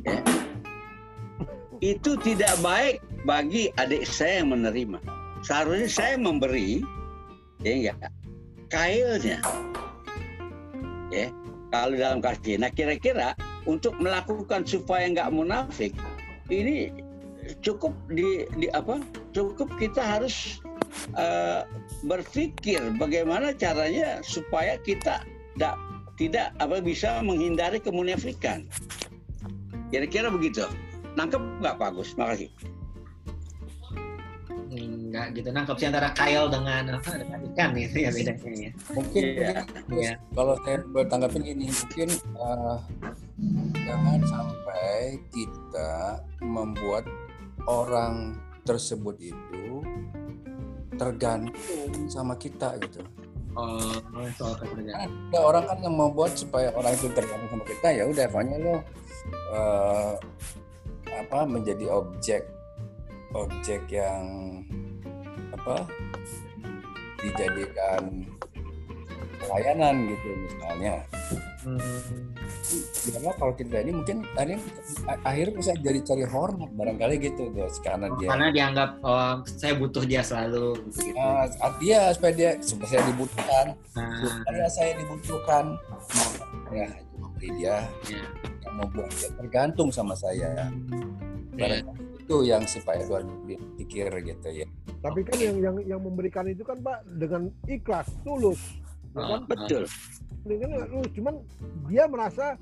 ya, 0.07 0.19
itu 1.83 2.15
tidak 2.23 2.55
baik 2.63 3.03
bagi 3.27 3.75
adik 3.75 4.07
saya 4.07 4.39
yang 4.39 4.55
menerima. 4.55 5.03
Seharusnya 5.43 5.91
saya 5.91 6.15
memberi 6.15 6.79
ya 7.67 7.75
enggak 7.75 8.11
kailnya. 8.71 9.37
Ya 11.11 11.27
kalau 11.75 11.99
dalam 11.99 12.23
kasih. 12.23 12.55
Nah 12.55 12.71
kira-kira 12.71 13.35
untuk 13.67 13.99
melakukan 13.99 14.63
supaya 14.63 15.11
nggak 15.11 15.31
munafik 15.35 15.91
ini 16.47 16.87
cukup 17.59 17.91
di, 18.07 18.47
di 18.55 18.71
apa? 18.71 18.99
Cukup 19.35 19.67
kita 19.75 19.99
harus 19.99 20.63
uh, 21.19 21.67
berpikir 22.03 22.79
bagaimana 22.99 23.55
caranya 23.55 24.19
supaya 24.23 24.75
kita 24.83 25.23
tidak 25.55 25.75
tidak 26.19 26.47
apa 26.61 26.77
bisa 26.83 27.23
menghindari 27.25 27.81
kemunafikan. 27.81 28.67
Kira-kira 29.89 30.29
begitu. 30.29 30.65
Nangkep 31.13 31.41
nggak 31.61 31.75
Pak 31.77 31.89
Agus? 31.93 32.13
Makasih 32.17 32.49
nggak 35.13 35.25
gitu. 35.37 35.49
Nangkep 35.53 35.75
sih 35.77 35.87
antara 35.87 36.09
kail 36.17 36.49
dengan 36.49 36.97
apa 36.97 37.21
dengan 37.21 37.39
ikan 37.53 37.69
itu 37.77 37.97
ya 38.01 38.09
bedanya 38.09 38.49
ya. 38.49 38.71
Mungkin 38.97 39.23
ya. 39.37 39.51
ya. 39.93 40.13
kalau 40.33 40.55
saya 40.65 40.77
bertanggapin 40.89 41.43
ini 41.45 41.67
mungkin 41.69 42.09
uh, 42.33 42.77
jangan 43.77 44.19
sampai 44.25 45.21
kita 45.29 45.93
membuat 46.41 47.05
orang 47.69 48.41
tersebut 48.65 49.15
itu 49.21 49.85
tergantung 50.95 52.07
sama 52.09 52.33
kita 52.39 52.77
gitu 52.81 53.03
Oh, 53.53 53.77
soal 54.33 54.57
ketergantungan. 54.57 55.29
Ada 55.29 55.39
orang 55.45 55.63
kan 55.69 55.77
yang 55.85 55.93
membuat 55.93 56.33
supaya 56.33 56.73
orang 56.73 56.97
itu 56.97 57.05
tergantung 57.13 57.49
sama 57.53 57.65
kita 57.69 57.87
ya 57.93 58.03
udah 58.09 58.25
pokoknya 58.25 58.57
lo 58.57 58.75
uh, 59.53 60.13
apa 61.05 61.39
menjadi 61.45 61.85
objek 61.93 62.49
objek 63.37 63.85
yang 63.93 64.25
apa 65.53 65.85
dijadikan 67.21 68.25
pelayanan 69.45 69.95
gitu 70.09 70.27
misalnya. 70.47 70.93
Hmm. 71.63 71.79
Karena 73.07 73.31
kalau 73.39 73.53
kita 73.55 73.79
ini 73.83 73.91
mungkin 73.95 74.17
ini 74.35 74.55
akhirnya 75.23 75.53
bisa 75.55 75.71
jadi 75.79 75.99
cari 76.03 76.25
hormat 76.27 76.69
barangkali 76.75 77.15
gitu 77.23 77.51
guys 77.55 77.79
karena 77.79 78.11
dia 78.19 78.27
karena 78.27 78.47
dianggap 78.51 78.89
oh, 78.99 79.33
saya 79.47 79.73
butuh 79.79 80.03
dia 80.03 80.21
selalu 80.23 80.75
gitu. 80.91 81.15
Nah, 81.15 81.47
dia 81.79 82.11
supaya 82.11 82.33
dia 82.35 82.51
supaya 82.59 82.89
saya 82.99 83.03
dibutuhkan, 83.07 83.65
nah. 83.95 84.23
supaya 84.27 84.67
saya 84.67 84.91
dibutuhkan, 84.99 85.63
ya 86.71 86.87
memberi 87.19 87.49
dia 87.59 87.75
ya. 88.11 88.23
yang 88.67 88.75
membuat 88.79 89.09
dia 89.15 89.29
tergantung 89.39 89.89
sama 89.91 90.15
saya. 90.15 90.71
Ya. 91.53 91.85
itu 92.23 92.39
yang 92.47 92.63
supaya 92.63 93.03
luar 93.03 93.27
pikir 93.75 94.07
gitu 94.23 94.47
ya. 94.49 94.67
Tapi 95.03 95.27
kan 95.27 95.37
yang 95.43 95.57
yang 95.59 95.75
yang 95.83 96.01
memberikan 96.01 96.47
itu 96.47 96.63
kan 96.63 96.79
Pak 96.79 97.03
dengan 97.19 97.51
ikhlas, 97.67 98.07
tulus. 98.23 98.82
Kan? 99.13 99.41
Betul. 99.47 99.83
Dengan 100.43 100.69
tulus, 100.91 101.09
cuman 101.15 101.35
dia 101.87 102.03
merasa 102.09 102.59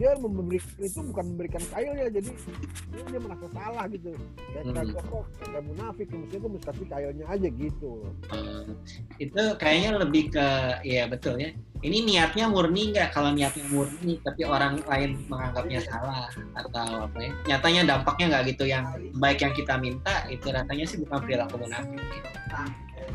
dia 0.00 0.16
memberikan 0.16 0.72
itu 0.80 1.00
bukan 1.12 1.24
memberikan 1.34 1.62
kailnya 1.68 2.08
jadi 2.08 2.30
dia, 2.32 3.02
dia 3.12 3.20
merasa 3.20 3.46
salah 3.52 3.84
gitu 3.92 4.16
kayak 4.56 4.64
hmm. 4.64 4.96
kok 4.96 5.24
kayak 5.44 5.64
munafik 5.68 6.08
mestinya 6.08 6.38
gue 6.40 6.50
mesti 6.56 6.66
kasih 6.72 6.86
kailnya 6.88 7.24
aja 7.28 7.48
gitu 7.52 7.92
hmm. 8.32 8.72
itu 9.20 9.42
kayaknya 9.60 9.90
lebih 10.00 10.32
ke 10.32 10.46
ya 10.86 11.04
betul 11.08 11.36
ya 11.36 11.52
ini 11.84 11.98
niatnya 12.08 12.48
murni 12.48 12.94
nggak 12.94 13.12
kalau 13.12 13.36
niatnya 13.36 13.64
murni 13.68 14.16
tapi 14.24 14.42
orang 14.48 14.80
lain 14.88 15.10
menganggapnya 15.28 15.80
salah 15.84 16.30
atau 16.56 17.04
apa 17.04 17.18
ya 17.20 17.32
nyatanya 17.52 17.82
dampaknya 17.96 18.24
nggak 18.32 18.44
gitu 18.56 18.64
yang 18.64 18.84
baik 19.20 19.44
yang 19.44 19.52
kita 19.52 19.76
minta 19.76 20.24
itu 20.32 20.48
rasanya 20.48 20.84
sih 20.88 20.96
bukan 21.04 21.20
perilaku 21.20 21.60
munafik 21.60 22.00
gitu 22.00 22.28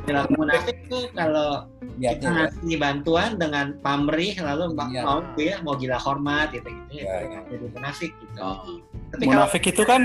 perilaku 0.06 0.32
munafik 0.40 0.78
tuh 0.88 1.04
kalau 1.14 1.68
ya, 2.00 2.16
kita 2.16 2.28
ngasih 2.30 2.76
bantuan 2.80 3.30
dengan 3.36 3.76
pamrih 3.84 4.34
lalu 4.40 4.74
ya. 4.92 5.02
mau 5.04 5.20
ya 5.36 5.56
mau 5.62 5.74
gila 5.76 6.00
hormat 6.00 6.56
gitu 6.56 6.68
gitu 6.68 7.04
ya, 7.04 7.28
ya. 7.28 7.40
jadi 7.52 7.66
munafik 7.74 8.12
gitu. 8.16 8.40
Oh. 8.40 8.80
Tapi 9.16 9.24
munafik 9.28 9.62
kalau, 9.64 9.74
itu 9.74 9.84
kan 9.84 10.02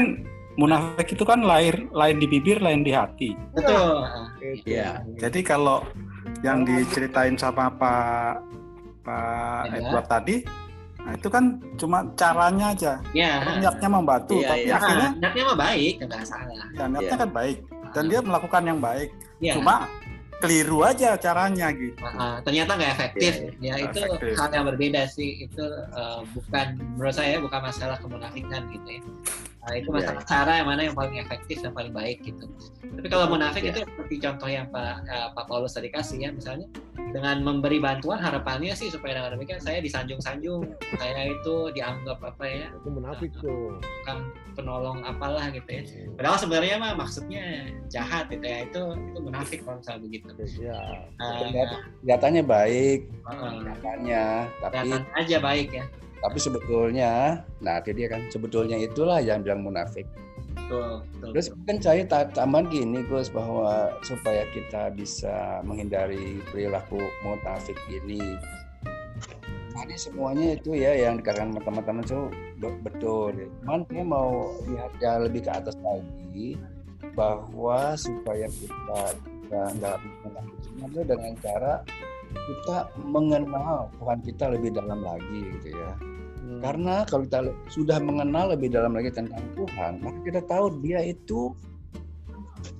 munafik 0.60 1.08
itu 1.14 1.24
kan 1.24 1.40
lahir 1.44 1.74
lain 1.94 2.16
di 2.20 2.26
bibir 2.26 2.58
lain 2.58 2.82
di 2.82 2.92
hati. 2.92 3.36
Betul. 3.54 4.04
Iya. 4.66 5.00
Jadi 5.16 5.40
kalau 5.40 5.86
yang 6.42 6.66
diceritain 6.66 7.38
sama 7.38 7.70
Pak 7.72 8.42
Pak 9.06 9.62
ya. 9.70 9.78
Edward 9.78 10.08
tadi 10.08 10.36
Nah 11.02 11.18
itu 11.18 11.26
kan 11.26 11.58
cuma 11.74 12.06
caranya 12.14 12.70
aja. 12.70 12.92
Ya. 13.10 13.42
Niatnya 13.58 13.90
membantu, 13.90 14.38
ya, 14.38 14.54
tapi 14.54 14.70
ya. 14.70 14.78
akhirnya 14.78 15.10
niatnya 15.18 15.42
mah 15.50 15.58
baik, 15.58 15.94
nggak 15.98 16.22
salah. 16.22 16.66
Ya, 16.78 16.84
niatnya 16.86 17.16
ya. 17.18 17.22
kan 17.26 17.30
baik 17.34 17.58
dan 17.92 18.08
dia 18.08 18.20
melakukan 18.20 18.62
yang 18.64 18.78
baik. 18.80 19.12
Ya. 19.38 19.56
Cuma 19.56 19.88
keliru 20.42 20.82
aja 20.82 21.14
caranya 21.14 21.70
gitu. 21.70 22.02
Uh, 22.02 22.42
ternyata 22.42 22.74
nggak 22.74 22.92
efektif. 22.98 23.32
Ya, 23.62 23.78
ya 23.78 23.86
itu 23.86 23.98
efektif. 24.02 24.34
hal 24.34 24.50
yang 24.50 24.66
berbeda 24.66 25.02
sih. 25.06 25.46
Itu 25.46 25.62
uh, 25.94 26.26
bukan 26.34 26.82
menurut 26.98 27.14
saya 27.14 27.38
bukan 27.38 27.60
masalah 27.62 27.96
kemunafikan 28.02 28.66
gitu 28.74 28.88
ya. 28.98 29.02
Nah, 29.62 29.78
itu 29.78 29.94
iya, 29.94 29.96
masalah 30.02 30.22
yeah. 30.26 30.26
cara 30.26 30.52
yang 30.58 30.68
mana 30.74 30.80
yang 30.90 30.96
paling 30.98 31.16
efektif 31.22 31.62
dan 31.62 31.70
paling 31.70 31.94
baik 31.94 32.18
gitu. 32.26 32.50
Tapi 32.82 33.06
kalau 33.06 33.30
munafik 33.30 33.62
yeah. 33.62 33.70
itu 33.70 33.86
seperti 33.86 34.14
contoh 34.18 34.48
yang 34.50 34.66
Pak 34.74 35.06
uh, 35.06 35.28
Pak 35.38 35.44
Paulus 35.46 35.78
tadi 35.78 35.86
kasih 35.86 36.18
ya, 36.18 36.30
misalnya 36.34 36.66
dengan 37.14 37.46
memberi 37.46 37.78
bantuan 37.78 38.18
harapannya 38.18 38.74
sih 38.74 38.90
supaya 38.90 39.22
dengan 39.22 39.38
demikian 39.38 39.62
saya 39.62 39.78
disanjung-sanjung, 39.78 40.66
saya 40.98 41.30
itu 41.30 41.70
dianggap 41.78 42.18
apa 42.26 42.42
ya? 42.42 42.66
Itu 42.74 42.88
munafik 42.90 43.30
uh, 43.38 43.42
tuh. 43.46 43.66
Bukan 43.78 44.18
penolong 44.58 44.98
apalah 45.06 45.46
gitu 45.54 45.70
ya. 45.70 45.82
Padahal 46.18 46.38
sebenarnya 46.42 46.74
mah 46.82 46.92
maksudnya 46.98 47.70
jahat 47.86 48.26
gitu 48.34 48.42
ya. 48.42 48.66
Itu 48.66 48.98
itu 48.98 49.18
munafik 49.22 49.62
kalau 49.62 49.78
misalnya 49.78 50.02
begitu. 50.10 50.30
Ya. 50.58 51.06
Uh, 51.22 51.70
Kelihatannya 52.02 52.42
baik, 52.42 53.00
uh, 53.30 53.62
katanya, 53.78 54.50
tapi 54.58 54.90
aja 55.14 55.38
baik 55.38 55.70
ya 55.70 55.86
tapi 56.22 56.38
sebetulnya 56.38 57.42
nah 57.58 57.82
itu 57.82 57.90
dia 57.92 58.08
kan 58.08 58.22
sebetulnya 58.30 58.78
itulah 58.78 59.18
yang 59.18 59.42
bilang 59.42 59.66
munafik. 59.66 60.06
Betul, 60.52 61.04
betul, 61.18 61.30
terus 61.36 61.46
kan 61.68 61.76
saya 61.82 62.02
tambahan 62.32 62.64
gini 62.72 63.04
Gus 63.10 63.28
bahwa 63.28 63.92
supaya 64.06 64.46
kita 64.56 64.88
bisa 64.94 65.60
menghindari 65.66 66.40
perilaku 66.48 67.02
munafik 67.26 67.76
ini 67.92 68.38
tadi 69.72 69.96
semuanya 69.96 70.54
itu 70.54 70.76
ya 70.76 70.92
yang 70.94 71.18
dikatakan 71.18 71.56
teman-teman 71.58 72.04
itu 72.04 72.20
betul. 72.86 73.32
Cuman 73.64 73.82
saya 73.88 74.04
mau 74.04 74.52
lihat 74.68 74.92
ya 75.00 75.12
lebih 75.18 75.42
ke 75.48 75.50
atas 75.50 75.74
lagi 75.80 76.54
bahwa 77.16 77.96
supaya 77.98 78.46
kita 78.46 79.02
nggak 79.50 79.96
menafik 80.22 81.04
dengan 81.08 81.32
cara 81.42 81.72
kita 82.32 82.90
mengenal 83.04 83.88
Tuhan 84.00 84.18
kita 84.24 84.44
lebih 84.52 84.70
dalam 84.74 85.00
lagi 85.04 85.38
gitu 85.58 85.76
ya 85.76 85.92
Hmm. 86.42 86.58
Karena 86.58 87.06
kalau 87.06 87.22
kita 87.24 87.40
sudah 87.70 87.98
mengenal 88.02 88.52
lebih 88.52 88.74
dalam 88.74 88.92
lagi 88.98 89.14
tentang 89.14 89.40
Tuhan, 89.54 90.02
maka 90.02 90.18
kita 90.26 90.40
tahu 90.42 90.82
dia 90.82 90.98
itu 91.06 91.54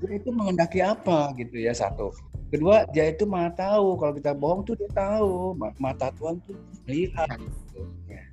dia 0.03 0.19
itu 0.19 0.31
mengendaki 0.35 0.83
apa 0.83 1.31
gitu 1.39 1.63
ya 1.63 1.71
satu. 1.71 2.11
Kedua, 2.51 2.85
dia 2.91 3.09
itu 3.09 3.25
maha 3.25 3.49
tahu. 3.55 3.97
Kalau 3.97 4.13
kita 4.13 4.37
bohong 4.37 4.61
tuh 4.67 4.77
dia 4.77 4.91
tahu. 4.93 5.57
Mata 5.81 6.13
Tuhan 6.13 6.37
tuh 6.45 6.59
melihat. 6.85 7.39
Gitu. 7.41 7.81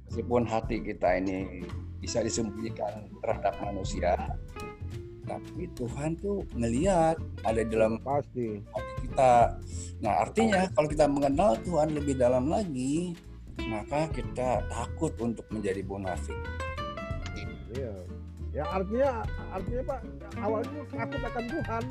Meskipun 0.09 0.43
hati 0.43 0.83
kita 0.83 1.21
ini 1.21 1.63
bisa 2.03 2.19
disembunyikan 2.19 3.07
terhadap 3.23 3.55
manusia, 3.63 4.17
tapi 5.29 5.69
Tuhan 5.77 6.17
tuh 6.17 6.41
melihat 6.57 7.21
ada 7.45 7.61
di 7.61 7.69
dalam 7.69 8.01
pasti 8.01 8.57
hati 8.73 8.93
kita. 9.05 9.33
Nah 10.01 10.13
artinya 10.25 10.65
kalau 10.73 10.89
kita 10.89 11.05
mengenal 11.05 11.53
Tuhan 11.61 11.93
lebih 11.93 12.17
dalam 12.17 12.49
lagi, 12.49 13.13
maka 13.69 14.09
kita 14.09 14.65
takut 14.65 15.13
untuk 15.21 15.45
menjadi 15.53 15.85
munafik. 15.85 16.35
Iya. 17.77 17.93
Ya 18.49 18.63
artinya 18.65 19.21
artinya 19.53 19.83
Pak 19.85 19.99
awalnya 20.41 20.81
takut 20.89 21.21
akan 21.21 21.45
Tuhan. 21.45 21.83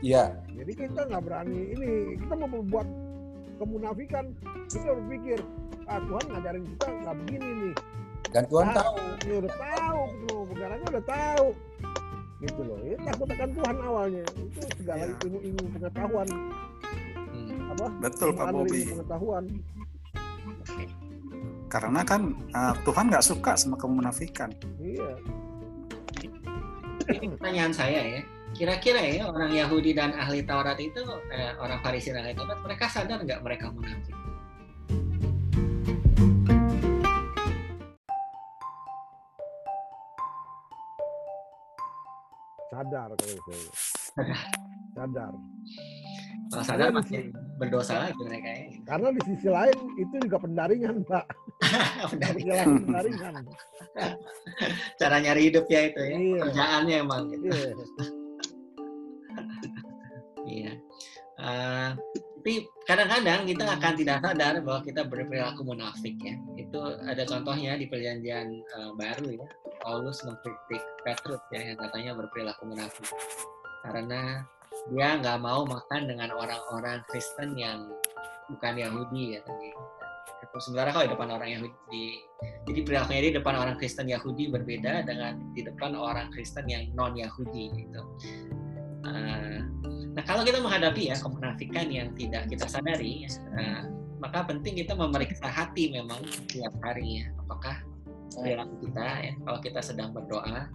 Iya. 0.00 0.24
Jadi 0.56 0.72
kita 0.72 1.00
nggak 1.04 1.22
berani 1.28 1.60
ini 1.76 1.92
kita 2.16 2.32
mau 2.40 2.48
membuat 2.48 2.88
kemunafikan 3.60 4.32
kita 4.72 4.90
berpikir 4.96 5.38
ah 5.84 6.00
Tuhan 6.00 6.24
ngajarin 6.32 6.64
kita 6.64 6.88
nggak 7.04 7.16
begini 7.28 7.48
nih. 7.60 7.74
Dan 8.32 8.42
Tuhan 8.48 8.66
nah, 8.72 8.76
tahu. 8.80 8.96
Ya 9.28 9.34
udah 9.44 9.54
tahu 9.60 10.02
negaranya 10.54 10.86
udah 10.96 11.04
tahu 11.04 11.46
gitu 12.44 12.60
loh. 12.64 12.78
Ya, 12.84 12.96
takut 13.08 13.28
akan 13.32 13.48
Tuhan 13.56 13.76
awalnya 13.80 14.22
itu 14.28 14.60
segala 14.76 15.04
ya. 15.08 15.14
ilmu-ilmu 15.24 15.64
pengetahuan. 15.80 16.28
Hmm. 16.28 17.72
Apa? 17.72 17.86
Betul 18.04 18.28
Pak 18.36 18.46
Bobi. 18.52 18.82
Pengetahuan 18.92 19.44
karena 21.74 22.06
kan 22.06 22.30
uh, 22.54 22.74
Tuhan 22.86 23.10
nggak 23.10 23.26
suka 23.26 23.58
sama 23.58 23.74
kemunafikan. 23.74 24.54
Iya. 24.78 25.18
Ini 27.10 27.26
pertanyaan 27.34 27.74
saya 27.74 28.00
ya. 28.00 28.20
Kira-kira 28.54 29.02
ya 29.02 29.26
orang 29.26 29.50
Yahudi 29.50 29.90
dan 29.98 30.14
ahli 30.14 30.46
Taurat 30.46 30.78
itu, 30.78 31.02
eh, 31.34 31.58
orang 31.58 31.82
Farisi 31.82 32.14
dan 32.14 32.22
ahli 32.22 32.38
Taurat, 32.38 32.62
mereka 32.62 32.86
sadar 32.86 33.18
nggak 33.26 33.42
mereka 33.42 33.74
munafik? 33.74 34.14
Sadar 42.74 43.08
kalau 43.14 43.38
saya. 43.46 43.68
Sadar. 44.98 45.32
Kalau 46.50 46.64
sadar 46.70 46.88
masih 46.94 47.34
berdosa 47.58 47.94
lagi 47.98 48.20
mereka 48.22 48.46
ya. 48.46 48.66
Karena 48.86 49.08
di 49.10 49.20
sisi 49.26 49.48
lain 49.50 49.78
itu 49.98 50.14
juga 50.22 50.38
pendaringan, 50.38 50.96
Pak. 51.06 51.24
Pendaringan. 52.14 52.66
pendaringan. 52.86 53.42
Cara 55.00 55.16
nyari 55.18 55.50
hidup 55.50 55.66
ya 55.66 55.80
itu 55.90 55.98
ya. 55.98 56.14
Iya. 56.14 56.40
Kerjaannya 56.46 56.94
emang 57.02 57.22
gitu. 57.30 57.46
Iya. 57.50 57.70
Iya. 60.46 60.72
Eh, 61.34 61.90
tapi 62.44 62.68
kadang-kadang 62.84 63.48
kita 63.48 63.64
akan 63.64 63.92
tidak 63.96 64.20
sadar 64.20 64.60
bahwa 64.60 64.84
kita 64.84 65.08
berperilaku 65.08 65.64
munafik 65.64 66.12
ya. 66.20 66.36
Itu 66.60 66.76
ada 67.08 67.24
contohnya 67.24 67.72
di 67.80 67.88
perjanjian 67.88 68.60
eh, 68.60 68.90
baru 69.00 69.32
ya. 69.32 69.48
Paulus 69.80 70.20
mengkritik 70.28 70.84
Petrus 71.08 71.40
ya 71.56 71.72
yang 71.72 71.80
katanya 71.80 72.12
berperilaku 72.12 72.68
munafik. 72.68 73.08
Karena 73.80 74.44
dia 74.92 75.08
nggak 75.24 75.40
mau 75.40 75.64
makan 75.64 76.04
dengan 76.04 76.36
orang-orang 76.36 77.00
Kristen 77.08 77.56
yang 77.56 77.88
bukan 78.52 78.76
Yahudi 78.76 79.40
ya 79.40 79.40
tadi. 79.40 79.72
Sebenarnya 80.60 80.92
kalau 81.00 81.06
di 81.08 81.12
depan 81.16 81.30
orang 81.32 81.48
Yahudi, 81.48 82.06
jadi 82.68 82.80
perilakunya 82.84 83.22
di 83.24 83.32
depan 83.40 83.54
orang 83.56 83.80
Kristen 83.80 84.04
Yahudi 84.04 84.52
berbeda 84.52 85.08
dengan 85.08 85.40
di 85.56 85.64
depan 85.64 85.96
orang 85.96 86.28
Kristen 86.28 86.68
yang 86.68 86.92
non 86.92 87.16
Yahudi 87.16 87.72
gitu. 87.72 88.02
Eh, 89.08 89.58
Nah, 90.14 90.22
kalau 90.22 90.46
kita 90.46 90.62
menghadapi 90.62 91.10
ya 91.10 91.16
kemunafikan 91.18 91.90
yang 91.90 92.14
tidak 92.14 92.46
kita 92.46 92.70
sadari, 92.70 93.26
eh, 93.26 93.82
maka 94.22 94.46
penting 94.46 94.78
kita 94.78 94.94
memeriksa 94.94 95.50
hati 95.50 95.90
memang 95.90 96.22
setiap 96.30 96.70
hari 96.86 97.22
ya. 97.22 97.26
Apakah 97.44 97.82
perilaku 98.30 98.74
kita 98.86 99.06
ya, 99.26 99.32
kalau 99.42 99.58
kita 99.58 99.80
sedang 99.82 100.14
berdoa, 100.14 100.70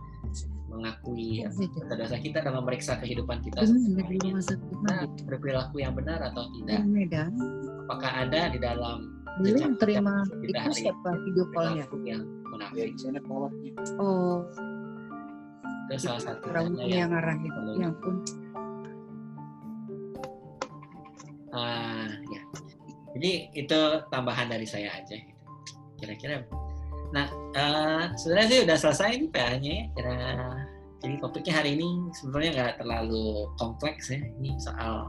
mengakui 0.70 1.42
ya, 1.42 1.50
dosa 1.98 2.18
kita 2.22 2.46
dan 2.46 2.54
memeriksa 2.54 3.02
kehidupan 3.02 3.42
kita 3.42 3.66
kita 4.70 4.92
berperilaku 5.26 5.82
yang 5.82 5.98
benar 5.98 6.22
atau 6.22 6.46
tidak? 6.60 6.86
Apakah 7.88 8.12
ada 8.28 8.42
di 8.54 8.60
dalam 8.62 9.18
belum 9.40 9.80
terima 9.80 10.28
kita 10.44 10.46
itu 10.46 10.60
hari 10.60 10.76
siapa 10.84 11.10
video 11.26 11.46
callnya? 11.56 11.88
perilaku 11.88 11.98
yang 12.06 12.22
munafik? 12.52 12.76
oh. 13.98 14.44
Itu 15.90 16.06
salah 16.06 16.22
satu 16.22 16.54
tanda 16.54 16.86
yang 16.86 17.10
ngarah 17.10 17.38
itu. 17.42 17.50
Perlu 17.50 17.74
ya 17.82 17.90
Ah, 21.60 22.08
ya. 22.32 22.42
Jadi 23.18 23.32
itu 23.58 23.80
tambahan 24.08 24.48
dari 24.48 24.64
saya 24.64 24.96
aja. 24.96 25.16
gitu. 25.16 25.44
Kira-kira. 26.00 26.48
Nah, 27.10 27.28
eh, 27.58 28.04
sebenarnya 28.16 28.48
sih 28.48 28.60
udah 28.64 28.78
selesai 28.78 29.10
nih 29.20 29.30
PA-nya 29.34 29.74
ya. 29.76 29.88
Jadi 31.00 31.16
topiknya 31.24 31.54
hari 31.64 31.80
ini 31.80 32.12
sebenarnya 32.12 32.52
nggak 32.56 32.74
terlalu 32.84 33.48
kompleks 33.56 34.12
ya. 34.12 34.20
Ini 34.20 34.56
soal 34.60 35.08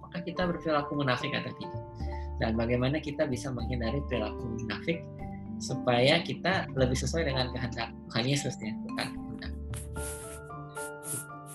apakah 0.00 0.20
kita 0.24 0.42
berperilaku 0.48 0.92
munafik 0.96 1.32
atau 1.32 1.52
tidak. 1.56 1.82
Dan 2.40 2.56
bagaimana 2.56 3.00
kita 3.00 3.28
bisa 3.28 3.48
menghindari 3.52 4.00
perilaku 4.08 4.44
munafik 4.60 5.04
supaya 5.62 6.18
kita 6.26 6.66
lebih 6.74 6.98
sesuai 6.98 7.30
dengan 7.30 7.54
kehendak 7.54 7.94
Tuhan 8.10 8.24
Yesus 8.26 8.54
ya, 8.58 8.72
bukan. 8.82 9.08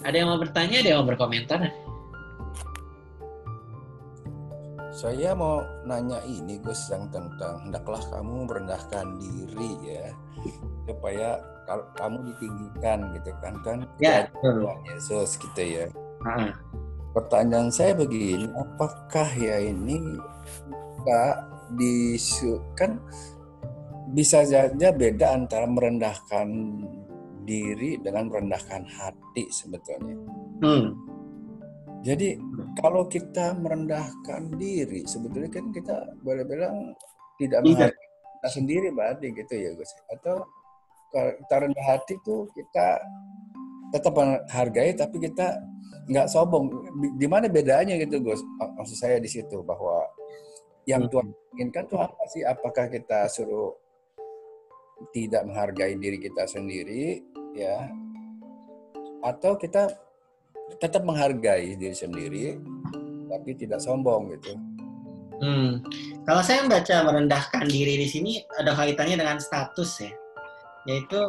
Ada 0.08 0.16
yang 0.24 0.32
mau 0.32 0.40
bertanya, 0.40 0.80
ada 0.80 0.90
yang 0.96 1.00
mau 1.04 1.10
berkomentar? 1.12 1.60
Saya 4.98 5.38
mau 5.38 5.62
nanya 5.86 6.18
ini 6.26 6.58
Gus 6.58 6.90
yang 6.90 7.06
tentang 7.14 7.70
hendaklah 7.70 8.02
kamu 8.10 8.50
merendahkan 8.50 9.22
diri 9.22 9.72
ya 9.86 10.10
supaya 10.90 11.38
kamu 11.94 12.34
ditinggikan 12.34 13.14
gitu 13.14 13.30
kan 13.38 13.54
kan 13.62 13.78
Ya, 14.02 14.26
Tuhan. 14.42 14.82
Yesus 14.90 15.38
gitu 15.38 15.62
ya. 15.62 15.86
Ah, 16.26 16.50
Pertanyaan 17.14 17.70
saya 17.70 17.94
begini, 17.94 18.50
apakah 18.58 19.30
ya 19.38 19.62
ini 19.62 20.18
bisa 20.98 21.46
disu 21.78 22.58
kan 22.74 22.98
bisa 24.18 24.42
saja 24.50 24.90
beda 24.90 25.38
antara 25.38 25.70
merendahkan 25.70 26.48
diri 27.46 28.02
dengan 28.02 28.34
merendahkan 28.34 28.82
hati 28.90 29.46
sebetulnya. 29.54 30.18
hmm. 30.66 30.86
Jadi 32.02 32.38
kalau 32.78 33.10
kita 33.10 33.58
merendahkan 33.58 34.54
diri, 34.56 35.04
sebetulnya 35.10 35.50
kan 35.50 35.66
kita 35.74 35.96
boleh 36.22 36.46
bilang 36.46 36.94
tidak 37.42 37.66
Tidak. 37.66 37.74
menghargai 37.74 38.08
kita 38.38 38.50
sendiri 38.54 38.88
berarti 38.94 39.34
gitu 39.34 39.54
ya 39.58 39.74
Gus. 39.74 39.92
Atau 40.14 40.46
kalau 41.10 41.32
kita 41.42 41.56
rendah 41.66 41.86
hati 41.90 42.14
tuh 42.22 42.46
kita 42.54 43.02
tetap 43.90 44.14
menghargai 44.14 44.94
tapi 44.94 45.18
kita 45.18 45.58
nggak 46.08 46.28
sombong. 46.30 46.70
Di- 47.18 47.30
mana 47.30 47.50
bedanya 47.50 47.98
gitu 47.98 48.22
Gus? 48.22 48.42
Mak- 48.62 48.78
Maksud 48.78 48.98
saya 48.98 49.18
di 49.18 49.30
situ 49.30 49.66
bahwa 49.66 50.06
yang 50.86 51.10
Tuhan 51.10 51.34
inginkan 51.58 51.90
tuh 51.90 52.00
apa 52.00 52.24
sih? 52.30 52.46
Apakah 52.46 52.88
kita 52.88 53.28
suruh 53.28 53.74
tidak 55.14 55.46
menghargai 55.46 55.94
diri 55.98 56.18
kita 56.18 56.50
sendiri 56.50 57.22
ya 57.54 57.86
atau 59.22 59.58
kita 59.58 59.90
tetap 60.76 61.08
menghargai 61.08 61.80
diri 61.80 61.96
sendiri 61.96 62.46
tapi 63.28 63.56
tidak 63.56 63.80
sombong 63.84 64.32
gitu. 64.36 64.56
Hmm. 65.38 65.86
Kalau 66.26 66.42
saya 66.42 66.66
membaca 66.66 66.96
merendahkan 67.06 67.70
diri 67.70 68.02
di 68.02 68.08
sini 68.10 68.32
ada 68.58 68.74
kaitannya 68.74 69.22
dengan 69.22 69.38
status 69.38 70.02
ya, 70.02 70.12
yaitu 70.90 71.20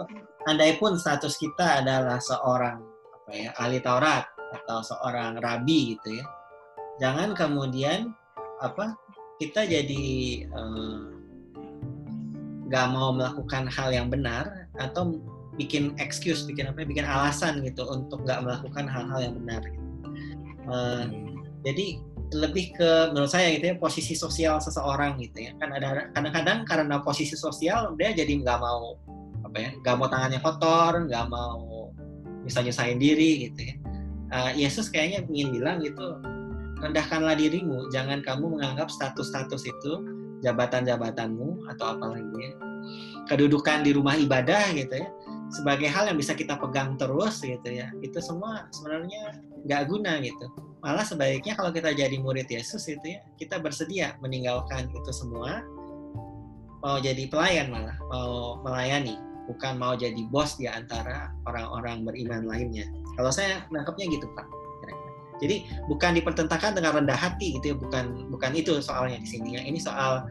andai 0.49 0.81
pun 0.81 0.97
status 0.97 1.37
kita 1.37 1.85
adalah 1.85 2.17
seorang 2.17 2.81
apa 3.13 3.31
ya 3.37 3.51
ahli 3.61 3.79
Taurat 3.85 4.25
atau 4.65 4.81
seorang 4.81 5.37
rabi 5.45 5.93
gitu 5.99 6.17
ya, 6.17 6.25
jangan 7.05 7.37
kemudian 7.37 8.17
apa 8.65 8.97
kita 9.37 9.69
jadi 9.69 10.07
eh, 10.49 10.99
nggak 12.69 12.87
mau 12.89 13.13
melakukan 13.13 13.69
hal 13.69 13.93
yang 13.93 14.09
benar 14.09 14.69
atau 14.81 15.21
bikin 15.59 15.93
excuse, 15.99 16.47
bikin 16.47 16.71
apa, 16.71 16.83
ya, 16.83 16.87
bikin 16.87 17.07
alasan 17.07 17.61
gitu 17.67 17.85
untuk 17.91 18.23
nggak 18.25 18.41
melakukan 18.47 18.87
hal-hal 18.87 19.19
yang 19.19 19.35
benar. 19.43 19.61
Gitu. 19.67 19.89
Eh, 20.69 21.05
jadi 21.67 21.87
lebih 22.29 22.77
ke 22.77 22.91
menurut 23.11 23.33
saya 23.33 23.51
gitu 23.57 23.73
ya 23.73 23.77
posisi 23.81 24.13
sosial 24.13 24.61
seseorang 24.61 25.17
gitu 25.17 25.49
ya 25.49 25.57
kan 25.57 25.73
ada 25.73 26.13
kadang-kadang 26.13 26.69
karena 26.69 27.01
posisi 27.01 27.33
sosial 27.33 27.97
dia 27.97 28.13
jadi 28.13 28.29
nggak 28.45 28.61
mau 28.61 29.01
apa 29.49 29.57
ya 29.57 29.71
nggak 29.81 29.95
mau 29.97 30.13
tangannya 30.13 30.37
kotor 30.45 31.09
nggak 31.09 31.25
mau 31.33 31.89
misalnya 32.45 32.69
nyusahin 32.69 33.01
diri 33.01 33.49
gitu 33.49 33.61
ya 33.73 33.75
Eh, 34.29 34.53
Yesus 34.61 34.93
kayaknya 34.93 35.25
ingin 35.33 35.57
bilang 35.57 35.81
gitu 35.81 36.21
rendahkanlah 36.85 37.33
dirimu 37.33 37.89
jangan 37.89 38.21
kamu 38.21 38.61
menganggap 38.61 38.93
status-status 38.93 39.65
itu 39.65 39.93
jabatan-jabatanmu 40.45 41.65
atau 41.75 41.97
apalagi 41.97 42.29
ya 42.37 42.53
kedudukan 43.27 43.83
di 43.83 43.97
rumah 43.97 44.15
ibadah 44.21 44.69
gitu 44.77 45.01
ya 45.01 45.09
sebagai 45.49 45.89
hal 45.89 46.09
yang 46.09 46.19
bisa 46.19 46.37
kita 46.37 46.57
pegang 46.61 46.97
terus 47.01 47.41
gitu 47.41 47.69
ya. 47.69 47.89
Itu 48.05 48.21
semua 48.21 48.69
sebenarnya 48.73 49.41
nggak 49.65 49.83
guna 49.89 50.21
gitu. 50.21 50.47
Malah 50.85 51.05
sebaiknya 51.05 51.59
kalau 51.59 51.75
kita 51.75 51.91
jadi 51.93 52.17
murid 52.21 52.47
Yesus 52.47 52.87
itu 52.87 53.19
ya 53.19 53.21
kita 53.41 53.59
bersedia 53.59 54.15
meninggalkan 54.23 54.89
itu 54.93 55.11
semua. 55.11 55.65
Mau 56.79 57.03
jadi 57.03 57.27
pelayan 57.27 57.75
malah 57.75 57.97
mau 58.07 58.63
melayani 58.63 59.19
bukan 59.51 59.81
mau 59.81 59.97
jadi 59.97 60.29
bos 60.29 60.61
di 60.61 60.71
antara 60.71 61.35
orang-orang 61.49 62.07
beriman 62.07 62.47
lainnya. 62.47 62.87
Kalau 63.19 63.35
saya 63.35 63.67
nangkepnya 63.73 64.07
gitu 64.15 64.31
pak 64.39 64.47
jadi 65.39 65.65
bukan 65.87 66.19
dipertentangkan 66.19 66.75
dengan 66.75 67.03
rendah 67.03 67.19
hati 67.19 67.59
gitu 67.59 67.75
ya 67.75 67.77
bukan 67.79 68.29
bukan 68.31 68.51
itu 68.59 68.83
soalnya 68.83 69.23
di 69.23 69.29
sini 69.29 69.59
ya. 69.59 69.63
Ini 69.63 69.79
soal 69.79 70.27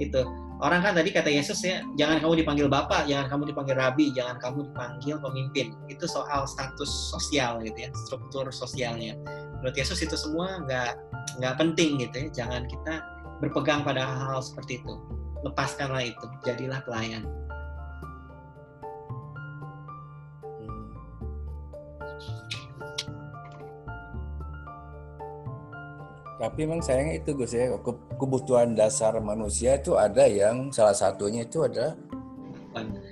itu 0.00 0.24
orang 0.64 0.80
kan 0.80 0.92
tadi 0.96 1.12
kata 1.12 1.28
Yesus 1.28 1.60
ya 1.60 1.84
jangan 2.00 2.24
kamu 2.24 2.40
dipanggil 2.40 2.66
bapak 2.72 3.04
jangan 3.04 3.28
kamu 3.28 3.52
dipanggil 3.52 3.76
rabi 3.76 4.08
jangan 4.16 4.40
kamu 4.40 4.72
dipanggil 4.72 5.16
pemimpin. 5.20 5.66
Itu 5.92 6.08
soal 6.08 6.48
status 6.48 6.88
sosial 7.12 7.60
gitu 7.62 7.88
ya 7.88 7.90
struktur 8.08 8.48
sosialnya. 8.48 9.14
Menurut 9.60 9.76
Yesus 9.76 10.00
itu 10.00 10.16
semua 10.16 10.64
nggak 10.64 10.92
nggak 11.38 11.54
penting 11.60 12.00
gitu 12.00 12.16
ya 12.16 12.44
jangan 12.44 12.64
kita 12.64 13.04
berpegang 13.44 13.84
pada 13.84 14.08
hal-hal 14.08 14.40
seperti 14.40 14.80
itu. 14.80 14.94
Lepaskanlah 15.44 16.04
itu 16.04 16.26
jadilah 16.44 16.84
pelayan 16.84 17.24
Tapi 26.40 26.64
memang 26.64 26.80
sayangnya 26.80 27.20
itu 27.20 27.36
Gus 27.36 27.52
ya, 27.52 27.68
ke- 27.76 28.00
kebutuhan 28.16 28.72
dasar 28.72 29.12
manusia 29.20 29.76
itu 29.76 29.92
ada 29.92 30.24
yang 30.24 30.72
salah 30.72 30.96
satunya 30.96 31.44
itu 31.44 31.60
ada 31.60 31.92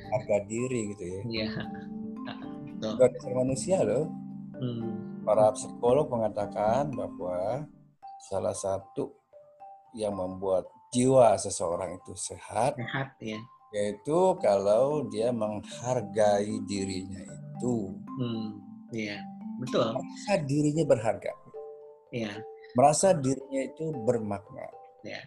harga 0.09 0.37
diri 0.49 0.97
gitu 0.97 1.05
ya. 1.05 1.21
Iya. 1.29 1.49
Kebutuhan 2.81 3.11
dasar 3.13 3.33
manusia 3.37 3.77
loh. 3.85 4.09
Hmm. 4.57 5.21
Para 5.23 5.53
psikolog 5.53 6.09
mengatakan 6.09 6.89
bahwa 6.89 7.69
salah 8.25 8.57
satu 8.57 9.13
yang 9.93 10.17
membuat 10.17 10.65
jiwa 10.89 11.37
seseorang 11.37 12.01
itu 12.01 12.17
sehat 12.17 12.73
Sehat 12.81 13.13
ya. 13.21 13.37
yaitu 13.77 14.19
kalau 14.41 15.05
dia 15.13 15.29
menghargai 15.29 16.49
dirinya 16.65 17.21
itu 17.29 17.93
Hmm. 18.17 18.57
Iya. 18.89 19.21
Betul. 19.61 19.85
merasa 19.93 20.35
dirinya 20.49 20.85
berharga, 20.89 21.33
Iya. 22.09 22.33
Merasa 22.77 23.17
dirinya 23.17 23.63
itu 23.65 23.95
bermakna. 24.05 24.69
Ya. 25.07 25.21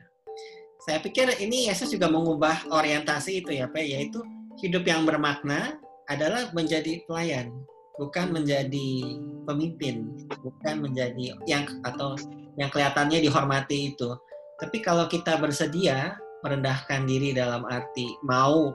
Saya 0.81 0.97
pikir 0.97 1.29
ini 1.37 1.69
Yesus 1.69 1.93
juga 1.93 2.09
mengubah 2.09 2.65
orientasi 2.73 3.45
itu 3.45 3.53
ya, 3.53 3.69
Pak, 3.69 3.85
yaitu 3.85 4.19
hidup 4.61 4.85
yang 4.85 5.05
bermakna 5.05 5.77
adalah 6.09 6.49
menjadi 6.51 7.05
pelayan, 7.05 7.53
bukan 8.01 8.33
menjadi 8.33 9.17
pemimpin, 9.45 10.09
bukan 10.41 10.81
menjadi 10.81 11.37
yang 11.45 11.69
atau 11.85 12.17
yang 12.57 12.67
kelihatannya 12.73 13.21
dihormati 13.21 13.93
itu. 13.93 14.09
Tapi 14.57 14.81
kalau 14.81 15.05
kita 15.05 15.37
bersedia 15.37 16.17
merendahkan 16.41 17.05
diri 17.05 17.33
dalam 17.33 17.65
arti 17.69 18.17
mau 18.25 18.73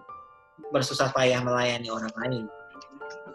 bersusah 0.71 1.11
payah 1.13 1.43
melayani 1.43 1.91
orang 1.91 2.15
lain, 2.23 2.45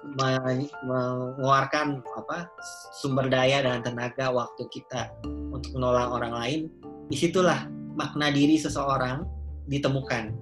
mengeluarkan 0.02 2.02
apa 2.18 2.50
sumber 2.98 3.30
daya 3.30 3.62
dan 3.62 3.86
tenaga 3.86 4.34
waktu 4.34 4.66
kita 4.74 5.14
untuk 5.24 5.78
menolong 5.78 6.18
orang 6.18 6.34
lain, 6.34 6.62
di 7.08 7.18
situlah 7.18 7.70
makna 7.94 8.34
diri 8.34 8.58
seseorang 8.58 9.24
ditemukan. 9.70 10.34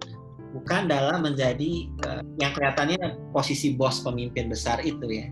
Bukan 0.49 0.89
dalam 0.89 1.22
menjadi 1.22 1.86
eh, 1.86 2.22
yang 2.41 2.51
kelihatannya 2.57 3.30
posisi 3.36 3.78
bos 3.78 4.01
pemimpin 4.01 4.49
besar 4.49 4.82
itu 4.82 5.05
ya. 5.05 5.28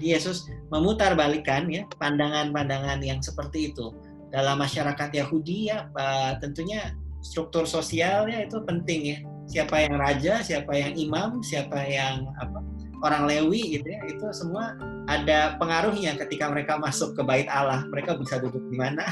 Yesus 0.00 0.48
memutar 0.72 1.12
balikan 1.12 1.68
ya 1.68 1.84
pandangan-pandangan 1.96 3.00
yang 3.00 3.20
seperti 3.24 3.72
itu. 3.72 3.94
Dalam 4.30 4.60
masyarakat 4.60 5.10
Yahudi 5.12 5.72
ya 5.72 5.88
eh, 5.88 6.32
tentunya 6.42 6.92
struktur 7.24 7.64
sosialnya 7.64 8.44
itu 8.44 8.60
penting 8.66 9.00
ya. 9.16 9.18
Siapa 9.50 9.82
yang 9.82 9.96
raja 9.98 10.34
siapa 10.44 10.72
yang 10.76 10.94
imam 10.94 11.42
siapa 11.42 11.82
yang 11.82 12.22
apa 12.38 12.69
orang 13.00 13.28
Lewi 13.28 13.80
gitu 13.80 13.86
ya 13.88 14.00
itu 14.08 14.24
semua 14.32 14.76
ada 15.08 15.56
pengaruhnya 15.56 16.14
ketika 16.20 16.48
mereka 16.52 16.76
masuk 16.76 17.16
ke 17.16 17.22
bait 17.24 17.48
Allah 17.48 17.84
mereka 17.88 18.14
bisa 18.16 18.38
duduk 18.38 18.62
di 18.68 18.76
mana 18.76 19.08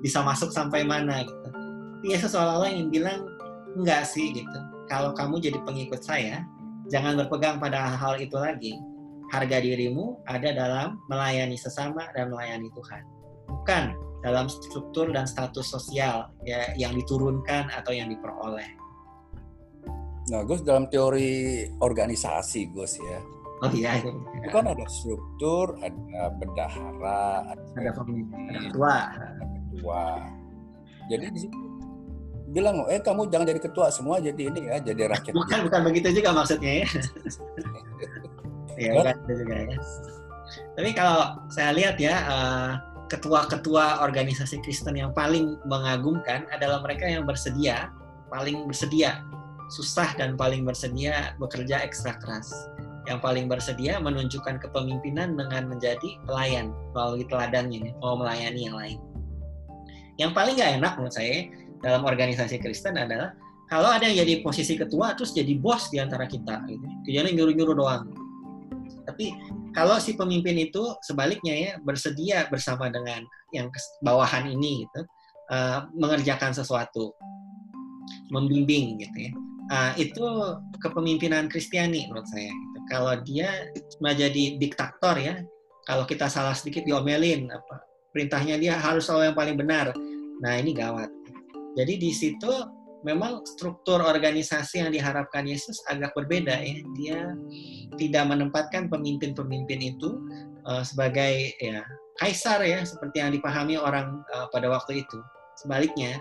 bisa 0.00 0.20
masuk 0.22 0.52
sampai 0.52 0.84
mana 0.84 1.24
gitu. 1.24 1.48
Yesus 2.06 2.36
seolah-olah 2.36 2.70
ingin 2.70 2.88
bilang 2.92 3.20
enggak 3.74 4.06
sih 4.06 4.30
gitu. 4.30 4.58
Kalau 4.86 5.10
kamu 5.16 5.42
jadi 5.42 5.58
pengikut 5.66 5.98
saya, 5.98 6.46
jangan 6.92 7.18
berpegang 7.18 7.58
pada 7.58 7.96
hal 7.96 8.20
itu 8.20 8.36
lagi. 8.36 8.78
Harga 9.34 9.58
dirimu 9.58 10.22
ada 10.30 10.54
dalam 10.54 11.02
melayani 11.10 11.58
sesama 11.58 12.06
dan 12.14 12.30
melayani 12.30 12.70
Tuhan. 12.70 13.02
Bukan 13.50 13.84
dalam 14.22 14.46
struktur 14.46 15.10
dan 15.10 15.26
status 15.26 15.66
sosial 15.66 16.30
ya 16.46 16.70
yang 16.78 16.94
diturunkan 16.94 17.66
atau 17.74 17.90
yang 17.90 18.06
diperoleh. 18.06 18.70
Nah, 20.26 20.42
Gus 20.42 20.66
dalam 20.66 20.90
teori 20.90 21.62
organisasi, 21.78 22.74
Gus 22.74 22.98
ya, 22.98 23.22
Oh 23.64 23.72
iya, 23.72 23.96
itu 24.04 24.12
itu 24.12 24.48
kan 24.52 24.68
ada 24.68 24.84
struktur, 24.84 25.80
ada 25.80 26.28
bendahara, 26.36 27.56
ada 27.56 27.62
ada 27.80 27.90
pemimpin, 27.96 28.52
ada 28.52 28.60
ketua. 28.68 28.96
ketua. 29.72 30.04
Jadi 31.08 31.24
di 31.32 31.40
situ 31.40 31.56
bilang, 32.52 32.84
eh 32.92 33.00
kamu 33.00 33.32
jangan 33.32 33.48
jadi 33.48 33.60
ketua 33.64 33.88
semua, 33.88 34.20
jadi 34.20 34.52
ini 34.52 34.60
ya, 34.68 34.76
jadi 34.84 35.08
rakyat. 35.08 35.32
Bukan 35.40 35.58
bukan 35.72 35.80
begitu 35.88 36.20
juga 36.20 36.36
maksudnya 36.36 36.84
ya. 36.84 36.86
ya 38.76 38.90
Kan? 38.92 38.96
bukan 39.00 39.14
itu 39.24 39.32
juga 39.40 39.56
ya. 39.56 39.78
Tapi 40.76 40.90
kalau 40.92 41.20
saya 41.48 41.72
lihat 41.72 41.96
ya 41.96 42.14
eh, 42.28 42.70
ketua-ketua 43.08 44.04
organisasi 44.04 44.60
Kristen 44.60 45.00
yang 45.00 45.16
paling 45.16 45.56
mengagumkan 45.64 46.44
adalah 46.52 46.84
mereka 46.84 47.08
yang 47.08 47.24
bersedia, 47.24 47.88
paling 48.28 48.68
bersedia, 48.68 49.24
susah 49.72 50.14
dan 50.14 50.38
paling 50.38 50.62
bersedia 50.62 51.34
bekerja 51.42 51.82
ekstra 51.82 52.18
keras. 52.22 52.50
Yang 53.06 53.22
paling 53.22 53.46
bersedia 53.46 54.02
menunjukkan 54.02 54.58
kepemimpinan 54.66 55.38
dengan 55.38 55.70
menjadi 55.70 56.18
pelayan 56.26 56.74
melalui 56.90 57.22
teladannya, 57.30 57.94
mau 58.02 58.18
melayani 58.18 58.60
yang 58.66 58.76
lain. 58.76 58.98
Yang 60.18 60.32
paling 60.34 60.54
nggak 60.58 60.72
enak 60.82 60.92
menurut 60.98 61.14
saya 61.14 61.46
dalam 61.84 62.02
organisasi 62.02 62.58
Kristen 62.58 62.98
adalah 62.98 63.36
kalau 63.66 63.90
ada 63.90 64.06
yang 64.06 64.26
jadi 64.26 64.42
posisi 64.42 64.78
ketua 64.78 65.14
terus 65.18 65.34
jadi 65.34 65.54
bos 65.58 65.90
di 65.90 65.98
antara 66.02 66.26
kita 66.26 66.66
gitu. 66.66 66.86
Kerjanya 67.06 67.30
nyuruh-nyuruh 67.34 67.76
doang. 67.78 68.10
Tapi 69.06 69.34
kalau 69.70 70.02
si 70.02 70.18
pemimpin 70.18 70.58
itu 70.58 70.82
sebaliknya 71.02 71.54
ya 71.54 71.72
bersedia 71.78 72.50
bersama 72.50 72.90
dengan 72.90 73.22
yang 73.54 73.70
bawahan 74.02 74.50
ini 74.50 74.86
gitu 74.86 75.00
eh, 75.54 75.78
mengerjakan 75.94 76.50
sesuatu, 76.50 77.14
membimbing 78.34 78.98
gitu 78.98 79.30
ya. 79.30 79.32
Ah, 79.66 79.90
itu 79.98 80.22
kepemimpinan 80.78 81.50
Kristiani 81.50 82.06
menurut 82.06 82.28
saya. 82.30 82.50
gitu. 82.54 82.78
Kalau 82.86 83.12
dia 83.26 83.50
cuma 83.98 84.14
jadi 84.14 84.58
diktator 84.62 85.18
ya, 85.18 85.42
kalau 85.86 86.06
kita 86.06 86.30
salah 86.30 86.54
sedikit 86.54 86.86
diomelin 86.86 87.50
apa 87.50 87.86
perintahnya 88.16 88.56
dia 88.56 88.74
harus 88.80 89.04
selalu 89.04 89.28
yang 89.28 89.36
paling 89.36 89.56
benar. 89.60 89.86
Nah 90.40 90.52
ini 90.56 90.72
gawat. 90.72 91.12
Jadi 91.76 92.00
di 92.00 92.08
situ 92.16 92.48
memang 93.04 93.44
struktur 93.44 94.00
organisasi 94.00 94.80
yang 94.80 94.90
diharapkan 94.90 95.44
Yesus 95.44 95.76
agak 95.92 96.16
berbeda 96.16 96.56
ya. 96.64 96.80
Dia 96.96 97.20
tidak 98.00 98.24
menempatkan 98.32 98.88
pemimpin-pemimpin 98.88 99.92
itu 99.92 100.16
eh, 100.64 100.80
sebagai 100.80 101.52
ya 101.60 101.84
kaisar 102.16 102.64
ya 102.64 102.80
seperti 102.88 103.20
yang 103.20 103.36
dipahami 103.36 103.76
orang 103.76 104.24
eh, 104.32 104.46
pada 104.48 104.72
waktu 104.72 105.04
itu. 105.04 105.18
Sebaliknya, 105.60 106.16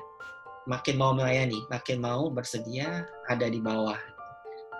makin 0.65 0.97
mau 0.97 1.13
melayani, 1.13 1.61
makin 1.69 2.01
mau 2.01 2.29
bersedia 2.29 3.05
ada 3.29 3.47
di 3.49 3.61
bawah. 3.61 3.97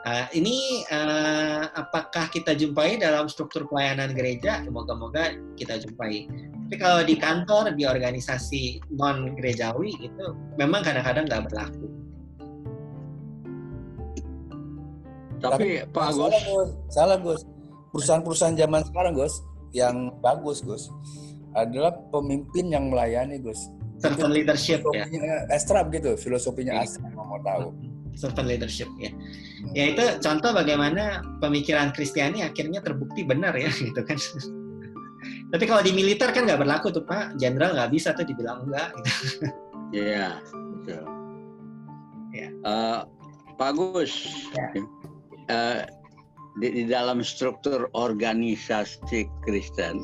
Eh, 0.05 0.37
ini 0.37 0.85
eh, 0.85 1.65
apakah 1.73 2.29
kita 2.29 2.53
jumpai 2.53 3.01
dalam 3.01 3.25
struktur 3.25 3.65
pelayanan 3.65 4.13
gereja? 4.13 4.61
Moga-moga 4.69 5.33
kita 5.57 5.81
jumpai. 5.81 6.29
Tapi 6.69 6.75
kalau 6.77 7.01
di 7.01 7.17
kantor, 7.17 7.73
di 7.73 7.89
organisasi 7.89 8.85
non 8.93 9.33
gerejawi 9.33 9.97
itu 9.97 10.25
memang 10.61 10.85
kadang-kadang 10.85 11.25
nggak 11.25 11.43
berlaku. 11.49 11.87
Tapi 15.41 15.85
Pak 15.89 16.05
Agus, 16.09 16.17
salah 16.17 16.41
Gus, 16.41 16.69
salah 16.89 17.17
Gus. 17.17 17.41
Perusahaan-perusahaan 17.89 18.57
zaman 18.59 18.81
sekarang 18.85 19.13
Gus, 19.17 19.41
yang 19.73 20.13
bagus 20.21 20.61
Gus, 20.61 20.93
adalah 21.57 21.97
pemimpin 22.13 22.69
yang 22.69 22.93
melayani 22.93 23.41
Gus. 23.41 23.73
Servant 23.95 24.33
leadership 24.33 24.83
ya. 24.91 25.05
Astra 25.49 25.83
begitu, 25.83 26.15
filosofinya 26.15 26.79
Iya. 26.79 26.83
Astra 26.83 27.07
mau 27.11 27.39
tahu. 27.41 27.71
servant 28.15 28.47
leadership 28.47 28.87
ya. 28.95 29.11
Ya 29.75 29.91
itu 29.91 30.03
contoh 30.23 30.55
bagaimana 30.55 31.19
pemikiran 31.43 31.91
Kristiani 31.91 32.47
akhirnya 32.47 32.79
terbukti 32.79 33.27
benar 33.27 33.51
ya 33.55 33.67
gitu 33.83 33.99
kan. 34.03 34.15
Tapi 35.51 35.63
kalau 35.67 35.83
di 35.83 35.91
militer 35.91 36.31
kan 36.31 36.47
nggak 36.47 36.63
berlaku 36.63 36.95
tuh 36.95 37.03
Pak, 37.03 37.35
jenderal 37.35 37.75
nggak 37.75 37.91
bisa 37.91 38.15
tuh 38.15 38.23
dibilang 38.23 38.63
enggak. 38.63 38.87
Gitu. 38.95 39.11
Iya, 39.95 40.39
betul. 40.79 41.03
Ya. 42.31 42.47
Eh, 42.51 42.99
Pak 43.55 43.71
Gus, 43.73 44.13
Ya. 44.55 44.67
eh, 45.47 45.79
di, 46.59 46.67
di 46.71 46.83
dalam 46.87 47.19
struktur 47.19 47.87
organisasi 47.91 49.27
Kristen, 49.43 49.99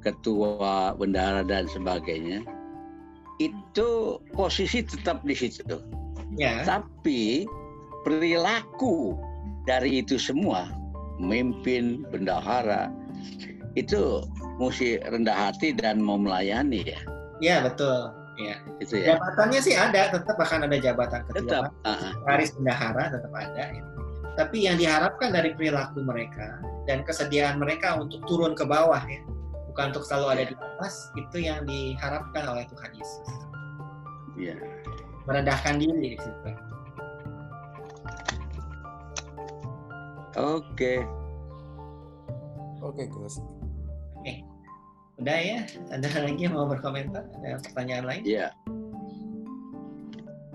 ketua, 0.00 0.92
bendahara 0.92 1.44
dan 1.44 1.68
sebagainya, 1.68 2.44
itu 3.38 4.18
posisi 4.34 4.82
tetap 4.82 5.22
di 5.22 5.34
situ. 5.34 5.78
Ya, 6.36 6.62
Tapi 6.66 7.46
perilaku 8.04 9.16
dari 9.64 10.02
itu 10.04 10.20
semua, 10.20 10.68
memimpin, 11.18 12.04
bendahara, 12.10 12.92
itu 13.74 14.22
mesti 14.58 14.98
rendah 15.06 15.50
hati 15.50 15.74
dan 15.74 16.02
mau 16.02 16.18
melayani 16.18 16.82
ya. 16.84 17.00
ya 17.38 17.56
betul. 17.64 18.10
Ya. 18.38 18.54
Itu 18.78 18.94
ya. 19.02 19.18
Jabatannya 19.18 19.60
sih 19.62 19.74
ada, 19.74 20.14
tetap 20.14 20.38
akan 20.38 20.70
ada 20.70 20.78
jabatan 20.78 21.26
ketua, 21.26 21.42
Tetap. 21.42 21.62
ah, 21.82 21.90
ah. 21.90 22.12
garis 22.26 22.54
bendahara 22.54 23.10
tetap 23.10 23.32
ada. 23.34 23.64
ya. 23.74 23.82
Tapi 24.38 24.56
yang 24.62 24.78
diharapkan 24.78 25.34
dari 25.34 25.50
perilaku 25.58 25.98
mereka 26.06 26.62
dan 26.86 27.02
kesediaan 27.02 27.58
mereka 27.58 27.98
untuk 27.98 28.22
turun 28.30 28.54
ke 28.54 28.62
bawah 28.62 29.02
ya, 29.10 29.18
bukan 29.78 29.94
untuk 29.94 30.10
selalu 30.10 30.26
ada 30.34 30.42
di 30.50 30.54
atas, 30.58 31.14
itu 31.14 31.36
yang 31.38 31.62
diharapkan 31.62 32.50
oleh 32.50 32.66
Tuhan 32.66 32.90
Yesus. 32.98 33.30
Iya. 34.34 34.58
Merendahkan 35.30 35.78
diri 35.78 35.94
di 36.02 36.18
situ. 36.18 36.50
Oke. 40.34 41.06
Oke 42.82 43.06
Gus. 43.06 43.38
Udah 45.22 45.38
ya, 45.38 45.62
ada 45.94 46.26
lagi 46.26 46.42
yang 46.42 46.58
mau 46.58 46.66
berkomentar? 46.66 47.30
Ada 47.38 47.62
pertanyaan 47.70 48.04
lain? 48.10 48.22
Iya. 48.26 48.50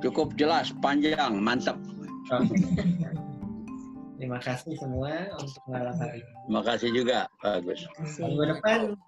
Cukup 0.03 0.35
jelas, 0.35 0.75
panjang, 0.83 1.39
mantap. 1.39 1.79
Oke. 2.27 2.59
Terima 4.19 4.39
kasih 4.43 4.75
semua 4.75 5.31
untuk 5.39 5.63
malam 5.71 5.95
hari 5.95 6.19
ini. 6.19 6.31
Terima 6.43 6.63
kasih 6.67 6.89
juga, 6.91 7.19
bagus. 7.39 7.87
Minggu 8.19 8.59
depan 8.59 8.99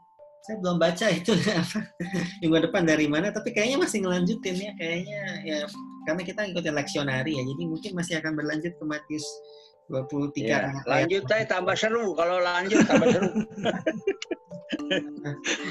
saya 0.45 0.61
belum 0.61 0.77
baca 0.77 1.09
itu 1.09 1.33
apa 1.65 1.79
minggu 2.39 2.69
depan 2.69 2.85
dari 2.85 3.09
mana 3.09 3.33
tapi 3.33 3.49
kayaknya 3.49 3.81
masih 3.81 4.05
ngelanjutin 4.05 4.55
ya 4.61 4.71
kayaknya 4.77 5.21
ya 5.41 5.57
karena 6.05 6.21
kita 6.21 6.39
ngikutin 6.45 6.75
leksionari 6.77 7.33
ya 7.33 7.43
jadi 7.43 7.63
mungkin 7.65 7.91
masih 7.97 8.13
akan 8.21 8.37
berlanjut 8.37 8.73
ke 8.77 8.85
Matius 8.85 9.25
23 9.89 10.49
Ya, 10.49 10.73
lanjut 10.89 11.29
aja 11.29 11.45
tambah 11.45 11.77
seru. 11.77 12.17
Kalau 12.17 12.41
lanjut 12.41 12.81
tambah 12.89 13.05
seru. 13.05 13.29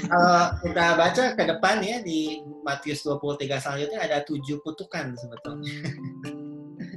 kalau 0.07 0.43
kita 0.63 0.87
baca 0.95 1.25
ke 1.35 1.43
depan 1.51 1.77
ya 1.83 1.99
di 2.03 2.39
Matius 2.63 3.03
23 3.03 3.59
selanjutnya 3.59 3.99
ada 4.03 4.23
tujuh 4.23 4.63
kutukan 4.63 5.19
sebetulnya 5.19 5.75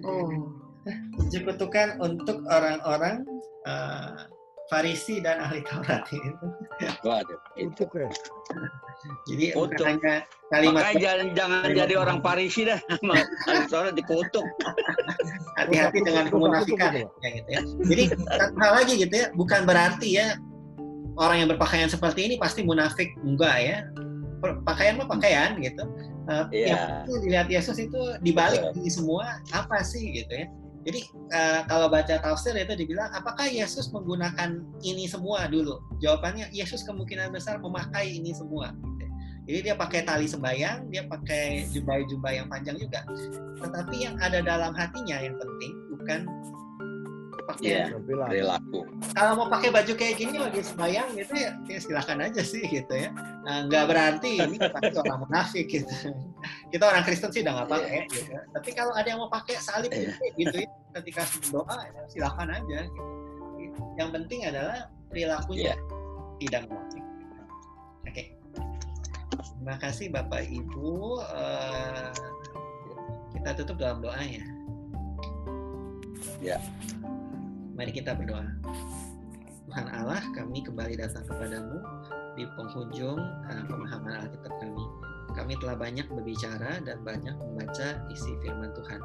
Oh. 0.06 0.54
tujuh 1.20 1.42
kutukan 1.42 1.98
untuk 2.00 2.46
orang-orang 2.48 3.26
eh, 3.66 4.30
Farisi 4.68 5.24
dan 5.24 5.40
ahli 5.40 5.64
Taurat 5.64 6.04
itu. 6.12 6.46
Waduh. 7.08 7.40
Untuk 7.56 7.90
ya. 7.96 8.12
Jadi 9.32 9.46
bukan 9.56 9.72
Kutuk. 9.72 9.86
hanya 9.88 10.14
kalimat 10.52 10.82
Makanya 10.84 11.00
jangan, 11.00 11.28
jangan 11.32 11.58
kalimat 11.64 11.80
jadi 11.80 11.94
orang 11.96 12.18
Parisi 12.20 12.62
dah. 12.68 12.80
Soalnya 13.72 13.94
dikutuk. 13.96 14.44
hati-hati 15.58 16.00
dengan 16.04 16.26
kemunafikan 16.28 16.92
ya 16.94 17.30
gitu 17.32 17.50
ya. 17.50 17.62
Jadi 17.88 18.04
satu 18.14 18.56
hal 18.60 18.74
lagi 18.84 18.94
gitu 19.00 19.16
ya, 19.16 19.28
bukan 19.34 19.62
berarti 19.64 20.10
ya 20.20 20.28
orang 21.18 21.44
yang 21.46 21.50
berpakaian 21.50 21.90
seperti 21.90 22.28
ini 22.28 22.36
pasti 22.38 22.62
munafik 22.68 23.16
enggak 23.24 23.56
ya. 23.64 23.78
Pakaian 24.68 25.02
mah 25.02 25.08
pakaian 25.10 25.58
gitu. 25.64 25.84
Eh, 26.28 26.46
Iya. 26.68 27.08
Yang 27.08 27.20
dilihat 27.24 27.48
Yesus 27.48 27.78
itu 27.80 28.00
dibalik 28.22 28.60
Betul. 28.60 28.84
ini 28.84 28.90
semua 28.92 29.40
apa 29.56 29.80
sih 29.82 30.12
gitu 30.12 30.30
ya. 30.44 30.46
Jadi 30.88 31.04
eh, 31.36 31.62
kalau 31.68 31.92
baca 31.92 32.16
tafsir 32.16 32.56
itu 32.56 32.72
dibilang 32.80 33.12
apakah 33.12 33.44
Yesus 33.44 33.92
menggunakan 33.92 34.64
ini 34.88 35.04
semua 35.04 35.44
dulu? 35.52 35.84
Jawabannya 36.00 36.48
Yesus 36.56 36.88
kemungkinan 36.88 37.36
besar 37.36 37.60
memakai 37.60 38.16
ini 38.16 38.32
semua. 38.32 38.72
gitu. 38.72 39.06
Jadi 39.52 39.60
dia 39.68 39.76
pakai 39.76 40.08
tali 40.08 40.32
sembayang, 40.32 40.88
dia 40.88 41.04
pakai 41.08 41.68
jubah-jubah 41.76 42.32
yang 42.32 42.48
panjang 42.48 42.80
juga. 42.80 43.04
Tetapi 43.60 43.96
yang 44.00 44.16
ada 44.24 44.40
dalam 44.40 44.72
hatinya 44.72 45.20
yang 45.20 45.36
penting 45.36 45.72
bukan 45.92 46.20
pakaian. 47.48 47.88
Iya, 47.88 47.98
Bilang. 48.04 48.30
perilaku. 48.30 48.80
Kalau 49.16 49.32
mau 49.40 49.48
pakai 49.48 49.70
baju 49.72 49.94
kayak 49.96 50.16
gini 50.20 50.36
lagi 50.36 50.60
sembayang 50.60 51.10
gitu 51.16 51.34
ya, 51.34 51.52
ya 51.66 51.80
silakan 51.80 52.20
aja 52.28 52.42
sih 52.44 52.64
gitu 52.68 52.92
ya. 52.92 53.10
Nah, 53.48 53.66
nggak 53.72 53.84
berarti 53.88 54.32
ini 54.44 54.58
pasti 54.60 54.96
orang 55.00 55.20
munafik 55.24 55.66
gitu. 55.72 55.94
Kita 56.68 56.84
orang 56.84 57.04
Kristen 57.08 57.32
sih 57.32 57.42
udah 57.48 57.54
nggak 57.64 57.70
pakai 57.72 58.00
gitu. 58.12 58.32
Tapi 58.36 58.70
kalau 58.76 58.92
ada 58.92 59.08
yang 59.08 59.20
mau 59.24 59.32
pakai 59.32 59.56
salib 59.58 59.90
Iya. 59.96 60.12
gitu 60.36 60.56
ya, 60.68 60.70
ketika 61.00 61.24
berdoa 61.24 61.78
ya 61.88 62.02
silakan 62.12 62.48
aja. 62.52 62.80
Gitu. 63.56 63.80
Yang 63.96 64.10
penting 64.20 64.40
adalah 64.46 64.78
perilakunya 65.08 65.72
Iya. 65.72 65.76
tidak 66.44 66.62
munafik. 66.68 67.04
Oke. 68.04 68.24
Terima 69.58 69.76
kasih 69.80 70.08
Bapak 70.12 70.44
Ibu. 70.48 71.20
Eh, 71.24 72.12
kita 73.36 73.50
tutup 73.64 73.80
dalam 73.80 74.00
doa 74.04 74.20
ya. 74.22 74.44
Mari 77.78 77.94
kita 77.94 78.18
berdoa. 78.18 78.42
Tuhan 79.70 79.86
Allah, 79.94 80.18
kami 80.34 80.66
kembali 80.66 80.98
datang 80.98 81.22
kepadamu 81.30 81.78
di 82.34 82.50
penghujung 82.58 83.22
eh, 83.54 83.64
pemahaman 83.70 84.18
Alkitab 84.26 84.50
kami. 84.58 84.86
Kami 85.38 85.54
telah 85.62 85.78
banyak 85.78 86.10
berbicara 86.10 86.82
dan 86.82 87.06
banyak 87.06 87.38
membaca 87.38 88.02
isi 88.10 88.34
firman 88.42 88.74
Tuhan. 88.74 88.98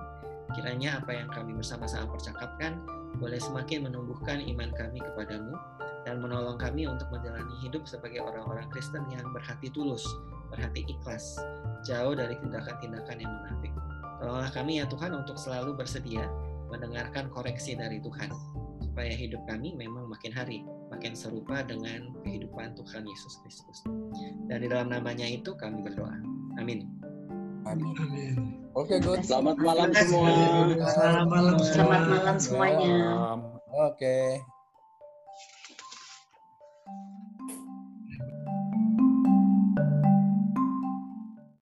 Kiranya 0.57 1.05
apa 1.05 1.13
yang 1.13 1.29
kami 1.29 1.53
bersama-sama 1.53 2.17
percakapkan 2.17 2.81
boleh 3.21 3.37
semakin 3.37 3.93
menumbuhkan 3.93 4.41
iman 4.41 4.73
kami 4.73 5.05
kepadamu 5.05 5.53
dan 6.09 6.25
menolong 6.25 6.57
kami 6.57 6.89
untuk 6.89 7.13
menjalani 7.13 7.53
hidup 7.61 7.85
sebagai 7.85 8.25
orang-orang 8.25 8.65
Kristen 8.73 9.05
yang 9.13 9.29
berhati 9.37 9.69
tulus, 9.69 10.01
berhati 10.49 10.89
ikhlas, 10.89 11.37
jauh 11.85 12.17
dari 12.17 12.41
tindakan-tindakan 12.41 13.21
yang 13.21 13.33
munafik. 13.37 13.73
Tolonglah 14.17 14.49
kami 14.49 14.81
ya 14.81 14.89
Tuhan 14.89 15.13
untuk 15.13 15.37
selalu 15.37 15.77
bersedia 15.77 16.25
mendengarkan 16.73 17.29
koreksi 17.29 17.77
dari 17.77 18.01
Tuhan 18.01 18.33
supaya 18.81 19.13
hidup 19.13 19.45
kami 19.49 19.77
memang 19.77 20.09
makin 20.09 20.33
hari 20.33 20.65
makin 20.93 21.17
serupa 21.17 21.65
dengan 21.65 22.13
kehidupan 22.25 22.77
Tuhan 22.77 23.05
Yesus 23.05 23.41
Kristus. 23.45 23.79
Dan 24.49 24.65
di 24.65 24.69
dalam 24.69 24.93
namanya 24.93 25.25
itu 25.25 25.57
kami 25.57 25.81
berdoa. 25.85 26.17
Amin. 26.61 26.89
Amin. 27.65 27.95
Amin. 27.97 28.37
Oke, 28.77 29.01
good. 29.01 29.25
Selamat 29.25 29.57
malam 29.61 29.93
semua. 29.97 30.33
Selamat 30.93 31.27
malam 31.29 31.57
semua. 31.61 31.73
Selamat 31.73 32.03
malam 32.09 32.37
semuanya. 32.37 32.97
Oke. 33.73 34.41